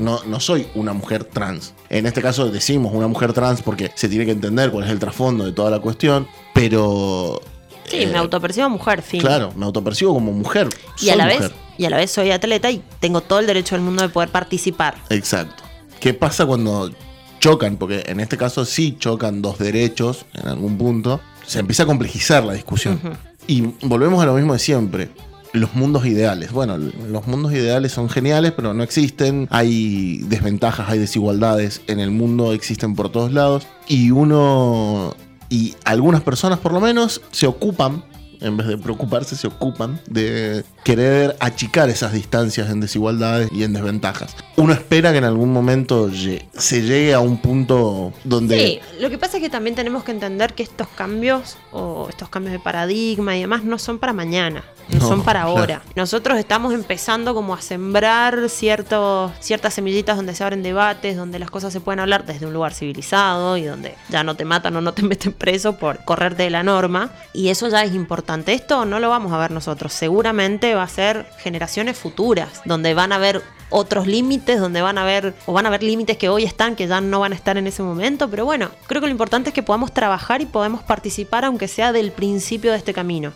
no, 0.00 0.22
no 0.24 0.40
soy 0.40 0.66
una 0.74 0.92
mujer 0.92 1.24
trans. 1.24 1.74
En 1.90 2.06
este 2.06 2.22
caso 2.22 2.50
decimos 2.50 2.92
una 2.94 3.08
mujer 3.08 3.32
trans 3.32 3.62
porque 3.62 3.90
se 3.94 4.08
tiene 4.08 4.24
que 4.24 4.32
entender 4.32 4.70
cuál 4.70 4.84
es 4.84 4.90
el 4.90 4.98
trasfondo 4.98 5.44
de 5.44 5.52
toda 5.52 5.70
la 5.70 5.80
cuestión, 5.80 6.26
pero 6.52 7.40
Sí, 7.86 8.06
me 8.06 8.18
autopercibo 8.18 8.68
mujer, 8.70 9.02
fin. 9.02 9.20
Eh, 9.20 9.24
claro, 9.24 9.52
me 9.56 9.64
autopercibo 9.66 10.14
como 10.14 10.32
mujer. 10.32 10.68
Y 11.00 11.10
a 11.10 11.16
la 11.16 11.24
mujer. 11.24 11.40
vez, 11.40 11.52
y 11.76 11.84
a 11.84 11.90
la 11.90 11.96
vez 11.96 12.10
soy 12.10 12.30
atleta 12.30 12.70
y 12.70 12.82
tengo 13.00 13.20
todo 13.20 13.40
el 13.40 13.46
derecho 13.46 13.74
del 13.74 13.84
mundo 13.84 14.02
de 14.02 14.08
poder 14.08 14.30
participar. 14.30 14.96
Exacto. 15.10 15.63
¿Qué 16.00 16.14
pasa 16.14 16.46
cuando 16.46 16.90
chocan? 17.40 17.76
Porque 17.76 18.04
en 18.06 18.20
este 18.20 18.36
caso 18.36 18.64
sí 18.64 18.96
chocan 18.98 19.42
dos 19.42 19.58
derechos 19.58 20.26
en 20.34 20.48
algún 20.48 20.78
punto. 20.78 21.20
Se 21.46 21.58
empieza 21.58 21.82
a 21.82 21.86
complejizar 21.86 22.44
la 22.44 22.54
discusión. 22.54 23.00
Y 23.46 23.62
volvemos 23.82 24.22
a 24.22 24.26
lo 24.26 24.34
mismo 24.34 24.52
de 24.52 24.58
siempre. 24.58 25.10
Los 25.52 25.74
mundos 25.74 26.04
ideales. 26.06 26.52
Bueno, 26.52 26.76
los 26.78 27.26
mundos 27.26 27.52
ideales 27.52 27.92
son 27.92 28.08
geniales, 28.08 28.52
pero 28.52 28.74
no 28.74 28.82
existen. 28.82 29.46
Hay 29.50 30.18
desventajas, 30.24 30.88
hay 30.88 30.98
desigualdades 30.98 31.82
en 31.86 32.00
el 32.00 32.10
mundo, 32.10 32.52
existen 32.52 32.94
por 32.96 33.10
todos 33.10 33.32
lados. 33.32 33.66
Y 33.86 34.10
uno. 34.10 35.14
Y 35.50 35.74
algunas 35.84 36.22
personas, 36.22 36.58
por 36.58 36.72
lo 36.72 36.80
menos, 36.80 37.20
se 37.30 37.46
ocupan. 37.46 38.02
En 38.40 38.56
vez 38.56 38.66
de 38.66 38.78
preocuparse, 38.78 39.36
se 39.36 39.46
ocupan 39.46 40.00
de 40.06 40.64
querer 40.84 41.36
achicar 41.40 41.88
esas 41.88 42.12
distancias 42.12 42.70
en 42.70 42.80
desigualdades 42.80 43.48
y 43.52 43.62
en 43.64 43.72
desventajas. 43.72 44.36
Uno 44.56 44.72
espera 44.72 45.12
que 45.12 45.18
en 45.18 45.24
algún 45.24 45.52
momento 45.52 46.10
se 46.10 46.82
llegue 46.82 47.14
a 47.14 47.20
un 47.20 47.38
punto 47.38 48.12
donde 48.24 48.58
Sí, 48.58 48.80
lo 49.00 49.10
que 49.10 49.18
pasa 49.18 49.38
es 49.38 49.42
que 49.42 49.50
también 49.50 49.74
tenemos 49.74 50.04
que 50.04 50.12
entender 50.12 50.54
que 50.54 50.62
estos 50.62 50.88
cambios 50.88 51.56
o 51.72 52.06
estos 52.08 52.28
cambios 52.28 52.52
de 52.52 52.58
paradigma 52.58 53.36
y 53.36 53.40
demás 53.40 53.64
no 53.64 53.78
son 53.78 53.98
para 53.98 54.12
mañana, 54.12 54.64
no, 54.88 54.98
No, 54.98 55.08
son 55.08 55.22
para 55.22 55.42
claro. 55.42 55.58
ahora. 55.58 55.82
Nosotros 55.96 56.38
estamos 56.38 56.72
empezando 56.74 57.34
como 57.34 57.54
a 57.54 57.60
sembrar 57.60 58.48
ciertos, 58.48 59.32
ciertas 59.40 59.74
semillitas 59.74 60.16
donde 60.16 60.34
se 60.34 60.44
abren 60.44 60.62
debates, 60.62 61.16
donde 61.16 61.38
las 61.38 61.50
cosas 61.50 61.72
se 61.72 61.80
pueden 61.80 62.00
hablar 62.00 62.26
desde 62.26 62.46
un 62.46 62.52
lugar 62.52 62.74
civilizado 62.74 63.56
y 63.56 63.64
donde 63.64 63.94
ya 64.10 64.22
no 64.22 64.36
te 64.36 64.44
matan 64.44 64.76
o 64.76 64.80
no 64.80 64.92
te 64.92 65.02
meten 65.14 65.32
preso 65.32 65.76
por 65.78 66.04
correrte 66.04 66.44
de 66.44 66.50
la 66.50 66.62
norma. 66.62 67.10
Y 67.32 67.48
eso 67.48 67.68
ya 67.68 67.82
es 67.82 67.94
importante. 67.94 68.33
Esto 68.52 68.84
no 68.84 68.98
lo 68.98 69.08
vamos 69.08 69.32
a 69.32 69.38
ver 69.38 69.50
nosotros. 69.50 69.92
Seguramente 69.92 70.74
va 70.74 70.82
a 70.82 70.88
ser 70.88 71.26
generaciones 71.38 71.96
futuras, 71.96 72.62
donde 72.64 72.94
van 72.94 73.12
a 73.12 73.16
haber 73.16 73.42
otros 73.70 74.06
límites, 74.06 74.60
donde 74.60 74.82
van 74.82 74.98
a 74.98 75.02
haber, 75.02 75.34
o 75.46 75.52
van 75.52 75.66
a 75.66 75.68
haber 75.68 75.82
límites 75.82 76.16
que 76.16 76.28
hoy 76.28 76.44
están, 76.44 76.76
que 76.76 76.86
ya 76.86 77.00
no 77.00 77.20
van 77.20 77.32
a 77.32 77.36
estar 77.36 77.56
en 77.56 77.66
ese 77.66 77.82
momento, 77.82 78.28
pero 78.28 78.44
bueno, 78.44 78.70
creo 78.86 79.00
que 79.00 79.08
lo 79.08 79.12
importante 79.12 79.50
es 79.50 79.54
que 79.54 79.62
podamos 79.62 79.92
trabajar 79.92 80.40
y 80.42 80.46
podemos 80.46 80.82
participar, 80.82 81.44
aunque 81.44 81.68
sea 81.68 81.92
del 81.92 82.12
principio 82.12 82.72
de 82.72 82.78
este 82.78 82.94
camino. 82.94 83.32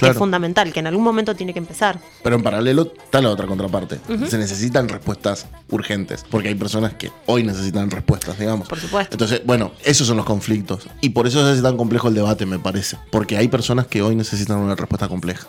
Que 0.00 0.06
Claro. 0.06 0.12
es 0.12 0.18
fundamental, 0.18 0.72
que 0.72 0.80
en 0.80 0.86
algún 0.86 1.04
momento 1.04 1.34
tiene 1.36 1.52
que 1.52 1.58
empezar. 1.58 2.00
Pero 2.22 2.34
en 2.34 2.42
paralelo 2.42 2.90
está 3.04 3.20
la 3.20 3.28
otra 3.28 3.46
contraparte. 3.46 4.00
Se 4.30 4.38
necesitan 4.38 4.88
respuestas 4.88 5.44
urgentes. 5.68 6.24
Porque 6.30 6.48
hay 6.48 6.54
personas 6.54 6.94
que 6.94 7.12
hoy 7.26 7.42
necesitan 7.44 7.90
respuestas, 7.90 8.38
digamos. 8.38 8.66
Por 8.66 8.80
supuesto. 8.80 9.12
Entonces, 9.14 9.42
bueno, 9.44 9.72
esos 9.84 10.06
son 10.06 10.16
los 10.16 10.24
conflictos. 10.24 10.88
Y 11.02 11.10
por 11.10 11.26
eso 11.26 11.44
se 11.44 11.52
hace 11.52 11.60
tan 11.60 11.76
complejo 11.76 12.08
el 12.08 12.14
debate, 12.14 12.46
me 12.46 12.58
parece. 12.58 12.96
Porque 13.12 13.36
hay 13.36 13.48
personas 13.48 13.88
que 13.88 14.00
hoy 14.00 14.16
necesitan 14.16 14.56
una 14.56 14.74
respuesta 14.74 15.06
compleja. 15.06 15.46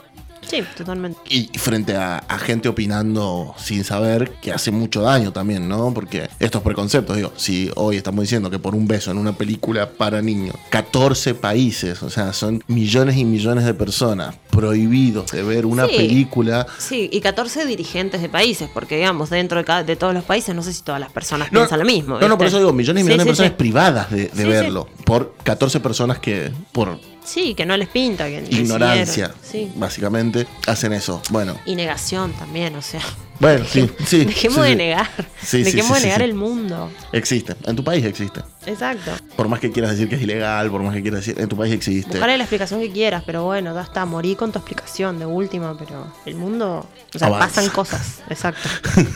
Sí, 0.52 0.62
totalmente. 0.78 1.18
Y 1.30 1.50
frente 1.58 1.96
a, 1.96 2.18
a 2.18 2.38
gente 2.38 2.68
opinando 2.68 3.56
sin 3.58 3.86
saber 3.86 4.32
que 4.42 4.52
hace 4.52 4.70
mucho 4.70 5.02
daño 5.02 5.32
también, 5.32 5.70
¿no? 5.70 5.94
Porque 5.94 6.28
estos 6.40 6.62
preconceptos, 6.62 7.16
digo, 7.16 7.32
si 7.38 7.72
hoy 7.76 7.96
estamos 7.96 8.22
diciendo 8.24 8.50
que 8.52 8.60
por 8.60 8.76
un 8.76 8.86
beso 8.86 9.12
en 9.12 9.18
una 9.18 9.32
película 9.32 9.90
para 9.90 10.22
niños, 10.22 10.56
14 10.70 11.36
países, 11.36 12.04
o 12.04 12.10
sea, 12.10 12.34
son 12.34 12.62
millones 12.68 13.16
y 13.16 13.24
millones 13.24 13.64
de 13.64 13.74
personas 13.74 14.36
prohibidos 14.50 15.32
de 15.32 15.42
ver 15.44 15.66
una 15.66 15.88
Sí. 15.88 15.96
película 15.96 16.68
Sí, 16.78 17.10
y 17.12 17.22
14 17.22 17.66
dirigentes 17.66 18.22
de 18.22 18.28
países, 18.28 18.70
porque 18.74 18.98
digamos, 18.98 19.30
dentro 19.30 19.58
de, 19.58 19.64
cada- 19.64 19.84
de 19.84 19.96
todos 19.96 20.14
los 20.14 20.26
países, 20.26 20.54
no 20.54 20.64
sé 20.64 20.74
si 20.74 20.84
todas 20.84 21.00
las 21.00 21.12
personas 21.12 21.50
piensan 21.50 21.80
lo 21.80 21.86
mismo. 21.86 22.20
No, 22.20 22.28
no, 22.28 22.38
por 22.38 22.48
eso 22.48 22.58
digo, 22.58 22.74
millones 22.74 23.02
y 23.02 23.04
millones 23.06 23.24
sí, 23.24 23.28
de 23.28 23.32
personas 23.32 23.52
privadas 23.54 24.12
de, 24.12 24.28
de 24.28 24.46
verlo. 24.46 24.88
Por 25.06 25.34
14 25.44 25.80
personas 25.80 26.20
que, 26.20 26.52
por 26.74 27.00
Sí, 27.24 27.54
que 27.54 27.66
no 27.66 27.78
les 27.78 27.88
pinta, 27.88 28.26
que 28.26 28.44
ignorancia, 28.50 29.32
Sí. 29.44 29.72
básicamente, 29.76 30.48
hacen 30.68 30.92
eso. 30.94 31.22
Bueno, 31.30 31.56
Y 31.66 31.76
negación 31.76 32.34
también, 32.34 32.76
o 32.76 32.82
sea. 32.82 33.02
bueno, 33.40 33.64
sí, 33.66 33.90
sí. 34.06 34.26
Dejemos 34.26 34.56
sí, 34.58 34.62
de 34.64 34.70
sí. 34.70 34.76
negar. 34.76 35.08
Sí, 35.42 35.64
Dejemos 35.64 35.98
sí, 35.98 36.02
de 36.02 36.08
negar 36.08 36.22
sí. 36.22 36.26
el 36.26 36.34
mundo. 36.34 36.92
Existe. 37.12 37.56
En 37.66 37.76
tu 37.76 37.84
país 37.84 38.04
existe. 38.06 38.42
Exacto. 38.66 39.12
Por 39.36 39.48
más 39.48 39.60
que 39.60 39.72
quieras 39.72 39.92
decir 39.92 40.10
que 40.10 40.16
es 40.16 40.22
ilegal, 40.24 40.70
por 40.72 40.82
más 40.82 40.94
que 40.96 41.02
quieras 41.04 41.24
decir, 41.26 41.40
en 41.40 41.48
tu 41.48 41.56
país 41.56 41.72
existe. 41.74 42.10
Buscarle 42.12 42.38
la 42.38 42.44
explicación 42.44 42.80
que 42.82 42.92
quieras, 42.92 43.24
pero 43.26 43.44
bueno, 43.46 43.74
ya 43.76 43.82
está, 43.82 44.04
morí 44.06 44.36
con 44.36 44.52
tu 44.52 44.58
explicación 44.60 45.20
de 45.20 45.26
última, 45.28 45.78
pero 45.78 46.08
el 46.26 46.36
mundo. 46.36 46.86
O 47.14 47.18
sea, 47.20 47.28
Avanza. 47.28 47.48
pasan 47.48 47.70
cosas. 47.70 48.22
Exacto. 48.30 48.68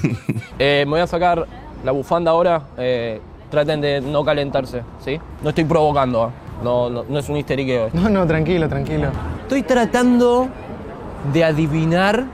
Eh, 0.59 0.83
me 0.85 0.91
voy 0.91 1.01
a 1.01 1.07
sacar 1.07 1.45
la 1.83 1.91
bufanda 1.91 2.31
ahora. 2.31 2.67
eh, 2.77 3.19
traten 3.51 3.79
de 3.81 4.01
no 4.01 4.23
calentarse, 4.25 4.81
¿sí? 5.03 5.19
No 5.41 5.49
estoy 5.49 5.63
provocando, 5.65 6.27
¿eh? 6.27 6.44
No, 6.63 6.89
no, 6.89 7.05
no 7.07 7.19
es 7.19 7.29
un 7.29 7.37
histeriqueo. 7.37 7.89
No, 7.93 8.09
no, 8.09 8.25
tranquilo, 8.25 8.67
tranquilo. 8.67 9.09
Estoy 9.41 9.63
tratando 9.63 10.47
de 11.33 11.43
adivinar 11.43 12.25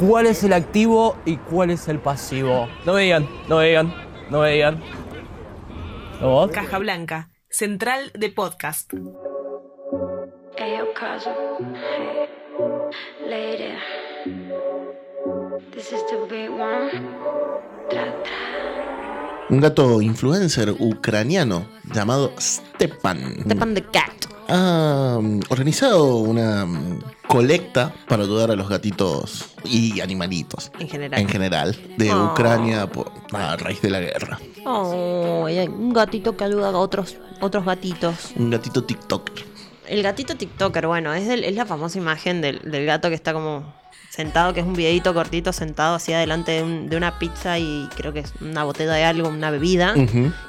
cuál 0.00 0.26
es 0.26 0.42
el 0.44 0.52
activo 0.52 1.16
y 1.24 1.36
cuál 1.36 1.70
es 1.70 1.88
el 1.88 1.98
pasivo. 1.98 2.68
No 2.84 2.94
me 2.94 3.02
digan, 3.02 3.28
no 3.48 3.58
me 3.58 3.66
digan, 3.66 3.94
no 4.30 4.40
me 4.40 4.50
digan. 4.52 4.80
¿No 6.20 6.30
vos? 6.30 6.50
Caja 6.50 6.78
Blanca, 6.78 7.30
central 7.48 8.10
de 8.14 8.28
podcast. 8.30 8.92
This 15.72 15.92
is 15.92 16.02
the 16.08 16.26
big 16.28 16.50
one. 16.50 16.90
Tra, 17.90 18.04
tra. 18.22 18.83
Un 19.50 19.60
gato 19.60 20.00
influencer 20.00 20.70
ucraniano 20.78 21.66
llamado 21.92 22.32
Stepan. 22.38 23.40
Stepan 23.44 23.74
the 23.74 23.82
Cat. 23.82 24.12
ha 24.48 25.18
mm, 25.20 25.40
organizado 25.50 26.16
una 26.16 26.66
mm, 26.66 27.00
colecta 27.28 27.94
para 28.08 28.22
ayudar 28.24 28.50
a 28.50 28.56
los 28.56 28.68
gatitos 28.68 29.46
y 29.64 30.00
animalitos 30.00 30.70
En 30.78 30.88
general. 30.88 31.20
en 31.20 31.28
general 31.28 31.76
de 31.96 32.12
Oh. 32.12 32.32
Ucrania 32.32 32.86
por- 32.86 33.10
a 33.32 33.56
raíz 33.56 33.80
de 33.82 33.90
la 33.90 34.00
guerra. 34.00 34.38
Oh, 34.66 35.46
un 35.46 35.92
gatito 35.92 36.36
que 36.36 36.44
ayuda 36.44 36.68
a 36.68 36.76
otros, 36.76 37.16
otros 37.40 37.64
gatitos. 37.64 38.32
Un 38.36 38.50
gatito 38.50 38.84
TikToker. 38.84 39.44
El 39.86 40.02
gatito 40.02 40.34
TikToker, 40.36 40.86
bueno, 40.86 41.12
es, 41.12 41.26
del- 41.28 41.44
es 41.44 41.54
la 41.54 41.66
famosa 41.66 41.98
imagen 41.98 42.40
del, 42.40 42.60
del 42.70 42.86
gato 42.86 43.08
que 43.10 43.14
está 43.14 43.32
como 43.34 43.74
sentado, 44.14 44.54
que 44.54 44.60
es 44.60 44.66
un 44.66 44.74
videito 44.74 45.12
cortito 45.12 45.52
sentado 45.52 45.96
así 45.96 46.12
adelante 46.12 46.52
de, 46.52 46.62
un- 46.62 46.88
de 46.88 46.96
una 46.96 47.18
pizza 47.18 47.58
y 47.58 47.88
creo 47.96 48.12
que 48.12 48.20
es 48.20 48.32
una 48.40 48.62
botella 48.62 48.92
de 48.92 49.04
algo, 49.04 49.28
una 49.28 49.50
bebida. 49.50 49.92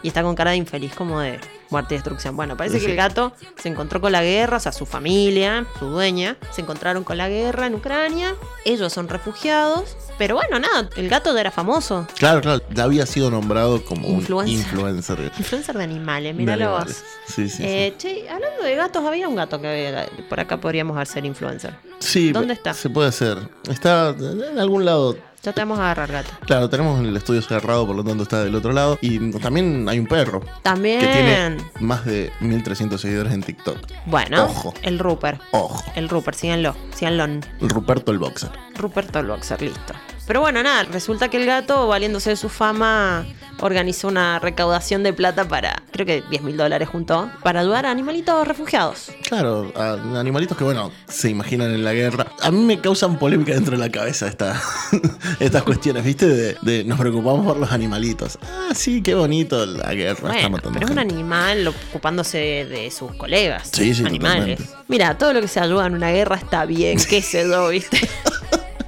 Y 0.04 0.08
está 0.08 0.22
con 0.22 0.36
cara 0.36 0.52
de 0.52 0.58
infeliz 0.58 0.94
como 0.94 1.20
de 1.20 1.40
muerte 1.70 1.96
y 1.96 1.98
destrucción. 1.98 2.36
Bueno, 2.36 2.56
parece 2.58 2.80
que 2.80 2.86
el 2.92 2.96
gato 2.96 3.34
se 3.62 3.70
encontró 3.70 4.00
con 4.02 4.12
la 4.12 4.24
guerra, 4.24 4.58
o 4.58 4.60
sea, 4.60 4.72
su 4.72 4.86
familia, 4.86 5.66
su 5.80 5.86
dueña, 5.86 6.38
se 6.52 6.62
encontraron 6.62 7.04
con 7.04 7.18
la 7.18 7.30
guerra 7.30 7.68
en 7.68 7.76
Ucrania. 7.76 8.36
Ellos 8.66 8.94
son 8.94 9.08
refugiados. 9.08 9.98
Pero 10.18 10.36
bueno, 10.36 10.60
nada, 10.60 10.90
el 10.96 11.10
gato 11.10 11.34
ya 11.34 11.42
era 11.42 11.52
famoso. 11.52 12.08
Claro, 12.18 12.40
claro, 12.40 12.62
ya 12.74 12.84
había 12.84 13.06
sido 13.06 13.30
nombrado 13.30 13.84
como 13.84 14.08
Influencer. 14.08 14.56
un 14.56 14.62
influencer. 14.62 15.32
Influencer 15.38 15.78
de 15.78 15.84
animales, 15.84 16.34
vos. 16.38 16.48
animales. 16.48 17.04
Sí, 17.28 17.50
sí, 17.50 17.58
sí. 17.58 17.64
Eh, 17.66 17.94
Che, 17.98 18.30
hablando 18.30 18.64
de 18.64 18.76
gatos, 18.76 19.04
había 19.04 19.28
un 19.28 19.36
gato 19.36 19.60
que 19.60 19.68
había- 19.68 20.08
por 20.30 20.40
acá 20.40 20.58
podríamos 20.62 20.98
hacer 20.98 21.26
influencer. 21.26 21.76
Sí, 22.00 22.32
¿Dónde 22.32 22.54
está? 22.54 22.74
Se 22.74 22.90
puede 22.90 23.10
hacer. 23.10 23.38
Está 23.70 24.10
en 24.18 24.58
algún 24.60 24.86
lado. 24.86 25.18
Ya 25.46 25.54
te 25.54 25.62
vamos 25.62 25.78
a 25.78 25.84
agarrar 25.92 26.12
gato. 26.12 26.32
Claro, 26.48 26.72
tenemos 26.72 27.00
el 27.02 27.16
estudio 27.16 27.40
cerrado, 27.44 27.86
por 27.86 27.96
lo 27.96 28.04
tanto 28.04 28.24
está 28.24 28.44
del 28.44 28.56
otro 28.56 28.72
lado. 28.72 28.98
Y 29.00 29.30
también 29.34 29.88
hay 29.88 30.00
un 30.00 30.08
perro 30.08 30.42
También. 30.64 31.00
que 31.00 31.06
tiene 31.06 31.58
más 31.80 32.04
de 32.04 32.32
1300 32.40 33.00
seguidores 33.00 33.32
en 33.32 33.44
TikTok. 33.44 33.78
Bueno, 34.08 34.46
Ojo. 34.46 34.74
el 34.82 34.98
Rupert. 34.98 35.40
Ojo. 35.52 35.84
El 35.96 36.10
Rupert, 36.10 36.36
síganlo. 36.36 36.76
Síganlo. 36.96 37.28
Ruperto 37.62 38.12
el 38.12 38.18
Boxer. 38.18 38.50
Ruperto 38.76 39.20
el 39.20 39.28
Boxer, 39.28 39.62
listo. 39.62 39.94
Pero 40.28 40.42
bueno, 40.42 40.64
nada, 40.64 40.84
resulta 40.84 41.30
que 41.30 41.38
el 41.38 41.46
gato, 41.46 41.88
valiéndose 41.88 42.32
de 42.32 42.36
su 42.36 42.50
fama, 42.50 43.26
organizó 43.60 44.08
una 44.08 44.40
recaudación 44.40 45.04
de 45.04 45.14
plata 45.14 45.48
para, 45.48 45.84
creo 45.92 46.06
que 46.06 46.24
10 46.30 46.42
mil 46.42 46.58
dólares 46.58 46.90
juntó, 46.90 47.30
para 47.44 47.60
ayudar 47.62 47.86
a 47.86 47.92
animalitos 47.92 48.48
refugiados. 48.48 49.12
Claro, 49.28 49.72
a 49.76 49.94
animalitos 50.20 50.58
que, 50.58 50.64
bueno, 50.64 50.92
se 51.08 51.30
imaginan 51.30 51.72
en 51.74 51.84
la 51.84 51.94
guerra. 51.94 52.28
A 52.42 52.50
mí 52.50 52.60
me 52.64 52.82
causan 52.82 53.20
polémica 53.20 53.54
dentro 53.54 53.74
de 53.78 53.78
la 53.78 53.90
cabeza 53.92 54.28
esta, 54.28 54.60
estas 55.40 55.62
cuestiones, 55.64 56.04
¿viste? 56.04 56.28
De, 56.28 56.58
de 56.62 56.84
nos 56.84 57.00
preocupamos 57.00 57.46
por 57.46 57.58
los 57.58 57.72
animalitos. 57.72 58.40
Ah, 58.42 58.74
sí, 58.74 59.04
qué 59.04 59.14
bonito 59.14 59.64
la 59.66 59.94
guerra. 59.94 60.14
está 60.14 60.28
Bueno, 60.28 60.50
matando 60.50 60.74
pero 60.80 60.86
es 60.88 60.92
un 60.92 61.00
animal 61.00 61.68
ocupándose 61.68 62.38
de 62.66 62.90
sus 62.90 63.14
colegas. 63.16 63.70
Sí, 63.72 63.94
sí, 63.94 64.04
animales. 64.04 64.58
totalmente. 64.58 64.86
Mira, 64.88 65.18
todo 65.18 65.34
lo 65.34 65.42
que 65.42 65.48
se 65.48 65.60
ayuda 65.60 65.86
en 65.86 65.94
una 65.94 66.12
guerra 66.12 66.36
está 66.36 66.66
bien, 66.66 66.98
qué 67.10 67.22
sé 67.22 67.48
yo, 67.48 67.70
¿viste? 67.70 68.00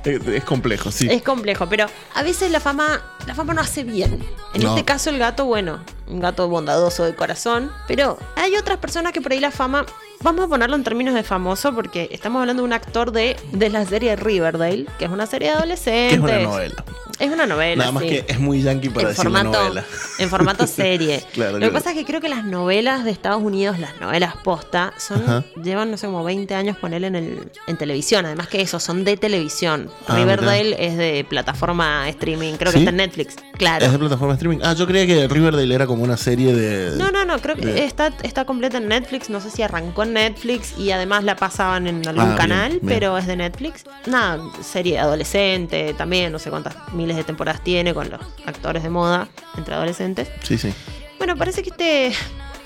Es, 0.07 0.43
complejo, 0.43 0.91
sí. 0.91 1.07
Es 1.11 1.21
complejo, 1.21 1.67
pero 1.67 1.85
a 2.15 2.23
veces 2.23 2.49
la 2.51 2.59
fama, 2.59 3.01
la 3.25 3.35
fama 3.35 3.53
no 3.53 3.61
hace 3.61 3.83
bien. 3.83 4.19
En 4.53 4.63
No. 4.63 4.69
este 4.69 4.85
caso 4.85 5.09
el 5.09 5.17
gato, 5.17 5.45
bueno, 5.45 5.83
un 6.07 6.19
gato 6.19 6.47
bondadoso 6.47 7.03
de 7.03 7.15
corazón, 7.15 7.71
pero 7.87 8.17
hay 8.35 8.55
otras 8.55 8.77
personas 8.79 9.11
que 9.13 9.21
por 9.21 9.31
ahí 9.33 9.39
la 9.39 9.51
fama, 9.51 9.85
vamos 10.21 10.45
a 10.45 10.47
ponerlo 10.47 10.75
en 10.75 10.83
términos 10.83 11.13
de 11.15 11.23
famoso 11.23 11.73
porque 11.73 12.09
estamos 12.11 12.39
hablando 12.41 12.63
de 12.63 12.67
un 12.67 12.73
actor 12.73 13.11
de, 13.11 13.35
de 13.51 13.69
la 13.69 13.85
serie 13.85 14.15
Riverdale, 14.15 14.85
que 14.99 15.05
es 15.05 15.11
una 15.11 15.25
serie 15.25 15.49
de 15.49 15.55
adolescentes. 15.55 16.09
Que 16.09 16.15
es 16.15 16.39
una 16.39 16.51
novela. 16.51 16.83
Es 17.19 17.31
una 17.31 17.47
novela, 17.47 17.75
Nada 17.77 17.91
más 17.93 18.03
sí. 18.03 18.09
que 18.09 18.25
es 18.27 18.39
muy 18.39 18.61
yankee 18.61 18.89
para 18.89 19.01
en 19.01 19.07
decir 19.07 19.23
formato, 19.23 19.49
una 19.49 19.57
novela. 19.63 19.83
en 20.19 20.29
formato 20.29 20.67
serie. 20.67 21.23
Claro, 21.33 21.53
Lo 21.53 21.57
claro. 21.57 21.71
que 21.73 21.79
pasa 21.79 21.89
es 21.91 21.95
que 21.97 22.05
creo 22.05 22.21
que 22.21 22.29
las 22.29 22.43
novelas 22.45 23.05
de 23.05 23.09
Estados 23.11 23.41
Unidos, 23.41 23.79
las 23.79 23.99
novelas 23.99 24.35
posta, 24.43 24.93
son 24.99 25.23
Ajá. 25.23 25.43
llevan, 25.63 25.89
no 25.89 25.97
sé, 25.97 26.05
como 26.05 26.23
20 26.23 26.53
años 26.53 26.77
con 26.77 26.93
él 26.93 27.05
en, 27.05 27.15
el, 27.15 27.51
en 27.65 27.75
televisión. 27.77 28.27
Además 28.27 28.49
que 28.49 28.61
eso, 28.61 28.79
son 28.79 29.03
de 29.03 29.17
televisión. 29.17 29.89
Ah, 30.07 30.15
Riverdale 30.15 30.75
es 30.79 30.95
de 30.95 31.25
plataforma 31.27 32.07
streaming, 32.09 32.53
creo 32.53 32.71
que 32.71 32.77
está 32.79 32.91
en 32.91 32.97
Netflix. 32.97 33.35
Claro. 33.57 33.83
Es 33.87 33.91
de 33.91 33.97
plataforma 33.97 34.35
streaming. 34.35 34.59
Ah, 34.63 34.73
yo 34.73 34.85
creía 34.85 35.07
que 35.07 35.27
Riverdale 35.27 35.73
era 35.73 35.87
como 35.87 36.03
una 36.03 36.17
serie 36.17 36.53
de. 36.53 36.97
No, 36.97 37.09
no, 37.09 37.25
no, 37.25 37.39
creo 37.39 37.55
que 37.55 37.65
de- 37.65 37.83
está, 37.83 38.13
está 38.21 38.45
completa 38.45 38.77
en 38.77 38.89
Netflix. 38.89 39.31
No 39.31 39.41
sé 39.41 39.49
si 39.49 39.63
arrancó 39.63 40.03
en 40.07 40.13
Netflix 40.13 40.77
y 40.77 40.91
además 40.91 41.23
la 41.23 41.35
pasaban 41.35 41.87
en 41.87 42.07
algún 42.07 42.31
Ah, 42.31 42.35
canal, 42.35 42.71
bien. 42.71 42.81
pero 42.87 43.17
es 43.17 43.27
de 43.27 43.35
Netflix. 43.35 43.83
Nada, 44.05 44.41
serie 44.61 44.97
adolescente 44.99 45.93
también, 45.97 46.31
no 46.31 46.39
sé 46.39 46.49
cuántas 46.49 46.75
miles 46.93 47.15
de 47.17 47.23
temporadas 47.23 47.63
tiene 47.63 47.93
con 47.93 48.09
los 48.09 48.19
actores 48.45 48.83
de 48.83 48.89
moda 48.89 49.27
entre 49.57 49.75
adolescentes. 49.75 50.29
Sí, 50.43 50.57
sí. 50.57 50.73
Bueno, 51.17 51.35
parece 51.35 51.63
que 51.63 51.69
este, 51.69 52.13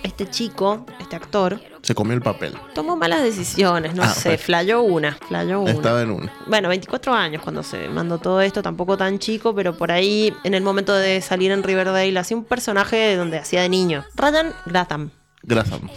este 0.03 0.29
chico, 0.29 0.85
este 0.99 1.15
actor, 1.15 1.59
Se 1.81 1.95
comió 1.95 2.13
el 2.13 2.21
papel. 2.21 2.53
tomó 2.75 2.95
malas 2.95 3.23
decisiones, 3.23 3.95
no 3.95 4.03
Ah, 4.03 4.09
sé, 4.09 4.37
flayó 4.37 4.81
una, 4.81 5.17
flayó 5.27 5.61
una. 5.61 5.71
Estaba 5.71 6.01
en 6.01 6.11
una. 6.11 6.33
Bueno, 6.47 6.67
24 6.69 7.13
años 7.13 7.41
cuando 7.41 7.63
se 7.63 7.87
mandó 7.87 8.17
todo 8.17 8.41
esto, 8.41 8.61
tampoco 8.61 8.97
tan 8.97 9.19
chico, 9.19 9.55
pero 9.55 9.77
por 9.77 9.91
ahí, 9.91 10.33
en 10.43 10.53
el 10.53 10.63
momento 10.63 10.93
de 10.93 11.21
salir 11.21 11.51
en 11.51 11.63
Riverdale, 11.63 12.19
hacía 12.19 12.35
un 12.37 12.43
personaje 12.43 13.15
donde 13.15 13.37
hacía 13.39 13.61
de 13.61 13.69
niño. 13.69 14.03
Ryan 14.15 14.53
Gratham. 14.65 15.11
Grasam. 15.43 15.89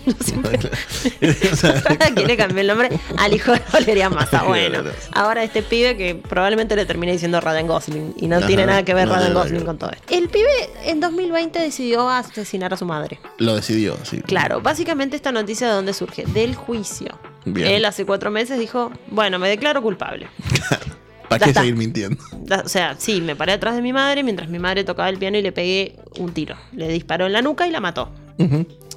¿A 2.01 2.15
quién 2.15 2.27
le 2.27 2.37
cambió 2.37 2.61
el 2.61 2.67
nombre? 2.67 2.89
Al 3.19 3.35
hijo 3.35 3.53
de 3.53 3.61
Valeria 3.73 4.09
Massa. 4.09 4.43
Bueno, 4.45 4.83
ahora 5.13 5.45
este 5.45 5.63
pibe 5.63 5.97
que 5.97 6.15
probablemente 6.15 6.75
le 6.77 6.87
termine 6.87 7.13
diciendo 7.13 7.41
Ryan 7.41 7.67
Gosling 7.67 8.15
y 8.17 8.27
no 8.27 8.37
Ajá, 8.37 8.47
tiene 8.47 8.67
nada 8.67 8.85
que 8.85 8.95
ver 8.95 9.07
no 9.07 9.15
nada 9.15 9.31
Gosling 9.33 9.61
que 9.61 9.67
con 9.67 9.79
todo 9.79 9.91
esto. 9.91 10.15
El 10.15 10.29
pibe 10.29 10.49
en 10.85 11.01
2020 11.01 11.59
decidió 11.59 12.09
asesinar 12.09 12.73
a 12.73 12.77
su 12.77 12.87
madre. 12.87 13.21
Lo 13.39 13.55
decidió, 13.55 13.99
sí. 14.03 14.23
Claro, 14.23 14.61
básicamente 14.63 15.17
esta 15.17 15.33
noticia 15.33 15.67
de 15.67 15.75
dónde 15.75 15.93
surge? 15.93 16.25
Del 16.27 16.55
juicio. 16.55 17.19
Bien. 17.45 17.69
Él 17.69 17.85
hace 17.85 18.07
cuatro 18.07 18.31
meses 18.31 18.59
dijo, 18.59 18.91
bueno, 19.09 19.39
me 19.39 19.49
declaro 19.49 19.83
culpable. 19.83 20.29
¿Para 21.29 21.45
qué 21.45 21.51
está. 21.51 21.61
seguir 21.61 21.77
mintiendo? 21.77 22.23
O 22.65 22.69
sea, 22.69 22.97
sí, 22.99 23.21
me 23.21 23.35
paré 23.35 23.53
atrás 23.53 23.77
de 23.77 23.83
mi 23.83 23.93
madre 23.93 24.23
mientras 24.23 24.49
mi 24.49 24.59
madre 24.59 24.85
tocaba 24.85 25.09
el 25.09 25.19
piano 25.19 25.37
y 25.37 25.43
le 25.43 25.53
pegué 25.53 25.97
un 26.19 26.33
tiro. 26.33 26.57
Le 26.73 26.89
disparó 26.89 27.27
en 27.27 27.33
la 27.33 27.43
nuca 27.43 27.67
y 27.67 27.71
la 27.71 27.81
mató. 27.81 28.11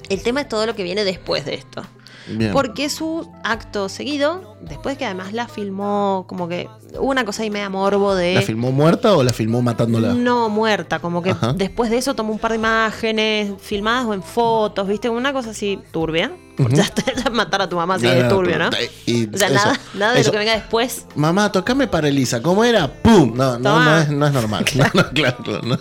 El 0.10 0.22
tema 0.24 0.42
es 0.42 0.50
todo 0.50 0.66
lo 0.66 0.76
que 0.76 0.84
viene 0.84 1.04
después 1.04 1.46
de 1.46 1.56
esto. 1.56 1.86
Bien. 2.28 2.52
Porque 2.52 2.90
su 2.90 3.32
acto 3.44 3.88
seguido, 3.90 4.57
después 4.62 4.98
que 4.98 5.06
además 5.06 5.34
la 5.34 5.48
filmó, 5.48 6.26
como 6.28 6.48
que 6.48 6.68
hubo 7.00 7.10
una 7.12 7.26
cosa 7.26 7.44
ahí 7.44 7.50
media 7.50 7.70
morbo 7.70 8.16
de... 8.16 8.36
¿La 8.36 8.42
filmó 8.42 8.72
muerta 8.72 9.16
o 9.16 9.24
la 9.24 9.34
filmó 9.34 9.62
matándola? 9.62 10.14
No, 10.14 10.50
muerta, 10.50 11.00
como 11.00 11.22
que 11.22 11.32
Ajá. 11.32 11.54
después 11.54 11.90
de 11.90 11.98
eso 11.98 12.16
tomó 12.16 12.32
un 12.34 12.40
par 12.40 12.52
de 12.52 12.58
imágenes 12.58 13.52
filmadas 13.62 14.06
o 14.06 14.14
en 14.14 14.24
fotos, 14.24 14.88
¿viste? 14.88 15.10
Una 15.10 15.34
cosa 15.34 15.52
así 15.52 15.80
turbia. 15.92 16.32
Ya, 16.72 16.86
ya 17.24 17.30
matar 17.30 17.62
a 17.62 17.70
tu 17.70 17.76
mamá 17.76 18.00
sí 18.00 18.08
No, 18.08 18.30
turbio, 18.30 18.58
¿no? 18.58 18.70
y 19.06 19.28
O 19.32 19.38
sea, 19.38 19.46
eso, 19.48 19.54
nada, 19.58 19.80
nada 19.94 20.14
de 20.14 20.22
eso. 20.22 20.30
lo 20.30 20.32
que 20.32 20.38
venga 20.40 20.54
después. 20.54 21.06
Mamá, 21.14 21.52
tocame 21.52 21.86
para 21.88 22.08
Elisa. 22.08 22.42
¿Cómo 22.42 22.64
era? 22.64 22.92
¡Pum! 23.04 23.32
No, 23.36 23.60
no, 23.60 23.80
no 23.80 23.98
es, 24.00 24.10
no 24.10 24.26
es 24.26 24.34
normal. 24.34 24.66
No, 24.76 24.86
no, 24.96 25.10
claro, 25.12 25.38
claro, 25.44 25.62
no, 25.64 25.78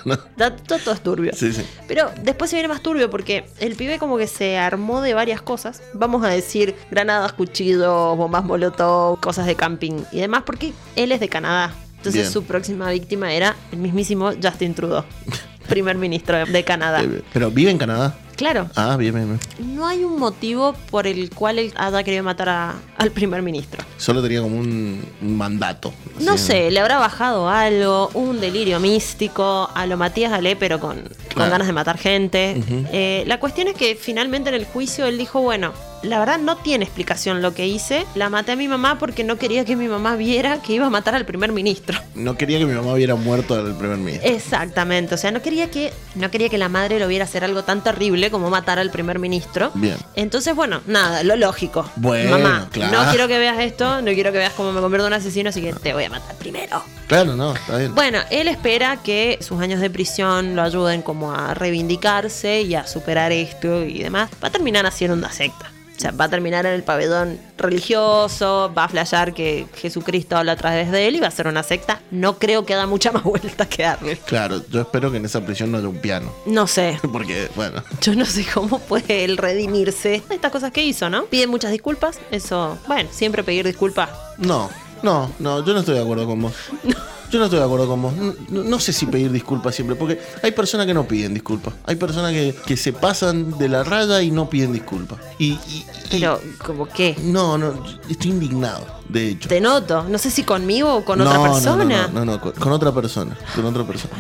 todo, 0.67 0.79
todo 0.85 0.93
es 0.95 1.01
turbio. 1.01 1.33
Sí, 1.35 1.51
sí. 1.55 1.63
Pero 1.89 2.11
después 2.23 2.51
se 2.51 2.57
viene 2.57 2.69
más 2.69 2.83
turbio 2.83 3.09
porque 3.09 3.47
el 3.59 3.75
pibe 3.75 3.99
como 3.99 4.19
que 4.19 4.27
se 4.27 4.59
armó 4.59 5.01
de 5.01 5.15
varias 5.15 5.41
cosas. 5.41 5.81
Vamos 5.95 6.23
a 6.25 6.29
decir 6.29 6.75
granadas, 6.91 7.33
cuchillos, 7.33 8.15
bombas 8.19 8.45
molotov, 8.45 8.66
cosas 8.75 9.47
de 9.47 9.55
camping 9.55 10.03
y 10.13 10.19
demás 10.21 10.43
porque 10.47 10.73
él 10.97 11.13
es 11.13 11.21
de 11.21 11.29
Canadá. 11.29 11.73
Entonces 11.97 12.23
Bien. 12.23 12.33
su 12.33 12.45
próxima 12.45 12.91
víctima 12.91 13.33
era 13.33 13.57
el 13.73 13.79
mismísimo 13.79 14.31
Justin 14.43 14.75
Trudeau, 14.75 15.05
primer 15.69 15.97
ministro 15.97 16.45
de 16.47 16.65
Canadá. 16.65 17.03
Pero 17.33 17.51
vive 17.51 17.71
en 17.71 17.79
Canadá. 17.79 18.17
Claro, 18.37 18.69
Ah, 18.77 18.97
bien, 18.99 19.15
bien, 19.15 19.27
bien. 19.59 19.75
no 19.77 19.87
hay 19.87 20.05
un 20.05 20.19
motivo 20.19 20.75
por 20.91 21.07
el 21.07 21.31
cual 21.31 21.59
él 21.59 21.73
haya 21.75 22.03
querido 22.03 22.23
matar 22.23 22.51
a- 22.51 22.75
al 22.99 23.11
primer 23.11 23.41
ministro. 23.41 23.83
Solo 23.97 24.23
tenía 24.23 24.43
como 24.43 24.59
un, 24.59 25.03
un 25.23 25.37
mandato. 25.39 25.91
No 26.21 26.33
Así, 26.35 26.49
sé, 26.49 26.71
le 26.71 26.79
habrá 26.81 26.99
bajado 26.99 27.49
algo, 27.49 28.11
un 28.13 28.39
delirio 28.39 28.79
místico, 28.79 29.71
a 29.75 29.87
lo 29.87 29.97
Matías 29.97 30.35
Ale, 30.35 30.55
pero 30.55 30.79
con, 30.79 31.03
ganas 31.35 31.67
de 31.67 31.73
matar 31.73 31.97
gente. 31.97 32.63
Eh, 32.93 33.25
la 33.27 33.41
cuestión 33.41 33.69
es 33.69 33.75
que 33.75 33.97
finalmente 33.97 34.51
en 34.51 34.55
el 34.55 34.67
juicio 34.67 35.07
él 35.07 35.17
dijo, 35.17 35.41
bueno, 35.41 35.73
la 36.07 36.19
verdad 36.19 36.39
no 36.39 36.57
tiene 36.57 36.85
explicación 36.85 37.43
lo 37.43 37.55
que 37.55 37.67
hice, 37.67 38.07
la 38.15 38.31
maté 38.31 38.53
a 38.53 38.57
mi 38.57 38.69
mamá 38.69 38.99
porque 38.99 39.25
no 39.25 39.37
quería 39.37 39.65
que 39.65 39.77
mi 39.77 39.89
mamá 39.89 40.17
viera 40.17 40.63
que 40.63 40.73
iba 40.75 40.87
a 40.87 40.91
matar 40.91 41.15
al 41.15 41.27
primer 41.27 41.53
ministro. 41.53 41.99
No 42.17 42.37
quería 42.39 42.59
que 42.59 42.65
mi 42.65 42.73
mamá 42.73 42.95
hubiera 42.95 43.15
muerto 43.15 43.55
al 43.55 43.77
primer 43.77 43.99
ministro. 43.99 44.29
Exactamente, 44.31 45.15
o 45.15 45.19
sea, 45.19 45.31
no 45.33 45.43
quería 45.43 45.71
que 45.71 45.93
no 46.15 46.31
quería 46.31 46.49
que 46.49 46.57
la 46.57 46.71
madre 46.71 46.99
lo 46.99 47.07
viera 47.09 47.25
hacer 47.27 47.45
algo 47.45 47.63
tan 47.63 47.85
terrible 47.85 48.31
como 48.31 48.49
matar 48.49 48.79
al 48.79 48.91
primer 48.91 49.19
ministro. 49.19 49.71
Bien. 49.75 49.97
Entonces, 50.15 50.57
bueno, 50.57 50.81
nada, 50.87 51.23
lo 51.25 51.37
lógico. 51.37 51.89
Bueno, 51.97 52.31
Mamá, 52.39 52.69
claro. 52.73 53.03
no 53.03 53.11
quiero 53.11 53.29
que 53.29 53.39
veas 53.39 53.59
esto, 53.61 54.01
no 54.01 54.13
quiero 54.13 54.33
que 54.33 54.39
veas 54.39 54.55
cómo 54.55 54.73
me 54.73 54.81
convierto 54.81 55.07
en 55.07 55.13
un 55.13 55.19
asesino, 55.19 55.51
así 55.51 55.61
que 55.61 55.75
te 55.75 55.93
voy 55.93 56.05
a 56.05 56.11
matar 56.11 56.35
primero. 56.37 56.83
Claro, 57.07 57.37
no, 57.37 57.55
está 57.55 57.77
bien. 57.77 57.95
Bueno, 57.95 58.19
él 58.31 58.49
espera 58.49 58.97
que 59.03 59.39
sus 59.43 59.61
años 59.61 59.81
de 59.81 59.91
prisión 59.91 60.57
lo 60.57 60.63
ayuden 60.63 61.03
como 61.03 61.33
a 61.35 61.53
reivindicarse 61.55 62.63
y 62.63 62.75
a 62.75 62.87
superar 62.87 63.31
esto 63.31 63.85
y 63.85 64.03
demás. 64.03 64.31
Va 64.43 64.49
a 64.49 64.51
terminar 64.51 64.87
haciendo 64.87 65.15
una 65.17 65.31
secta. 65.31 65.71
O 65.97 66.01
sea, 66.01 66.11
va 66.11 66.27
a 66.27 66.29
terminar 66.29 66.67
en 66.67 66.73
el 66.73 66.83
pabellón 66.83 67.39
religioso, 67.57 68.71
va 68.77 68.85
a 68.85 68.89
flashear 68.89 69.33
que 69.33 69.67
Jesucristo 69.77 70.37
habla 70.37 70.53
a 70.53 70.57
través 70.57 70.91
de 70.91 71.09
él 71.09 71.17
y 71.17 71.21
va 71.21 71.29
a 71.29 71.31
ser 71.31 71.47
una 71.47 71.63
secta. 71.63 72.01
No 72.11 72.39
creo 72.39 72.67
que 72.67 72.75
da 72.75 72.87
mucha 72.87 73.13
más 73.13 73.23
vuelta 73.25 73.67
que 73.67 73.85
darle. 73.85 74.17
Claro, 74.19 74.63
yo 74.69 74.83
espero 74.83 75.11
que 75.11 75.17
en 75.17 75.25
esa 75.25 75.41
prisión 75.41 75.73
no 75.73 75.79
haya 75.79 75.89
un 75.89 75.99
piano. 75.99 76.33
No 76.45 76.67
sé. 76.67 76.99
Porque, 77.13 77.49
bueno. 77.57 77.83
Yo 78.03 78.15
no 78.15 78.27
sé 78.27 78.47
cómo 78.53 78.79
puede 78.79 79.25
él 79.25 79.39
redimirse 79.39 80.23
de 80.29 80.35
estas 80.35 80.53
cosas 80.53 80.71
que 80.71 80.85
hizo, 80.85 81.09
¿no? 81.09 81.25
Pide 81.25 81.47
muchas 81.47 81.71
disculpas. 81.73 82.19
Eso, 82.31 82.79
bueno, 82.87 83.09
siempre 83.13 83.43
pedir 83.43 83.67
disculpas. 83.67 84.11
No, 84.37 84.69
no, 85.03 85.31
no, 85.39 85.65
yo 85.65 85.73
no 85.73 85.81
estoy 85.81 85.95
de 85.95 86.03
acuerdo 86.03 86.27
con 86.27 86.43
vos. 86.43 86.53
Yo 87.31 87.39
no 87.39 87.45
estoy 87.47 87.59
de 87.59 87.65
acuerdo 87.65 87.89
con 87.89 88.03
vos. 88.03 88.13
No, 88.15 88.63
no- 88.63 88.79
sé 88.79 88.93
si 88.93 89.07
pedir 89.07 89.33
disculpas 89.33 89.75
siempre, 89.75 89.97
porque 89.97 90.21
hay 90.43 90.53
personas 90.53 90.87
que 90.87 90.95
no 90.95 91.07
piden 91.09 91.35
disculpas. 91.35 91.75
Hay 91.85 91.97
personas 91.97 92.33
que, 92.33 92.55
que 92.67 92.77
se 92.77 92.93
pasan 92.93 93.59
de 93.59 93.69
la 93.69 93.83
raya 93.85 94.23
y 94.23 94.31
no 94.31 94.49
piden 94.49 94.73
disculpas. 94.73 95.19
Y, 95.39 95.53
y- 95.53 95.85
Pero, 96.11 96.41
¿como 96.65 96.87
qué? 96.87 97.17
No, 97.23 97.59
no, 97.59 97.75
estoy 98.09 98.31
indignado, 98.31 98.87
de 99.09 99.31
hecho. 99.31 99.49
Te 99.49 99.61
noto. 99.61 100.05
No 100.09 100.19
sé 100.19 100.31
si 100.31 100.45
conmigo 100.45 100.95
o 100.95 101.05
con 101.05 101.19
No, 101.19 101.25
otra 101.25 101.39
no, 101.39 101.53
persona. 101.53 102.09
No, 102.13 102.25
no, 102.25 102.41
con 102.41 102.73
otra 102.73 102.93
persona. 102.93 103.37
Con 103.55 103.65
otra 103.65 103.85
persona. 103.85 104.15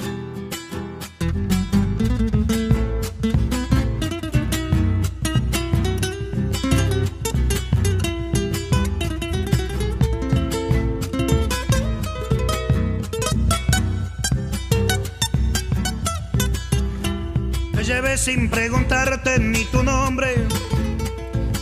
Sin 18.16 18.48
preguntarte 18.50 19.38
ni 19.38 19.64
tu 19.66 19.82
nombre. 19.82 20.34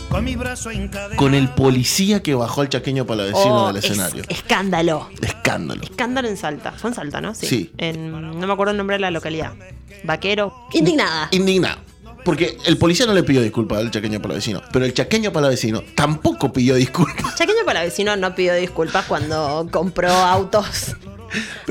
Con 0.09 0.23
mi 0.23 0.35
brazo 0.35 0.71
encadenado. 0.71 1.17
Con 1.17 1.33
el 1.35 1.49
policía 1.49 2.23
que 2.23 2.33
bajó 2.33 2.61
al 2.61 2.69
chaqueño 2.69 3.05
palavecino 3.05 3.65
Oh, 3.65 3.67
del 3.67 3.77
es- 3.77 3.85
escenario. 3.91 4.23
escándalo. 4.29 5.09
Escándalo. 5.21 5.83
Escándalo 5.83 6.27
en 6.29 6.37
Salta. 6.37 6.71
Fue 6.71 6.89
en 6.89 6.95
Salta, 6.95 7.19
¿no? 7.21 7.35
Sí. 7.35 7.71
En, 7.77 8.11
no 8.11 8.47
me 8.47 8.53
acuerdo 8.53 8.71
el 8.71 8.77
nombre 8.77 8.95
de 8.95 9.01
la 9.01 9.11
localidad. 9.11 9.53
Vaquero. 10.05 10.55
Indignada. 10.73 11.27
Indignado. 11.31 11.77
Porque 12.23 12.57
el 12.65 12.77
policía 12.77 13.05
no 13.05 13.13
le 13.13 13.21
pidió 13.21 13.41
disculpas 13.41 13.79
al 13.79 13.91
chaqueño 13.91 14.19
palavecino, 14.21 14.61
pero 14.71 14.85
el 14.85 14.93
chaqueño 14.93 15.31
palavecino 15.31 15.83
tampoco 15.93 16.51
pidió 16.51 16.73
disculpas. 16.75 17.35
Chaqueño 17.35 17.63
Palavecino 17.65 18.15
no 18.15 18.33
pidió 18.33 18.55
disculpas 18.55 19.05
cuando 19.05 19.67
compró 19.71 20.09
autos 20.11 20.95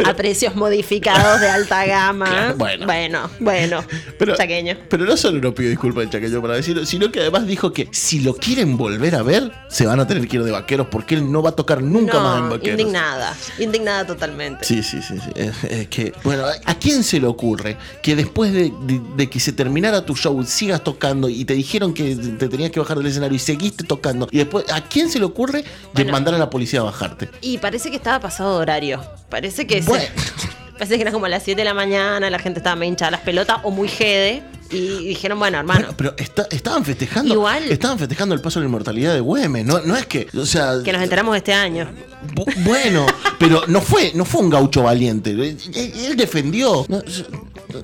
a 0.05 0.15
precios 0.15 0.55
modificados 0.57 1.41
de 1.41 1.49
alta 1.49 1.85
gama. 1.87 2.27
Claro, 2.27 2.55
bueno. 2.57 2.87
bueno, 2.87 3.31
bueno. 3.41 3.85
Pero, 4.19 4.37
Chaqueño. 4.37 4.77
pero 4.89 5.05
no 5.05 5.17
solo 5.17 5.41
no 5.41 5.55
pidió 5.55 5.71
disculpas 5.71 6.05
al 6.05 6.11
chaqueño 6.11 6.41
palavecino, 6.43 6.85
sino 6.85 7.11
que 7.11 7.21
además 7.21 7.47
dijo 7.47 7.73
que 7.73 7.89
si 7.93 8.21
lo 8.21 8.35
quieren 8.35 8.77
volver 8.77 9.15
a 9.15 9.23
ver, 9.23 9.53
se 9.69 9.87
van 9.87 10.01
a 10.01 10.07
tener 10.07 10.27
que 10.29 10.37
ir 10.37 10.45
de 10.45 10.51
vaqueros 10.51 10.89
porque 10.91 11.15
él 11.17 11.31
no 11.31 11.43
va 11.43 11.51
a 11.51 11.57
tocar 11.57 11.83
nunca 11.83 12.19
más 12.21 12.39
en 12.39 12.51
vaqueros. 12.51 12.81
indignada. 12.81 13.35
Indignada 13.59 14.07
totalmente. 14.07 14.65
Sí, 14.65 14.83
sí, 14.83 15.01
sí. 15.03 15.15
sí. 15.19 15.31
Es, 15.35 15.65
es 15.65 15.89
que, 15.89 16.13
bueno, 16.23 16.45
¿a 16.65 16.75
quién 16.79 17.03
se 17.05 17.21
le 17.21 17.27
ocurre 17.27 17.77
que 18.03 18.17
después 18.17 18.53
de, 18.53 18.73
de- 18.83 19.01
de 19.17 19.31
que 19.31 19.41
se 19.41 19.53
terminara 19.53 20.05
tu 20.05 20.15
show 20.17 20.43
sigas 20.45 20.83
tocando 20.83 21.29
y 21.29 21.45
te 21.45 21.55
dijeron 21.55 21.95
que 21.95 22.15
te 22.17 22.49
tenías 22.49 22.71
que 22.71 22.81
bajar 22.81 22.97
del 22.99 23.07
escenario 23.07 23.37
y 23.37 23.39
seguiste 23.39 23.85
tocando? 23.85 24.29
Y 24.31 24.39
después, 24.39 24.65
¿a 24.73 24.81
quién 24.83 25.11
se 25.11 25.19
le 25.19 25.25
ocurre 25.25 25.63
de 25.63 25.67
Bueno. 25.95 26.13
mandar 26.13 26.35
a 26.35 26.39
la 26.39 26.51
policía 26.51 26.81
a 26.81 26.85
bajarte? 26.85 27.29
Y 27.41 27.59
parece 27.59 27.91
que 27.91 27.97
estaba 27.97 28.21
pasado 28.21 28.57
de 28.57 28.63
horario. 28.63 29.01
Parece 29.35 29.67
que 29.67 29.83
se- 29.83 29.91
parece 30.79 30.95
que 30.95 31.03
era 31.03 31.11
como 31.11 31.27
a 31.27 31.29
las 31.29 31.43
7 31.43 31.61
de 31.61 31.65
la 31.65 31.75
mañana, 31.75 32.31
la 32.31 32.39
gente 32.39 32.61
estaba 32.61 32.77
medio 32.77 32.91
hinchada 32.93 33.11
las 33.11 33.21
pelotas 33.23 33.59
o 33.65 33.73
muy 33.73 33.89
jede. 33.89 34.45
Y 34.71 35.09
dijeron, 35.09 35.39
bueno, 35.41 35.59
hermano, 35.59 35.81
Bueno, 35.81 35.95
pero 35.97 36.15
está- 36.17 36.47
estaban 36.53 36.85
festejando. 36.85 37.35
Igual. 37.35 37.65
Estaban 37.65 37.99
festejando 37.99 38.33
el 38.35 38.41
paso 38.41 38.61
de 38.61 38.65
la 38.65 38.69
inmortalidad 38.69 39.13
de 39.13 39.19
Güemes. 39.21 39.65
No, 39.65 39.81
no 39.81 39.97
es 39.97 40.07
que. 40.07 40.29
O 40.39 40.47
sea. 40.47 40.75
que 40.85 40.93
nos 40.93 41.03
enteramos 41.03 41.37
este 41.37 41.53
año. 41.53 41.91
bu- 42.33 42.65
Bueno, 42.65 43.07
pero 43.41 43.65
no 43.67 43.81
fue, 43.81 44.13
no 44.15 44.25
fue 44.25 44.41
un 44.41 44.51
gaucho 44.51 44.85
valiente. 44.85 45.31
Él, 45.31 45.59
él 45.75 46.17
defendió. 46.17 46.87
No, 46.89 47.05
yo, 47.05 47.25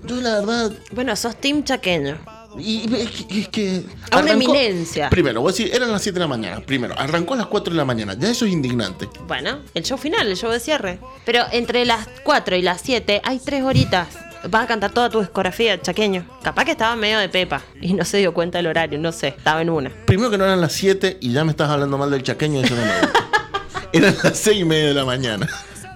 yo 0.07 0.20
la 0.20 0.36
verdad. 0.40 0.72
Bueno, 0.92 1.16
sos 1.16 1.34
team 1.40 1.64
chaqueño. 1.64 2.16
Y 2.59 2.92
es 2.94 3.11
que. 3.11 3.40
es 3.40 3.48
que 3.48 3.82
A 4.11 4.18
una 4.18 4.32
eminencia. 4.32 5.09
Primero, 5.11 5.40
voy 5.40 5.51
a 5.51 5.53
decir, 5.53 5.70
eran 5.74 5.90
las 5.92 6.03
7 6.03 6.14
de 6.14 6.20
la 6.20 6.26
mañana. 6.26 6.61
Primero, 6.61 6.94
arrancó 6.98 7.34
a 7.34 7.38
las 7.38 7.46
4 7.46 7.72
de 7.72 7.76
la 7.76 7.84
mañana. 7.84 8.14
Ya 8.18 8.30
eso 8.30 8.44
es 8.44 8.53
indignante. 8.53 9.09
Bueno, 9.26 9.61
el 9.74 9.84
show 9.84 9.96
final, 9.98 10.26
el 10.26 10.36
show 10.36 10.51
de 10.51 10.61
cierre. 10.61 10.98
Pero 11.24 11.44
entre 11.53 11.84
las 11.84 12.09
4 12.24 12.57
y 12.57 12.62
las 12.62 12.80
7 12.80 13.22
hay 13.24 13.38
3 13.38 13.62
horitas. 13.62 14.09
Vas 14.48 14.64
a 14.64 14.66
cantar 14.66 14.92
toda 14.92 15.11
tu 15.11 15.20
discografía, 15.20 15.80
chaqueño. 15.80 16.24
Capaz 16.42 16.64
que 16.64 16.70
estaba 16.70 16.96
medio 16.96 17.18
de 17.18 17.28
pepa 17.28 17.62
y 17.80 17.92
no 17.92 18.05
se 18.07 18.16
dio 18.16 18.32
cuenta 18.32 18.57
del 18.59 18.68
horario, 18.68 18.98
no 18.98 19.12
sé, 19.12 19.28
estaba 19.28 19.61
en 19.61 19.68
una. 19.68 19.90
Primero 20.07 20.30
que 20.30 20.38
no 20.38 20.44
eran 20.44 20.62
las 20.62 20.72
7 20.72 21.18
y 21.20 21.32
ya 21.32 21.44
me 21.44 21.51
estás 21.51 21.68
hablando 21.68 21.98
mal 21.98 22.11
del 22.11 22.22
chaqueño. 22.22 22.62
Eso 22.62 22.74
no 22.74 22.82
me 22.82 23.01
gusta. 23.01 23.28
eran 23.92 24.16
las 24.22 24.38
6 24.38 24.61
y 24.61 24.64
media 24.64 24.88
de 24.88 24.94
la 24.94 25.05
mañana. 25.05 25.46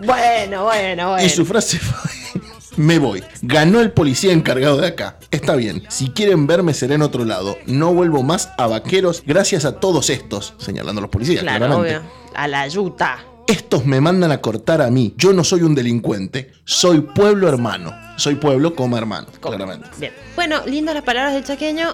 Bueno, 0.01 0.65
bueno, 0.65 1.11
bueno. 1.13 1.25
Y 1.25 1.31
su 1.31 1.47
frase 1.47 1.79
fue: 1.79 2.11
Me 2.77 2.99
voy. 2.99 3.23
Ganó 3.43 3.81
el 3.81 3.93
policía 3.93 4.33
encargado 4.33 4.79
de 4.79 4.89
acá. 4.89 5.19
Está 5.31 5.55
bien. 5.57 5.85
Si 5.89 6.11
quieren 6.11 6.47
verme, 6.47 6.75
seré 6.75 6.95
en 6.95 7.03
otro 7.03 7.25
lado. 7.25 7.57
No 7.67 7.93
vuelvo 7.95 8.23
más 8.23 8.51
a 8.59 8.67
vaqueros 8.67 9.23
gracias 9.27 9.65
a 9.65 9.79
todos 9.81 10.11
estos. 10.11 10.55
Señalando 10.59 11.01
a 11.01 11.03
los 11.03 11.11
policías, 11.11 11.43
Claro, 11.43 11.67
claramente. 11.67 11.97
obvio. 11.99 12.11
A 12.35 12.49
la 12.49 12.67
yuta. 12.69 13.19
Estos 13.47 13.85
me 13.85 14.01
mandan 14.01 14.33
a 14.33 14.41
cortar 14.41 14.81
a 14.81 14.91
mí. 14.91 15.15
Yo 15.19 15.33
no 15.35 15.45
soy 15.45 15.63
un 15.63 15.75
delincuente. 15.75 16.53
Soy 16.65 17.03
pueblo 17.03 17.49
hermano. 17.49 17.93
Soy 18.17 18.37
pueblo 18.37 18.75
como 18.75 18.97
hermano, 18.97 19.27
claramente. 19.41 19.89
Bien. 19.99 20.13
Bueno, 20.35 20.65
lindas 20.67 20.95
las 20.95 21.05
palabras 21.05 21.35
del 21.35 21.45
chaqueño. 21.45 21.93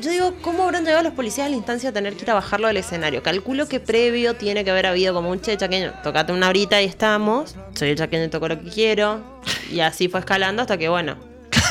Yo 0.00 0.10
digo, 0.10 0.34
¿cómo 0.40 0.64
habrán 0.64 0.84
llegado 0.84 1.02
los 1.02 1.12
policías 1.12 1.46
a 1.46 1.50
la 1.50 1.56
instancia 1.56 1.90
de 1.90 1.94
tener 1.94 2.14
que 2.14 2.24
ir 2.24 2.30
a 2.30 2.34
bajarlo 2.34 2.66
del 2.66 2.78
escenario? 2.78 3.22
Calculo 3.22 3.68
que 3.68 3.78
previo 3.78 4.34
tiene 4.34 4.64
que 4.64 4.70
haber 4.70 4.86
habido 4.86 5.12
como 5.12 5.30
un 5.30 5.40
che 5.40 5.56
chaqueño, 5.56 5.92
tocate 6.02 6.32
una 6.32 6.48
horita 6.48 6.80
y 6.80 6.86
estamos. 6.86 7.54
Soy 7.74 7.90
el 7.90 7.98
chaqueño, 7.98 8.30
toco 8.30 8.48
lo 8.48 8.58
que 8.60 8.70
quiero. 8.70 9.20
Y 9.70 9.80
así 9.80 10.08
fue 10.08 10.20
escalando 10.20 10.62
hasta 10.62 10.78
que, 10.78 10.88
bueno. 10.88 11.16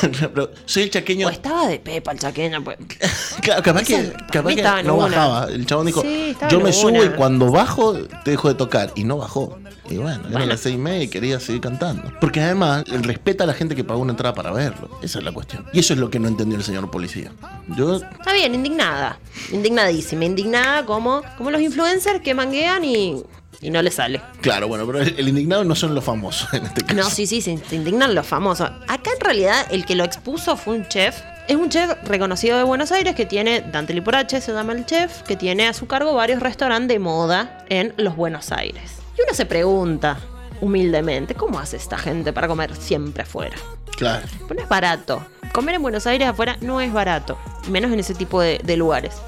Pero 0.20 0.50
soy 0.66 0.84
el 0.84 0.90
chaqueño. 0.90 1.26
O 1.26 1.30
estaba 1.30 1.66
de 1.66 1.78
pepa 1.80 2.12
el 2.12 2.18
chaqueño, 2.20 2.62
pues. 2.62 2.78
Claro, 3.42 3.62
capaz 3.62 3.82
que, 3.82 4.12
capaz 4.30 4.82
no 4.84 4.94
una. 4.94 5.06
bajaba. 5.06 5.46
El 5.50 5.66
chabón 5.66 5.86
dijo: 5.86 6.00
Sí, 6.02 6.36
Yo 6.48 6.60
me 6.60 6.72
subo 6.72 7.02
y 7.02 7.08
cuando 7.10 7.50
bajo 7.50 7.94
te 8.24 8.30
dejo 8.30 8.48
de 8.48 8.54
tocar. 8.54 8.92
Y 8.94 9.02
no 9.02 9.16
bajó. 9.18 9.58
Y 9.92 9.98
bueno, 9.98 10.22
Bueno. 10.30 10.46
las 10.46 10.60
seis 10.60 10.74
y 10.74 10.78
media 10.78 11.02
y 11.04 11.08
quería 11.08 11.38
seguir 11.40 11.60
cantando. 11.60 12.12
Porque 12.20 12.40
además, 12.40 12.84
respeta 12.88 13.44
a 13.44 13.46
la 13.46 13.54
gente 13.54 13.74
que 13.76 13.84
pagó 13.84 14.00
una 14.00 14.12
entrada 14.12 14.34
para 14.34 14.52
verlo. 14.52 14.88
Esa 15.02 15.18
es 15.18 15.24
la 15.24 15.32
cuestión. 15.32 15.64
Y 15.72 15.80
eso 15.80 15.92
es 15.94 15.98
lo 16.00 16.10
que 16.10 16.18
no 16.18 16.28
entendió 16.28 16.56
el 16.58 16.64
señor 16.64 16.90
policía. 16.90 17.32
Yo 17.76 17.96
Está 17.96 18.32
bien, 18.32 18.54
indignada. 18.54 19.18
Indignadísima. 19.52 20.24
Indignada 20.24 20.84
como, 20.84 21.22
como 21.36 21.50
los 21.50 21.60
influencers 21.60 22.20
que 22.20 22.34
manguean 22.34 22.84
y, 22.84 23.22
y 23.60 23.70
no 23.70 23.80
les 23.82 23.94
sale. 23.94 24.20
Claro, 24.40 24.68
bueno, 24.68 24.86
pero 24.86 25.00
el, 25.00 25.14
el 25.18 25.28
indignado 25.28 25.64
no 25.64 25.74
son 25.74 25.94
los 25.94 26.02
famosos 26.04 26.52
en 26.54 26.64
este 26.64 26.82
caso. 26.82 26.94
No, 26.94 27.08
sí, 27.10 27.26
sí, 27.26 27.40
se 27.40 27.52
indignan 27.74 28.14
los 28.14 28.26
famosos. 28.26 28.70
Acá 28.88 29.10
en 29.14 29.20
realidad 29.20 29.66
el 29.70 29.84
que 29.84 29.94
lo 29.94 30.04
expuso 30.04 30.56
fue 30.56 30.74
un 30.74 30.88
chef. 30.88 31.16
Es 31.48 31.56
un 31.56 31.68
chef 31.70 31.90
reconocido 32.04 32.56
de 32.56 32.62
Buenos 32.62 32.92
Aires 32.92 33.16
que 33.16 33.26
tiene, 33.26 33.62
Dante 33.62 33.92
Liporache 33.94 34.40
se 34.40 34.52
llama 34.52 34.72
el 34.74 34.86
chef, 34.86 35.22
que 35.22 35.36
tiene 35.36 35.66
a 35.66 35.72
su 35.74 35.88
cargo 35.88 36.14
varios 36.14 36.40
restaurantes 36.40 36.94
de 36.94 36.98
moda 37.00 37.64
en 37.68 37.92
los 37.96 38.14
Buenos 38.14 38.52
Aires. 38.52 39.01
Y 39.16 39.22
uno 39.22 39.34
se 39.34 39.46
pregunta, 39.46 40.18
humildemente, 40.60 41.34
¿cómo 41.34 41.58
hace 41.58 41.76
esta 41.76 41.98
gente 41.98 42.32
para 42.32 42.48
comer 42.48 42.74
siempre 42.76 43.22
afuera? 43.22 43.56
Claro. 43.96 44.26
Pues 44.46 44.56
no 44.56 44.62
es 44.62 44.68
barato. 44.68 45.24
Comer 45.52 45.74
en 45.74 45.82
Buenos 45.82 46.06
Aires 46.06 46.28
afuera 46.28 46.56
no 46.60 46.80
es 46.80 46.92
barato, 46.92 47.38
menos 47.68 47.92
en 47.92 48.00
ese 48.00 48.14
tipo 48.14 48.40
de, 48.40 48.60
de 48.64 48.76
lugares. 48.76 49.20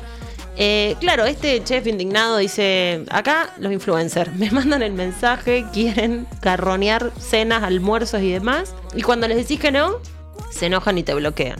Eh, 0.57 0.95
claro, 1.01 1.24
este 1.24 1.62
chef 1.64 1.87
indignado 1.87 2.37
dice, 2.37 3.05
acá 3.11 3.51
los 3.59 3.72
influencers 3.72 4.32
me 4.37 4.51
mandan 4.51 4.82
el 4.82 4.93
mensaje, 4.93 5.66
quieren 5.72 6.26
carronear 6.41 7.11
cenas, 7.18 7.62
almuerzos 7.62 8.22
y 8.22 8.30
demás, 8.30 8.74
y 8.95 9.03
cuando 9.03 9.26
les 9.26 9.37
decís 9.37 9.59
que 9.59 9.72
no, 9.72 9.99
se 10.51 10.66
enojan 10.66 10.99
y 10.99 11.03
te 11.03 11.14
bloquean. 11.14 11.59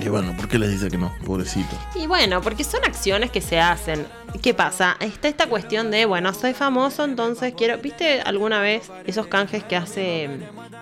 Y 0.00 0.08
bueno, 0.08 0.36
¿por 0.36 0.48
qué 0.48 0.58
les 0.58 0.70
dice 0.70 0.90
que 0.90 0.98
no? 0.98 1.14
Pobrecito. 1.24 1.76
Y 1.94 2.06
bueno, 2.06 2.40
porque 2.40 2.64
son 2.64 2.84
acciones 2.84 3.30
que 3.30 3.40
se 3.40 3.60
hacen. 3.60 4.06
¿Qué 4.42 4.52
pasa? 4.52 4.96
Está 4.98 5.28
esta 5.28 5.46
cuestión 5.46 5.92
de, 5.92 6.06
bueno, 6.06 6.34
soy 6.34 6.52
famoso, 6.52 7.04
entonces 7.04 7.54
quiero. 7.56 7.78
¿Viste 7.78 8.20
alguna 8.20 8.60
vez 8.60 8.90
esos 9.06 9.28
canjes 9.28 9.62
que 9.62 9.76
hace 9.76 10.28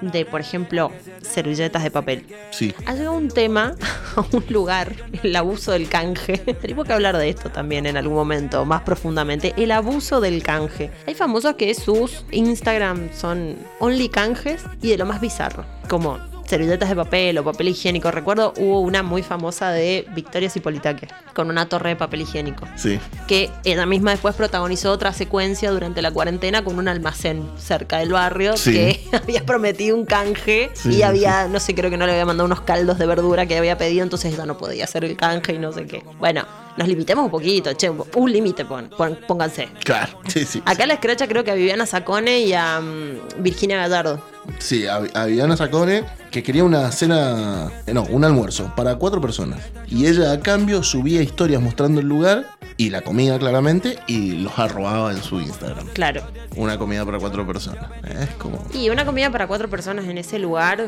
de, 0.00 0.24
por 0.24 0.40
ejemplo, 0.40 0.90
servilletas 1.20 1.82
de 1.82 1.90
papel? 1.90 2.26
Sí. 2.50 2.74
Ha 2.86 2.94
llegado 2.94 3.16
un 3.16 3.28
tema 3.28 3.74
a 4.16 4.24
un 4.32 4.44
lugar, 4.48 4.96
el 5.22 5.36
abuso 5.36 5.72
del 5.72 5.88
canje. 5.88 6.38
Tenemos 6.62 6.86
que 6.86 6.94
hablar 6.94 7.18
de 7.18 7.28
esto 7.28 7.50
también 7.50 7.84
en 7.84 7.98
algún 7.98 8.14
momento, 8.14 8.64
más 8.64 8.80
profundamente. 8.82 9.52
El 9.58 9.72
abuso 9.72 10.22
del 10.22 10.42
canje. 10.42 10.90
Hay 11.06 11.14
famosos 11.14 11.56
que 11.56 11.74
sus 11.74 12.24
Instagram 12.30 13.10
son 13.12 13.56
only 13.78 14.08
canjes 14.08 14.64
y 14.80 14.88
de 14.88 14.96
lo 14.96 15.04
más 15.04 15.20
bizarro. 15.20 15.66
Como 15.88 16.18
servilletas 16.52 16.90
de 16.90 16.96
papel 16.96 17.38
o 17.38 17.44
papel 17.44 17.68
higiénico. 17.68 18.10
Recuerdo 18.10 18.52
hubo 18.58 18.80
una 18.80 19.02
muy 19.02 19.22
famosa 19.22 19.70
de 19.70 20.04
Victoria 20.14 20.50
Cipolitaque 20.50 21.08
con 21.34 21.48
una 21.48 21.66
torre 21.66 21.88
de 21.90 21.96
papel 21.96 22.20
higiénico. 22.20 22.68
Sí. 22.76 23.00
Que 23.26 23.48
ella 23.64 23.86
misma 23.86 24.10
después 24.10 24.34
protagonizó 24.34 24.92
otra 24.92 25.14
secuencia 25.14 25.70
durante 25.70 26.02
la 26.02 26.10
cuarentena 26.10 26.62
con 26.62 26.78
un 26.78 26.88
almacén 26.88 27.42
cerca 27.56 28.00
del 28.00 28.12
barrio 28.12 28.58
Sí. 28.58 28.72
que 28.74 29.00
había 29.16 29.46
prometido 29.46 29.96
un 29.96 30.04
canje 30.04 30.70
Sí, 30.74 30.96
y 30.96 31.02
había, 31.02 31.48
no 31.48 31.58
sé, 31.58 31.74
creo 31.74 31.88
que 31.88 31.96
no 31.96 32.04
le 32.04 32.12
había 32.12 32.26
mandado 32.26 32.44
unos 32.44 32.60
caldos 32.60 32.98
de 32.98 33.06
verdura 33.06 33.46
que 33.46 33.56
había 33.56 33.78
pedido, 33.78 34.02
entonces 34.02 34.34
ella 34.34 34.44
no 34.44 34.58
podía 34.58 34.84
hacer 34.84 35.06
el 35.06 35.16
canje 35.16 35.54
y 35.54 35.58
no 35.58 35.72
sé 35.72 35.86
qué. 35.86 36.04
Bueno, 36.18 36.44
nos 36.76 36.88
limitemos 36.88 37.24
un 37.24 37.30
poquito, 37.30 37.72
che, 37.74 37.90
un 37.90 38.32
límite 38.32 38.64
pon- 38.64 38.90
pon- 38.96 39.18
pónganse. 39.26 39.68
Claro, 39.84 40.18
sí, 40.28 40.44
sí. 40.44 40.62
Acá 40.64 40.86
la 40.86 40.94
escracha 40.94 41.26
creo 41.28 41.44
que 41.44 41.50
a 41.50 41.54
Viviana 41.54 41.86
Sacone 41.86 42.40
y 42.40 42.52
a 42.52 42.80
mm, 42.80 43.42
Virginia 43.42 43.76
Gallardo. 43.78 44.20
Sí, 44.58 44.86
a, 44.86 44.96
a 45.14 45.26
Viviana 45.26 45.56
Sacone, 45.56 46.04
que 46.30 46.42
quería 46.42 46.64
una 46.64 46.90
cena, 46.92 47.70
eh, 47.86 47.94
no, 47.94 48.02
un 48.04 48.24
almuerzo 48.24 48.72
para 48.74 48.96
cuatro 48.96 49.20
personas. 49.20 49.60
Y 49.88 50.06
ella 50.06 50.32
a 50.32 50.40
cambio 50.40 50.82
subía 50.82 51.22
historias 51.22 51.60
mostrando 51.62 52.00
el 52.00 52.06
lugar 52.08 52.46
y 52.76 52.90
la 52.90 53.02
comida 53.02 53.38
claramente 53.38 53.98
y 54.06 54.32
los 54.32 54.58
arrobaba 54.58 55.12
en 55.12 55.22
su 55.22 55.40
Instagram. 55.40 55.86
Claro. 55.88 56.22
Una 56.56 56.78
comida 56.78 57.04
para 57.04 57.18
cuatro 57.18 57.46
personas. 57.46 57.84
Es 58.04 58.30
como... 58.38 58.64
Y 58.72 58.88
una 58.90 59.04
comida 59.04 59.30
para 59.30 59.46
cuatro 59.46 59.68
personas 59.68 60.06
en 60.06 60.18
ese 60.18 60.38
lugar, 60.38 60.86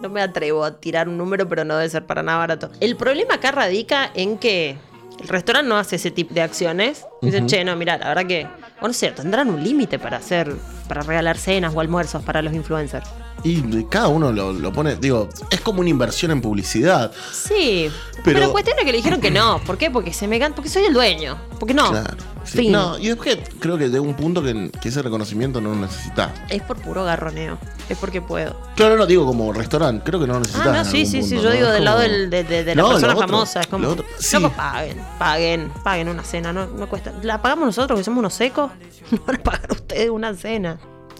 no 0.00 0.08
me 0.08 0.20
atrevo 0.22 0.64
a 0.64 0.80
tirar 0.80 1.08
un 1.08 1.18
número, 1.18 1.48
pero 1.48 1.64
no 1.64 1.76
debe 1.76 1.88
ser 1.90 2.06
para 2.06 2.22
nada 2.22 2.38
barato. 2.38 2.70
El 2.80 2.96
problema 2.96 3.34
acá 3.34 3.52
radica 3.52 4.10
en 4.14 4.38
que 4.38 4.76
el 5.20 5.28
restaurante 5.28 5.68
no 5.68 5.76
hace 5.76 5.96
ese 5.96 6.10
tipo 6.10 6.34
de 6.34 6.42
acciones. 6.42 7.06
Dicen, 7.20 7.46
che, 7.46 7.64
no, 7.64 7.74
mira, 7.76 7.98
la 7.98 8.08
verdad 8.08 8.26
que, 8.26 8.46
o 8.80 8.86
no 8.86 8.92
sé, 8.92 9.10
tendrán 9.10 9.50
un 9.50 9.62
límite 9.62 9.98
para 9.98 10.18
hacer, 10.18 10.52
para 10.86 11.02
regalar 11.02 11.36
cenas 11.36 11.74
o 11.74 11.80
almuerzos 11.80 12.22
para 12.22 12.42
los 12.42 12.54
influencers. 12.54 13.08
Y 13.44 13.84
cada 13.84 14.08
uno 14.08 14.32
lo, 14.32 14.52
lo 14.52 14.72
pone, 14.72 14.96
digo, 14.96 15.28
es 15.50 15.60
como 15.60 15.80
una 15.80 15.88
inversión 15.90 16.30
en 16.32 16.40
publicidad. 16.40 17.12
Sí, 17.32 17.88
pero, 18.24 18.40
Pero- 18.40 18.52
cuestión 18.52 18.76
es 18.78 18.84
que 18.84 18.90
le 18.90 18.96
dijeron 18.98 19.20
que 19.20 19.30
no. 19.30 19.60
¿Por 19.64 19.78
qué? 19.78 19.90
Porque 19.90 20.12
se 20.12 20.26
me 20.26 20.40
gan- 20.40 20.54
porque 20.54 20.68
soy 20.68 20.84
el 20.84 20.92
dueño. 20.92 21.38
Porque 21.60 21.72
no. 21.74 21.90
Claro. 21.90 22.16
sí. 22.44 22.68
No, 22.68 22.98
y 22.98 23.08
es 23.10 23.16
que 23.16 23.38
creo 23.60 23.78
que 23.78 23.88
llega 23.88 24.00
un 24.00 24.14
punto 24.14 24.42
que, 24.42 24.70
que 24.80 24.88
ese 24.88 25.02
reconocimiento 25.02 25.60
no 25.60 25.70
lo 25.70 25.76
necesita. 25.76 26.34
Es 26.48 26.62
por 26.62 26.78
puro 26.78 27.04
garroneo. 27.04 27.58
Es 27.88 27.96
porque 27.96 28.20
puedo. 28.20 28.58
Claro, 28.76 28.96
no 28.96 29.06
digo 29.06 29.24
como 29.24 29.52
restaurante, 29.52 30.02
creo 30.04 30.20
que 30.20 30.26
no 30.26 30.34
lo 30.34 30.40
necesita. 30.40 30.70
Ah, 30.80 30.82
no, 30.82 30.84
sí, 30.84 31.06
sí, 31.06 31.22
sí. 31.22 31.40
Yo 31.40 31.50
digo 31.52 31.68
del 31.68 31.84
lado 31.84 32.00
del- 32.00 32.28
de, 32.30 32.42
de- 32.44 32.64
de 32.64 32.74
No, 32.74 32.82
lo 32.82 32.88
persona 32.90 33.14
otro, 33.14 33.26
famosa. 33.28 33.60
Es 33.60 33.66
como, 33.68 33.88
otro. 33.88 34.04
Sí. 34.18 34.36
paguen, 34.56 35.00
paguen, 35.18 35.72
paguen 35.84 36.08
una 36.08 36.24
cena. 36.24 36.52
No, 36.52 36.66
no 36.66 36.88
cuesta. 36.88 37.12
¿La 37.22 37.40
pagamos 37.40 37.66
nosotros 37.66 37.98
que 38.00 38.04
somos 38.04 38.18
unos 38.18 38.34
secos? 38.34 38.70
No 39.10 39.20
van 39.26 39.36
a 39.36 39.42
pagar 39.42 39.72
ustedes 39.72 40.10
una 40.10 40.34
cena. 40.34 40.78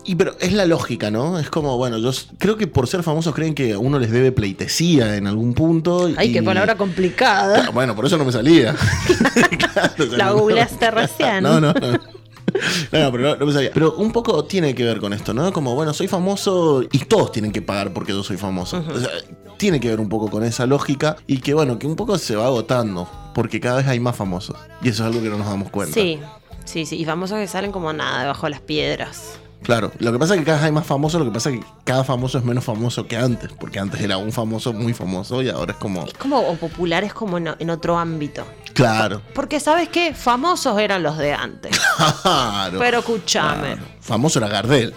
Y 0.08 0.14
pero 0.14 0.34
es 0.40 0.54
la 0.54 0.64
lógica, 0.64 1.10
¿no? 1.10 1.38
Es 1.38 1.50
como, 1.50 1.76
bueno, 1.76 1.98
yo 1.98 2.10
creo 2.38 2.56
que 2.56 2.66
por 2.66 2.88
ser 2.88 3.02
famosos 3.02 3.34
creen 3.34 3.54
que 3.54 3.76
uno 3.76 3.98
les 3.98 4.10
debe 4.10 4.32
pleitesía 4.32 5.16
en 5.16 5.26
algún 5.26 5.52
punto. 5.52 6.10
Ay, 6.16 6.30
y- 6.30 6.32
qué 6.32 6.42
palabra 6.42 6.76
complicada. 6.76 7.56
Claro, 7.56 7.72
Bueno, 7.72 7.94
por 7.94 8.06
eso 8.06 8.16
no 8.16 8.24
me 8.24 8.32
salía. 8.32 8.74
Claro, 9.58 9.92
o 9.98 10.06
sea, 10.08 10.16
La 10.18 10.24
no- 10.26 10.38
googleaste 10.38 10.90
recién. 10.90 11.42
No, 11.42 11.60
no, 11.60 11.72
no. 11.74 11.90
No, 12.90 12.98
no, 13.00 13.12
pero 13.12 13.18
no, 13.18 13.36
no 13.36 13.46
me 13.46 13.52
sabía. 13.52 13.70
Pero 13.74 13.94
un 13.96 14.10
poco 14.10 14.42
tiene 14.44 14.74
que 14.74 14.82
ver 14.82 14.98
con 14.98 15.12
esto, 15.12 15.34
¿no? 15.34 15.52
Como, 15.52 15.74
bueno, 15.74 15.92
soy 15.92 16.08
famoso 16.08 16.82
y 16.90 17.00
todos 17.00 17.30
tienen 17.30 17.52
que 17.52 17.60
pagar 17.60 17.92
porque 17.92 18.12
yo 18.12 18.22
soy 18.22 18.38
famoso. 18.38 18.82
O 18.90 18.98
sea, 18.98 19.10
tiene 19.58 19.78
que 19.78 19.88
ver 19.88 20.00
un 20.00 20.08
poco 20.08 20.30
con 20.30 20.42
esa 20.42 20.64
lógica 20.66 21.16
y 21.26 21.38
que, 21.38 21.52
bueno, 21.52 21.78
que 21.78 21.86
un 21.86 21.94
poco 21.96 22.16
se 22.16 22.34
va 22.34 22.46
agotando 22.46 23.06
porque 23.34 23.60
cada 23.60 23.76
vez 23.76 23.86
hay 23.88 24.00
más 24.00 24.16
famosos. 24.16 24.56
Y 24.82 24.88
eso 24.88 25.02
es 25.04 25.08
algo 25.08 25.22
que 25.22 25.28
no 25.28 25.36
nos 25.36 25.46
damos 25.46 25.68
cuenta. 25.70 25.92
Sí, 25.94 26.18
sí, 26.64 26.86
sí. 26.86 26.96
Y 26.96 27.04
famosos 27.04 27.38
que 27.38 27.46
salen 27.46 27.70
como 27.70 27.92
nada 27.92 28.22
debajo 28.22 28.46
de 28.46 28.50
las 28.50 28.60
piedras. 28.62 29.38
Claro, 29.62 29.92
lo 29.98 30.12
que 30.12 30.18
pasa 30.18 30.34
es 30.34 30.40
que 30.40 30.46
cada 30.46 30.58
vez 30.58 30.66
hay 30.66 30.72
más 30.72 30.86
famosos, 30.86 31.18
lo 31.20 31.26
que 31.26 31.32
pasa 31.32 31.50
es 31.50 31.58
que 31.60 31.66
cada 31.84 32.04
famoso 32.04 32.38
es 32.38 32.44
menos 32.44 32.64
famoso 32.64 33.06
que 33.06 33.16
antes, 33.16 33.50
porque 33.58 33.78
antes 33.78 34.00
era 34.00 34.16
un 34.16 34.32
famoso 34.32 34.72
muy 34.72 34.94
famoso 34.94 35.42
y 35.42 35.48
ahora 35.50 35.72
es 35.72 35.78
como, 35.78 36.06
Es 36.06 36.14
como 36.14 36.38
o 36.40 36.56
populares 36.56 37.12
como 37.12 37.36
en, 37.38 37.48
en 37.58 37.70
otro 37.70 37.98
ámbito. 37.98 38.46
claro, 38.72 39.20
Porque, 39.34 39.60
¿sabes 39.60 39.88
qué? 39.88 40.14
Famosos 40.14 40.78
eran 40.80 41.02
los 41.02 41.18
de 41.18 41.32
antes. 41.32 41.78
claro. 42.22 42.78
Pero 42.78 42.98
escúchame, 43.00 43.74
claro. 43.74 43.82
Famoso 44.00 44.38
era 44.38 44.48
Gardel, 44.48 44.94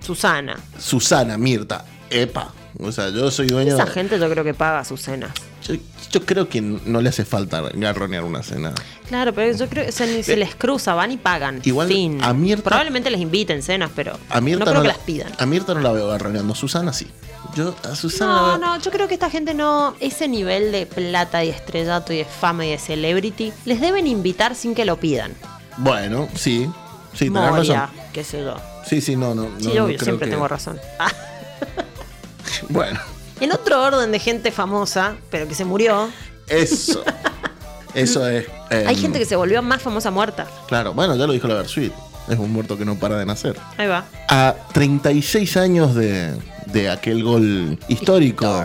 Susana. 0.00 0.56
Susana, 0.78 1.36
Mirta, 1.36 1.84
Epa. 2.10 2.52
O 2.80 2.90
sea, 2.90 3.10
yo 3.10 3.30
soy 3.30 3.46
dueño. 3.48 3.74
Esa 3.74 3.86
gente 3.86 4.18
yo 4.18 4.28
creo 4.30 4.42
que 4.44 4.54
paga 4.54 4.84
sus 4.84 5.00
cenas. 5.02 5.30
Yo, 5.66 5.74
yo 6.10 6.26
creo 6.26 6.48
que 6.48 6.60
no 6.60 7.00
le 7.00 7.08
hace 7.08 7.24
falta 7.24 7.62
garronear 7.74 8.24
una 8.24 8.42
cena. 8.42 8.72
Claro, 9.08 9.32
pero 9.32 9.56
yo 9.56 9.68
creo 9.68 9.86
que 9.86 9.92
se, 9.92 10.06
ni 10.06 10.22
se 10.22 10.36
les 10.36 10.54
cruza, 10.54 10.94
van 10.94 11.12
y 11.12 11.16
pagan. 11.16 11.60
Igual 11.64 11.88
fin. 11.88 12.22
a 12.22 12.32
Mirta- 12.32 12.64
Probablemente 12.64 13.10
les 13.10 13.20
inviten 13.20 13.62
cenas, 13.62 13.90
pero 13.94 14.18
A 14.28 14.40
Mirta 14.40 14.64
no 14.64 14.70
creo 14.70 14.82
que 14.82 14.88
la- 14.88 14.94
las 14.94 15.02
pidan. 15.04 15.32
A 15.38 15.46
Mirta 15.46 15.74
no 15.74 15.80
la 15.80 15.92
veo 15.92 16.08
garroneando, 16.08 16.54
Susana 16.54 16.92
sí. 16.92 17.06
Yo 17.54 17.74
a 17.84 17.94
Susana 17.96 18.32
No, 18.32 18.58
no, 18.58 18.78
yo 18.80 18.90
creo 18.90 19.08
que 19.08 19.14
esta 19.14 19.28
gente 19.30 19.52
no. 19.54 19.94
Ese 20.00 20.26
nivel 20.28 20.72
de 20.72 20.86
plata 20.86 21.44
y 21.44 21.48
estrellato 21.50 22.12
y 22.12 22.18
de 22.18 22.24
fama 22.24 22.64
y 22.66 22.70
de 22.70 22.78
celebrity 22.78 23.52
les 23.64 23.80
deben 23.80 24.06
invitar 24.06 24.54
sin 24.54 24.74
que 24.74 24.84
lo 24.84 24.98
pidan. 24.98 25.32
Bueno, 25.78 26.28
sí. 26.34 26.68
Sí, 27.14 27.30
tenés 27.30 27.50
razón. 27.68 27.90
qué 28.12 28.24
sé 28.24 28.42
yo. 28.42 28.56
Sí, 28.88 29.00
sí, 29.00 29.16
no, 29.16 29.34
no. 29.34 29.48
Sí, 29.58 29.66
no, 29.66 29.70
obvio, 29.70 29.80
no 29.82 29.86
creo 29.86 29.98
siempre 30.00 30.26
que- 30.26 30.30
tengo 30.32 30.48
razón. 30.48 30.80
Bueno, 32.68 33.00
en 33.44 33.52
otro 33.52 33.82
orden 33.82 34.10
de 34.12 34.18
gente 34.18 34.50
famosa, 34.52 35.16
pero 35.30 35.46
que 35.48 35.54
se 35.54 35.64
murió, 35.64 36.08
eso. 36.48 37.02
eso 37.94 38.26
es. 38.28 38.46
hay 38.70 38.94
em, 38.94 39.00
gente 39.00 39.18
que 39.18 39.24
se 39.26 39.36
volvió 39.36 39.62
más 39.62 39.82
famosa 39.82 40.10
muerta. 40.10 40.46
Claro, 40.68 40.94
bueno, 40.94 41.14
ya 41.16 41.26
lo 41.26 41.32
dijo 41.32 41.48
la 41.48 41.54
Versuit. 41.54 41.92
Es 42.28 42.38
un 42.38 42.52
muerto 42.52 42.78
que 42.78 42.84
no 42.84 42.94
para 42.96 43.16
de 43.18 43.26
nacer. 43.26 43.56
Ahí 43.76 43.88
va. 43.88 44.04
A 44.28 44.54
36 44.72 45.56
años 45.56 45.94
de, 45.94 46.32
de 46.66 46.88
aquel 46.88 47.24
gol 47.24 47.78
histórico 47.88 48.64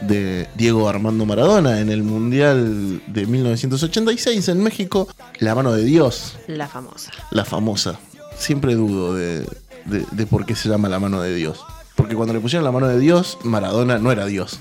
de 0.00 0.48
Diego 0.54 0.88
Armando 0.88 1.26
Maradona 1.26 1.80
en 1.80 1.90
el 1.90 2.02
Mundial 2.02 3.02
de 3.06 3.26
1986 3.26 4.48
en 4.48 4.62
México, 4.62 5.08
la 5.40 5.54
mano 5.54 5.72
de 5.72 5.84
Dios, 5.84 6.36
La 6.46 6.66
famosa. 6.68 7.10
la 7.30 7.44
famosa. 7.44 7.98
Siempre 8.38 8.74
dudo 8.74 9.14
de, 9.14 9.40
de- 9.84 10.06
de 10.10 10.26
por 10.26 10.46
qué 10.46 10.56
se 10.56 10.70
llama 10.70 10.88
la 10.88 10.98
mano 10.98 11.20
de 11.20 11.34
Dios. 11.34 11.60
Porque 12.00 12.16
cuando 12.16 12.32
le 12.32 12.40
pusieron 12.40 12.64
la 12.64 12.72
mano 12.72 12.88
de 12.88 12.98
Dios, 12.98 13.36
Maradona 13.44 13.98
no 13.98 14.10
era 14.10 14.24
Dios. 14.24 14.58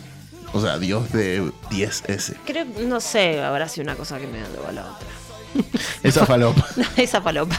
O 0.52 0.60
sea, 0.60 0.78
Dios 0.78 1.10
de 1.14 1.42
10S. 1.70 2.36
Creo, 2.46 2.66
no 2.86 3.00
sé, 3.00 3.42
habrá 3.42 3.70
sido 3.70 3.86
una 3.86 3.96
cosa 3.96 4.20
que 4.20 4.28
me 4.28 4.40
llevó 4.40 4.68
a 4.68 4.72
la 4.74 4.82
otra. 4.92 5.08
Esa 6.04 6.26
falopa. 6.26 6.68
Esa 6.98 7.22
falopa. 7.22 7.58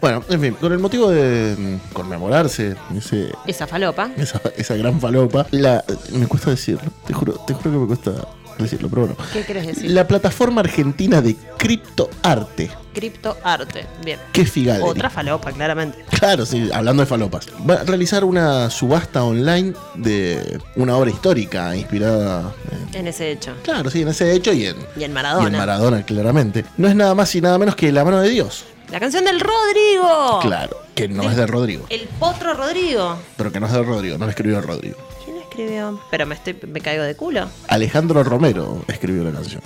Bueno, 0.00 0.22
en 0.28 0.40
fin, 0.40 0.54
con 0.54 0.72
el 0.72 0.78
motivo 0.78 1.10
de 1.10 1.56
mm, 1.58 1.92
conmemorarse 1.92 2.74
ese, 2.96 3.32
Esa 3.46 3.66
falopa. 3.66 4.10
esa, 4.16 4.40
esa 4.56 4.74
gran 4.76 5.00
falopa, 5.00 5.46
la, 5.50 5.84
me 6.12 6.26
cuesta 6.26 6.50
decirlo, 6.50 6.90
te 7.06 7.12
juro, 7.12 7.34
te 7.46 7.52
juro 7.54 7.70
que 7.70 7.76
me 7.78 7.86
cuesta 7.86 8.12
decirlo, 8.58 8.88
pero 8.88 9.02
bueno. 9.06 9.16
¿Qué 9.32 9.42
querés 9.44 9.66
decir? 9.66 9.90
La 9.90 10.06
plataforma 10.06 10.60
argentina 10.60 11.20
de 11.22 11.34
criptoarte, 11.58 12.70
Criptoarte. 12.92 13.86
Bien. 14.04 14.18
que 14.32 14.42
es 14.42 14.50
Figality. 14.50 14.84
Otra 14.86 15.08
falopa, 15.10 15.52
claramente. 15.52 16.04
Claro, 16.18 16.44
sí, 16.44 16.68
hablando 16.74 17.02
de 17.02 17.06
falopas. 17.06 17.46
Va 17.68 17.74
a 17.74 17.84
realizar 17.84 18.24
una 18.24 18.68
subasta 18.68 19.22
online 19.24 19.74
de 19.94 20.58
una 20.76 20.96
obra 20.96 21.10
histórica 21.10 21.74
inspirada 21.76 22.52
en, 22.92 23.00
En 23.00 23.06
ese 23.06 23.30
hecho. 23.30 23.54
Claro, 23.62 23.88
sí, 23.90 24.02
en 24.02 24.08
ese 24.08 24.32
hecho 24.34 24.52
y 24.52 24.66
en, 24.66 24.76
Y 24.96 25.04
en 25.04 25.10
y 25.12 25.14
Maradona. 25.14 25.46
en 25.46 25.56
Maradona, 25.56 26.02
claramente. 26.04 26.64
No 26.76 26.88
es 26.88 26.94
nada 26.96 27.14
más 27.14 27.34
y 27.34 27.40
nada 27.40 27.58
menos 27.58 27.76
que 27.76 27.92
la 27.92 28.04
mano 28.04 28.20
de 28.20 28.28
Dios. 28.28 28.64
La 28.90 28.98
canción 28.98 29.24
del 29.24 29.38
Rodrigo. 29.40 30.40
Claro, 30.42 30.76
que 30.94 31.08
no 31.08 31.22
es 31.30 31.36
de 31.36 31.46
Rodrigo. 31.46 31.86
El 31.90 32.08
potro 32.18 32.54
Rodrigo. 32.54 33.16
Pero 33.36 33.52
que 33.52 33.60
no 33.60 33.66
es 33.66 33.72
de 33.72 33.82
Rodrigo, 33.82 34.18
no 34.18 34.24
lo 34.24 34.30
escribió 34.30 34.60
Rodrigo. 34.60 34.96
¿Quién 35.24 35.36
lo 35.36 35.42
escribió? 35.42 36.00
Pero 36.10 36.26
me, 36.26 36.34
estoy, 36.34 36.56
me 36.66 36.80
caigo 36.80 37.04
de 37.04 37.14
culo. 37.14 37.48
Alejandro 37.68 38.24
Romero 38.24 38.84
escribió 38.88 39.22
la 39.24 39.30
canción. 39.32 39.62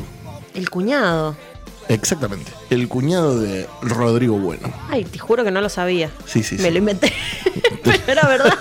El 0.54 0.68
cuñado. 0.68 1.36
Exactamente. 1.88 2.50
El 2.70 2.88
cuñado 2.88 3.38
de 3.38 3.68
Rodrigo 3.82 4.38
Bueno. 4.38 4.72
Ay, 4.88 5.04
te 5.04 5.18
juro 5.18 5.44
que 5.44 5.50
no 5.50 5.60
lo 5.60 5.68
sabía. 5.68 6.10
Sí, 6.26 6.42
sí, 6.42 6.56
Me 6.56 6.64
sí. 6.64 6.70
lo 6.70 6.78
inventé. 6.78 7.12
Pero 7.82 8.20
era 8.20 8.28
verdad. 8.28 8.54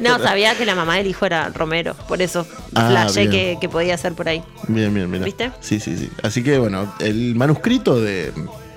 No, 0.00 0.18
sabía 0.20 0.56
que 0.56 0.64
la 0.64 0.74
mamá 0.76 0.96
del 0.96 1.06
hijo 1.08 1.26
era 1.26 1.48
Romero. 1.50 1.94
Por 2.06 2.22
eso 2.22 2.46
Ah, 2.74 3.06
que, 3.12 3.58
que 3.60 3.68
podía 3.68 3.96
ser 3.98 4.12
por 4.14 4.28
ahí. 4.28 4.42
Bien, 4.68 4.92
bien, 4.94 5.10
mira. 5.10 5.24
¿Viste? 5.24 5.50
Sí, 5.60 5.80
sí, 5.80 5.96
sí. 5.96 6.10
Así 6.22 6.42
que 6.44 6.58
bueno, 6.58 6.94
el 7.00 7.34
manuscrito 7.34 8.00
de, 8.00 8.32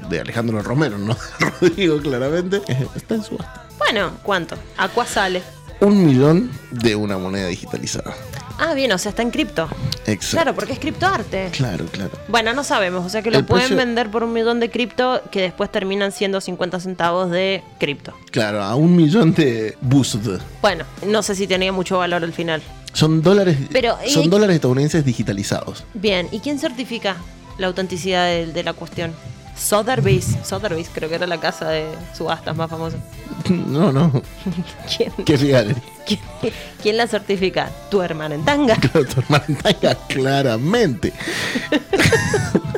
de 0.10 0.20
Alejandro 0.22 0.62
Romero, 0.62 0.98
no 0.98 1.14
de 1.40 1.46
Rodrigo, 1.70 2.00
claramente, 2.02 2.62
está 2.96 3.16
en 3.16 3.24
subasta. 3.24 3.66
Bueno, 3.78 4.12
¿cuánto? 4.24 4.56
¿A 4.78 4.88
cuá 4.90 5.06
sale? 5.06 5.42
Un 5.80 6.06
millón 6.06 6.52
de 6.72 6.96
una 6.96 7.18
moneda 7.18 7.48
digitalizada. 7.48 8.14
Ah, 8.60 8.74
bien, 8.74 8.92
o 8.92 8.98
sea, 8.98 9.12
está 9.12 9.22
en 9.22 9.30
cripto. 9.30 9.70
Exacto. 10.08 10.32
Claro, 10.38 10.56
porque 10.56 10.74
es 10.74 10.80
criptoarte. 10.80 11.52
Claro, 11.52 11.86
claro. 11.92 12.10
Bueno, 12.28 12.54
no 12.54 12.64
sabemos, 12.64 13.06
o 13.06 13.10
sea 13.10 13.22
que 13.22 13.30
lo 13.30 13.38
El 13.38 13.46
pueden 13.46 13.68
precio- 13.68 13.78
vender 13.78 14.10
por 14.10 14.24
un 14.24 14.34
millón 14.34 14.60
de 14.60 14.72
cripto 14.72 15.22
que 15.30 15.42
después 15.42 15.72
terminan 15.72 16.12
siendo 16.12 16.42
50 16.42 16.80
centavos 16.80 17.30
de 17.30 17.62
cripto. 17.80 18.14
Claro, 18.32 18.64
a 18.64 18.74
un 18.74 18.96
millón 18.96 19.36
de 19.36 19.78
BUSD. 19.82 20.40
Bueno, 20.64 20.86
no 21.06 21.22
sé 21.22 21.36
si 21.36 21.46
tenía 21.46 21.72
mucho 21.72 22.00
valor 22.00 22.24
al 22.24 22.34
final. 22.34 22.64
Son 22.94 23.22
dólares, 23.22 23.58
Pero, 23.72 23.96
¿y- 24.04 24.10
son 24.10 24.28
dólares 24.32 24.56
estadounidenses 24.56 25.06
digitalizados. 25.06 25.84
Bien, 25.94 26.28
¿y 26.32 26.40
quién 26.40 26.58
certifica 26.58 27.18
la 27.60 27.68
autenticidad 27.68 28.26
de, 28.26 28.48
de 28.48 28.64
la 28.64 28.74
cuestión? 28.74 29.14
Sotheby's. 29.58 30.38
Sotheby's 30.44 30.90
creo 30.94 31.10
que 31.10 31.16
era 31.16 31.28
la 31.28 31.40
casa 31.40 31.70
de 31.70 31.88
subastas 32.16 32.56
más 32.56 32.70
famosa. 32.70 32.98
No, 33.50 33.92
no. 33.92 34.12
¿Quién, 34.98 35.12
Qué 35.26 35.38
quién, 36.06 36.20
quién 36.82 36.98
la 36.98 37.08
certifica? 37.08 37.70
¿Tu 37.90 38.02
hermana 38.02 38.36
en 38.36 38.44
tanga? 38.44 38.76
Claro, 38.76 39.06
tu 39.14 39.22
hermana 39.22 39.46
en 39.48 39.56
tanga, 39.56 39.96
claramente. 40.08 41.14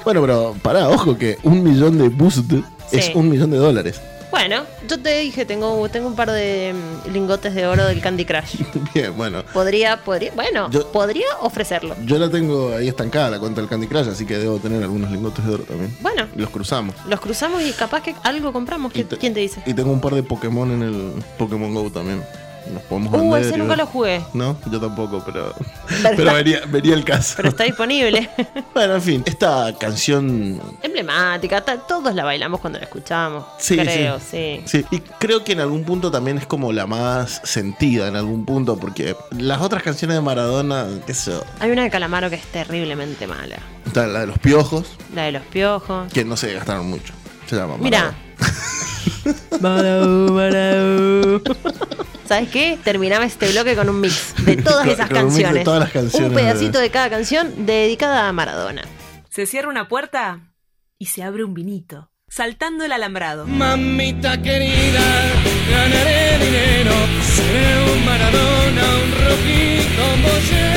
bueno, 0.03 0.21
pero 0.21 0.55
pará, 0.61 0.89
ojo 0.89 1.17
que 1.17 1.37
un 1.43 1.63
millón 1.63 1.97
de 1.97 2.09
BUSD 2.09 2.63
es 2.91 3.11
un 3.15 3.29
millón 3.29 3.51
de 3.51 3.57
dólares. 3.57 3.99
Bueno, 4.31 4.63
yo 4.87 4.99
te 4.99 5.19
dije, 5.21 5.43
tengo, 5.45 5.89
tengo 5.89 6.07
un 6.07 6.15
par 6.15 6.31
de 6.31 6.73
mm, 7.07 7.11
lingotes 7.11 7.55
de 7.55 7.65
oro 7.65 7.85
del 7.85 7.99
Candy 7.99 8.25
Crush. 8.25 8.57
Bien, 8.93 9.15
bueno. 9.17 9.43
Podría, 9.53 9.97
podría, 10.03 10.31
bueno, 10.33 10.69
Yo- 10.69 10.91
podría 10.91 11.25
ofrecerlo. 11.41 11.95
Yo 12.05 12.17
la 12.19 12.29
tengo 12.29 12.75
ahí 12.75 12.87
estancada, 12.87 13.31
la 13.31 13.39
cuenta 13.39 13.61
del 13.61 13.69
Candy 13.69 13.87
Crush, 13.87 14.07
así 14.09 14.25
que 14.25 14.37
debo 14.37 14.59
tener 14.59 14.83
algunos 14.83 15.09
lingotes 15.11 15.45
de 15.45 15.53
oro 15.53 15.63
también. 15.63 15.95
Bueno, 16.01 16.27
Los 16.35 16.49
cruzamos. 16.51 16.95
los 17.07 17.19
cruzamos 17.19 17.61
y 17.63 17.71
capaz 17.73 18.03
que 18.03 18.13
algo 18.23 18.53
compramos. 18.53 18.93
¿Qui- 18.93 19.17
¿Quién 19.17 19.33
te 19.33 19.39
dice? 19.39 19.61
Y 19.65 19.73
tengo 19.73 19.91
un 19.91 20.01
par 20.01 20.13
de 20.13 20.21
Pokémon 20.23 20.71
en 20.71 20.81
el 20.83 21.13
Pokémon 21.37 21.73
Go 21.73 21.89
también. 21.89 22.23
Nos 22.73 22.83
podemos 22.83 23.11
Uh, 23.13 23.35
ese 23.35 23.57
nunca 23.57 23.75
lo 23.75 23.85
jugué. 23.85 24.21
No, 24.33 24.55
yo 24.71 24.79
tampoco, 24.79 25.21
pero. 25.25 25.53
Pero 26.15 26.33
venía, 26.33 26.61
venía 26.67 26.93
el 26.93 27.03
caso. 27.03 27.33
Pero 27.37 27.49
está 27.49 27.63
disponible. 27.63 28.29
Bueno, 28.73 28.95
en 28.95 29.01
fin, 29.01 29.23
esta 29.25 29.73
canción. 29.77 30.61
Emblemática, 30.81 31.61
todos 31.61 32.13
la 32.15 32.23
bailamos 32.23 32.59
cuando 32.61 32.79
la 32.79 32.85
escuchamos. 32.85 33.43
Sí, 33.57 33.75
creo, 33.77 34.19
sí. 34.19 34.61
sí. 34.65 34.79
Sí, 34.79 34.85
y 34.91 34.99
creo 34.99 35.43
que 35.43 35.51
en 35.53 35.59
algún 35.59 35.83
punto 35.83 36.09
también 36.11 36.37
es 36.37 36.45
como 36.45 36.71
la 36.71 36.85
más 36.87 37.41
sentida, 37.43 38.07
en 38.07 38.15
algún 38.15 38.45
punto, 38.45 38.77
porque 38.77 39.15
las 39.31 39.61
otras 39.61 39.83
canciones 39.83 40.15
de 40.15 40.21
Maradona, 40.21 40.87
qué 41.05 41.13
sé 41.13 41.31
yo, 41.31 41.43
Hay 41.59 41.71
una 41.71 41.83
de 41.83 41.89
Calamaro 41.89 42.29
que 42.29 42.35
es 42.37 42.43
terriblemente 42.45 43.27
mala. 43.27 43.57
está 43.85 44.07
la 44.07 44.21
de 44.21 44.27
los 44.27 44.39
piojos, 44.39 44.95
La 45.13 45.23
de 45.23 45.33
los 45.33 45.43
piojos. 45.43 46.11
que 46.13 46.23
no 46.23 46.37
se 46.37 46.53
gastaron 46.53 46.87
mucho. 46.89 47.13
Se 47.47 47.55
llama 47.57 47.75
Mira. 47.79 48.13
Maradona. 49.59 50.29
Marau, 50.29 50.33
marau. 50.33 51.41
¿Sabes 52.29 52.49
qué? 52.49 52.77
Terminaba 52.83 53.25
este 53.25 53.51
bloque 53.51 53.75
con 53.75 53.89
un 53.89 54.01
mix 54.01 54.35
de 54.45 54.55
todas 54.69 54.81
Con- 54.85 54.89
esas 54.93 55.09
con 55.09 55.17
un 55.17 55.23
mix 55.25 55.35
de 55.37 55.41
canciones. 55.41 55.63
todas 55.63 55.79
las 55.79 55.91
canciones 55.91 56.29
Un 56.29 56.35
pedacito 56.35 56.77
de 56.77 56.91
cada 56.91 57.09
canción 57.09 57.65
dedicada 57.65 58.27
a 58.29 58.33
Maradona. 58.33 58.83
Se 59.31 59.47
cierra 59.47 59.67
una 59.67 59.87
puerta 59.87 60.53
y 60.99 61.07
se 61.07 61.23
abre 61.23 61.43
un 61.43 61.55
vinito. 61.55 62.11
Saltando 62.27 62.85
el 62.85 62.91
alambrado. 62.91 63.47
Mamita 63.47 64.39
querida, 64.43 65.01
ganaré 65.71 66.37
dinero, 66.45 66.91
seré 67.35 67.93
un 67.93 68.05
Maradona, 68.05 68.83
un 69.03 69.11
Rocky 69.25 69.87
como 69.97 70.29
Che. 70.47 70.69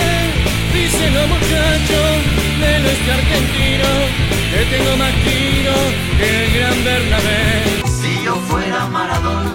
Dicen 0.73 1.13
los 1.13 1.29
muchachos 1.29 2.17
del 2.63 2.87
este 2.87 3.13
argentino 3.13 3.89
que 4.53 4.77
tengo 4.77 4.97
más 4.97 5.13
tiro 5.17 5.75
que 6.17 6.45
el 6.47 6.55
gran 6.59 6.85
Bernabé. 6.85 7.85
Si 8.01 8.25
yo 8.25 8.37
fuera 8.49 8.87
Maradona, 8.87 9.55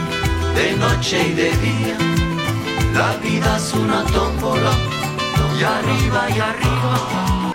de 0.55 0.73
noche 0.77 1.27
y 1.27 1.33
de 1.33 1.51
día. 1.57 1.97
La 2.93 3.15
vida 3.17 3.57
es 3.57 3.73
una 3.73 4.03
tómbola, 4.05 4.71
y 5.59 5.63
arriba 5.63 6.29
y 6.29 6.39
arriba. 6.39 7.53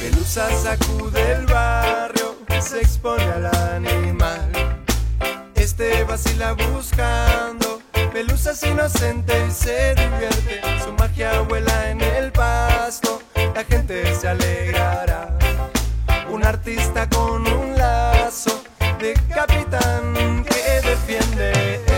Pelusa 0.00 0.50
sacude 0.50 1.32
el 1.32 1.46
barrio, 1.46 2.36
se 2.60 2.80
expone 2.80 3.24
al 3.24 3.46
animal. 3.76 4.50
Este 5.54 6.04
vacila 6.04 6.54
buscando 6.54 7.80
pelusas 8.12 8.62
inocentes 8.62 9.48
y 9.48 9.64
se 9.64 9.94
divierte. 9.94 10.60
Su 10.84 10.92
magia 10.92 11.40
vuela 11.42 11.90
en 11.90 12.00
el 12.00 12.32
pasto, 12.32 13.22
la 13.54 13.64
gente 13.64 14.14
se 14.14 14.28
alegrará. 14.28 15.38
Un 16.30 16.44
artista 16.44 17.08
con 17.08 17.46
un 17.46 17.76
lazo 17.76 18.61
de 19.02 19.14
capitán 19.34 20.44
que 20.44 20.80
defiende. 20.88 21.91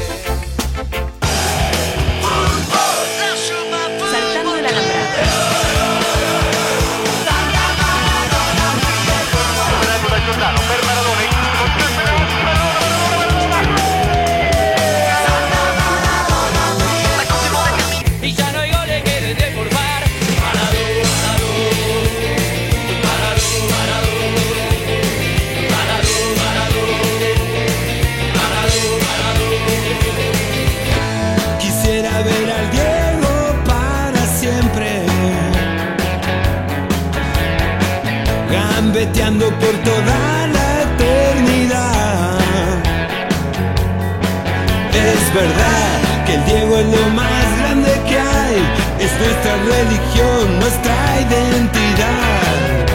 Identidad. 51.27 52.87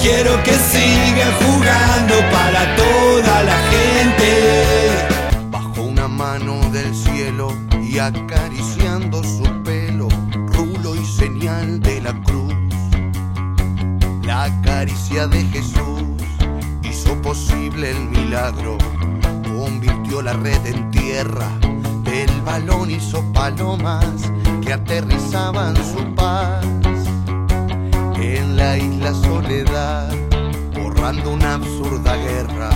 Quiero 0.00 0.42
que 0.42 0.52
siga 0.52 1.26
jugando 1.40 2.14
para 2.30 2.76
toda 2.76 3.42
la 3.42 3.58
gente. 3.72 4.30
Bajo 5.50 5.82
una 5.82 6.08
mano 6.08 6.60
del 6.70 6.94
cielo 6.94 7.52
y 7.82 7.98
acariciando 7.98 9.22
su 9.22 9.44
pelo, 9.62 10.08
rulo 10.52 10.94
y 10.94 11.04
señal 11.04 11.80
de 11.80 12.00
la 12.00 12.12
cruz. 12.22 12.54
La 14.22 14.50
caricia 14.62 15.26
de 15.26 15.42
Jesús 15.44 16.02
hizo 16.82 17.20
posible 17.22 17.90
el 17.90 18.04
milagro, 18.10 18.76
convirtió 19.42 20.22
la 20.22 20.34
red 20.34 20.64
en 20.66 20.90
tierra, 20.90 21.48
del 22.04 22.30
balón 22.42 22.90
hizo 22.90 23.22
palomas 23.32 24.30
que 24.62 24.72
aterrizaban 24.72 25.76
su 25.76 26.14
paz 26.14 26.64
la 28.58 28.76
isla 28.76 29.14
Soledad, 29.14 30.12
borrando 30.74 31.30
una 31.30 31.54
absurda 31.54 32.16
guerra. 32.16 32.70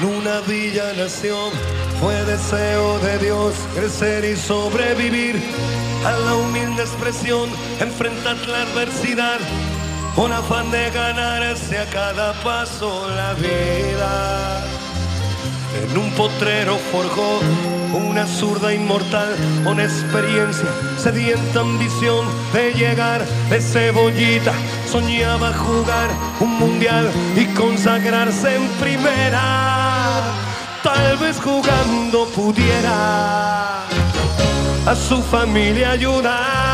En 0.00 0.08
una 0.18 0.40
villa 0.46 0.92
nación 0.96 1.50
fue 2.00 2.14
deseo 2.24 2.98
de 3.00 3.18
Dios 3.18 3.54
crecer 3.74 4.24
y 4.24 4.36
sobrevivir 4.36 5.36
a 6.06 6.12
la 6.12 6.34
humilde 6.36 6.82
expresión, 6.82 7.50
enfrentar 7.80 8.36
la 8.48 8.62
adversidad 8.62 9.38
con 10.14 10.32
afán 10.32 10.70
de 10.70 10.90
ganarse 10.90 11.78
a 11.78 11.86
cada 11.90 12.32
paso 12.44 13.08
la 13.08 13.34
vida. 13.34 14.64
En 15.82 15.98
un 15.98 16.10
potrero 16.12 16.78
forjó 16.92 17.40
una 17.94 18.26
zurda 18.26 18.72
inmortal 18.72 19.34
con 19.64 19.80
experiencia, 19.80 20.68
sedienta 21.04 21.60
ambición 21.60 22.24
de 22.54 22.72
llegar 22.72 23.26
de 23.50 23.60
cebollita. 23.60 24.54
Soñaba 24.90 25.52
jugar 25.52 26.08
un 26.40 26.58
mundial 26.58 27.10
y 27.36 27.44
consagrarse 27.54 28.56
en 28.56 28.66
primera. 28.80 30.22
Tal 30.82 31.18
vez 31.18 31.38
jugando 31.38 32.26
pudiera 32.28 33.82
a 34.86 34.94
su 34.96 35.22
familia 35.22 35.90
ayudar. 35.90 36.73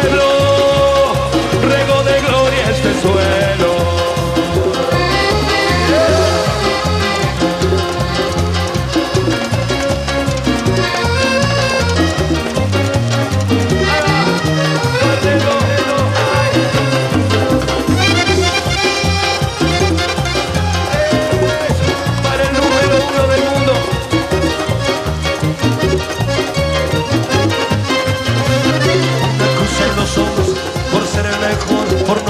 pueblo. 0.00 0.37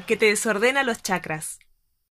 Que 0.00 0.16
te 0.16 0.26
desordena 0.26 0.82
los 0.82 1.02
chakras. 1.02 1.58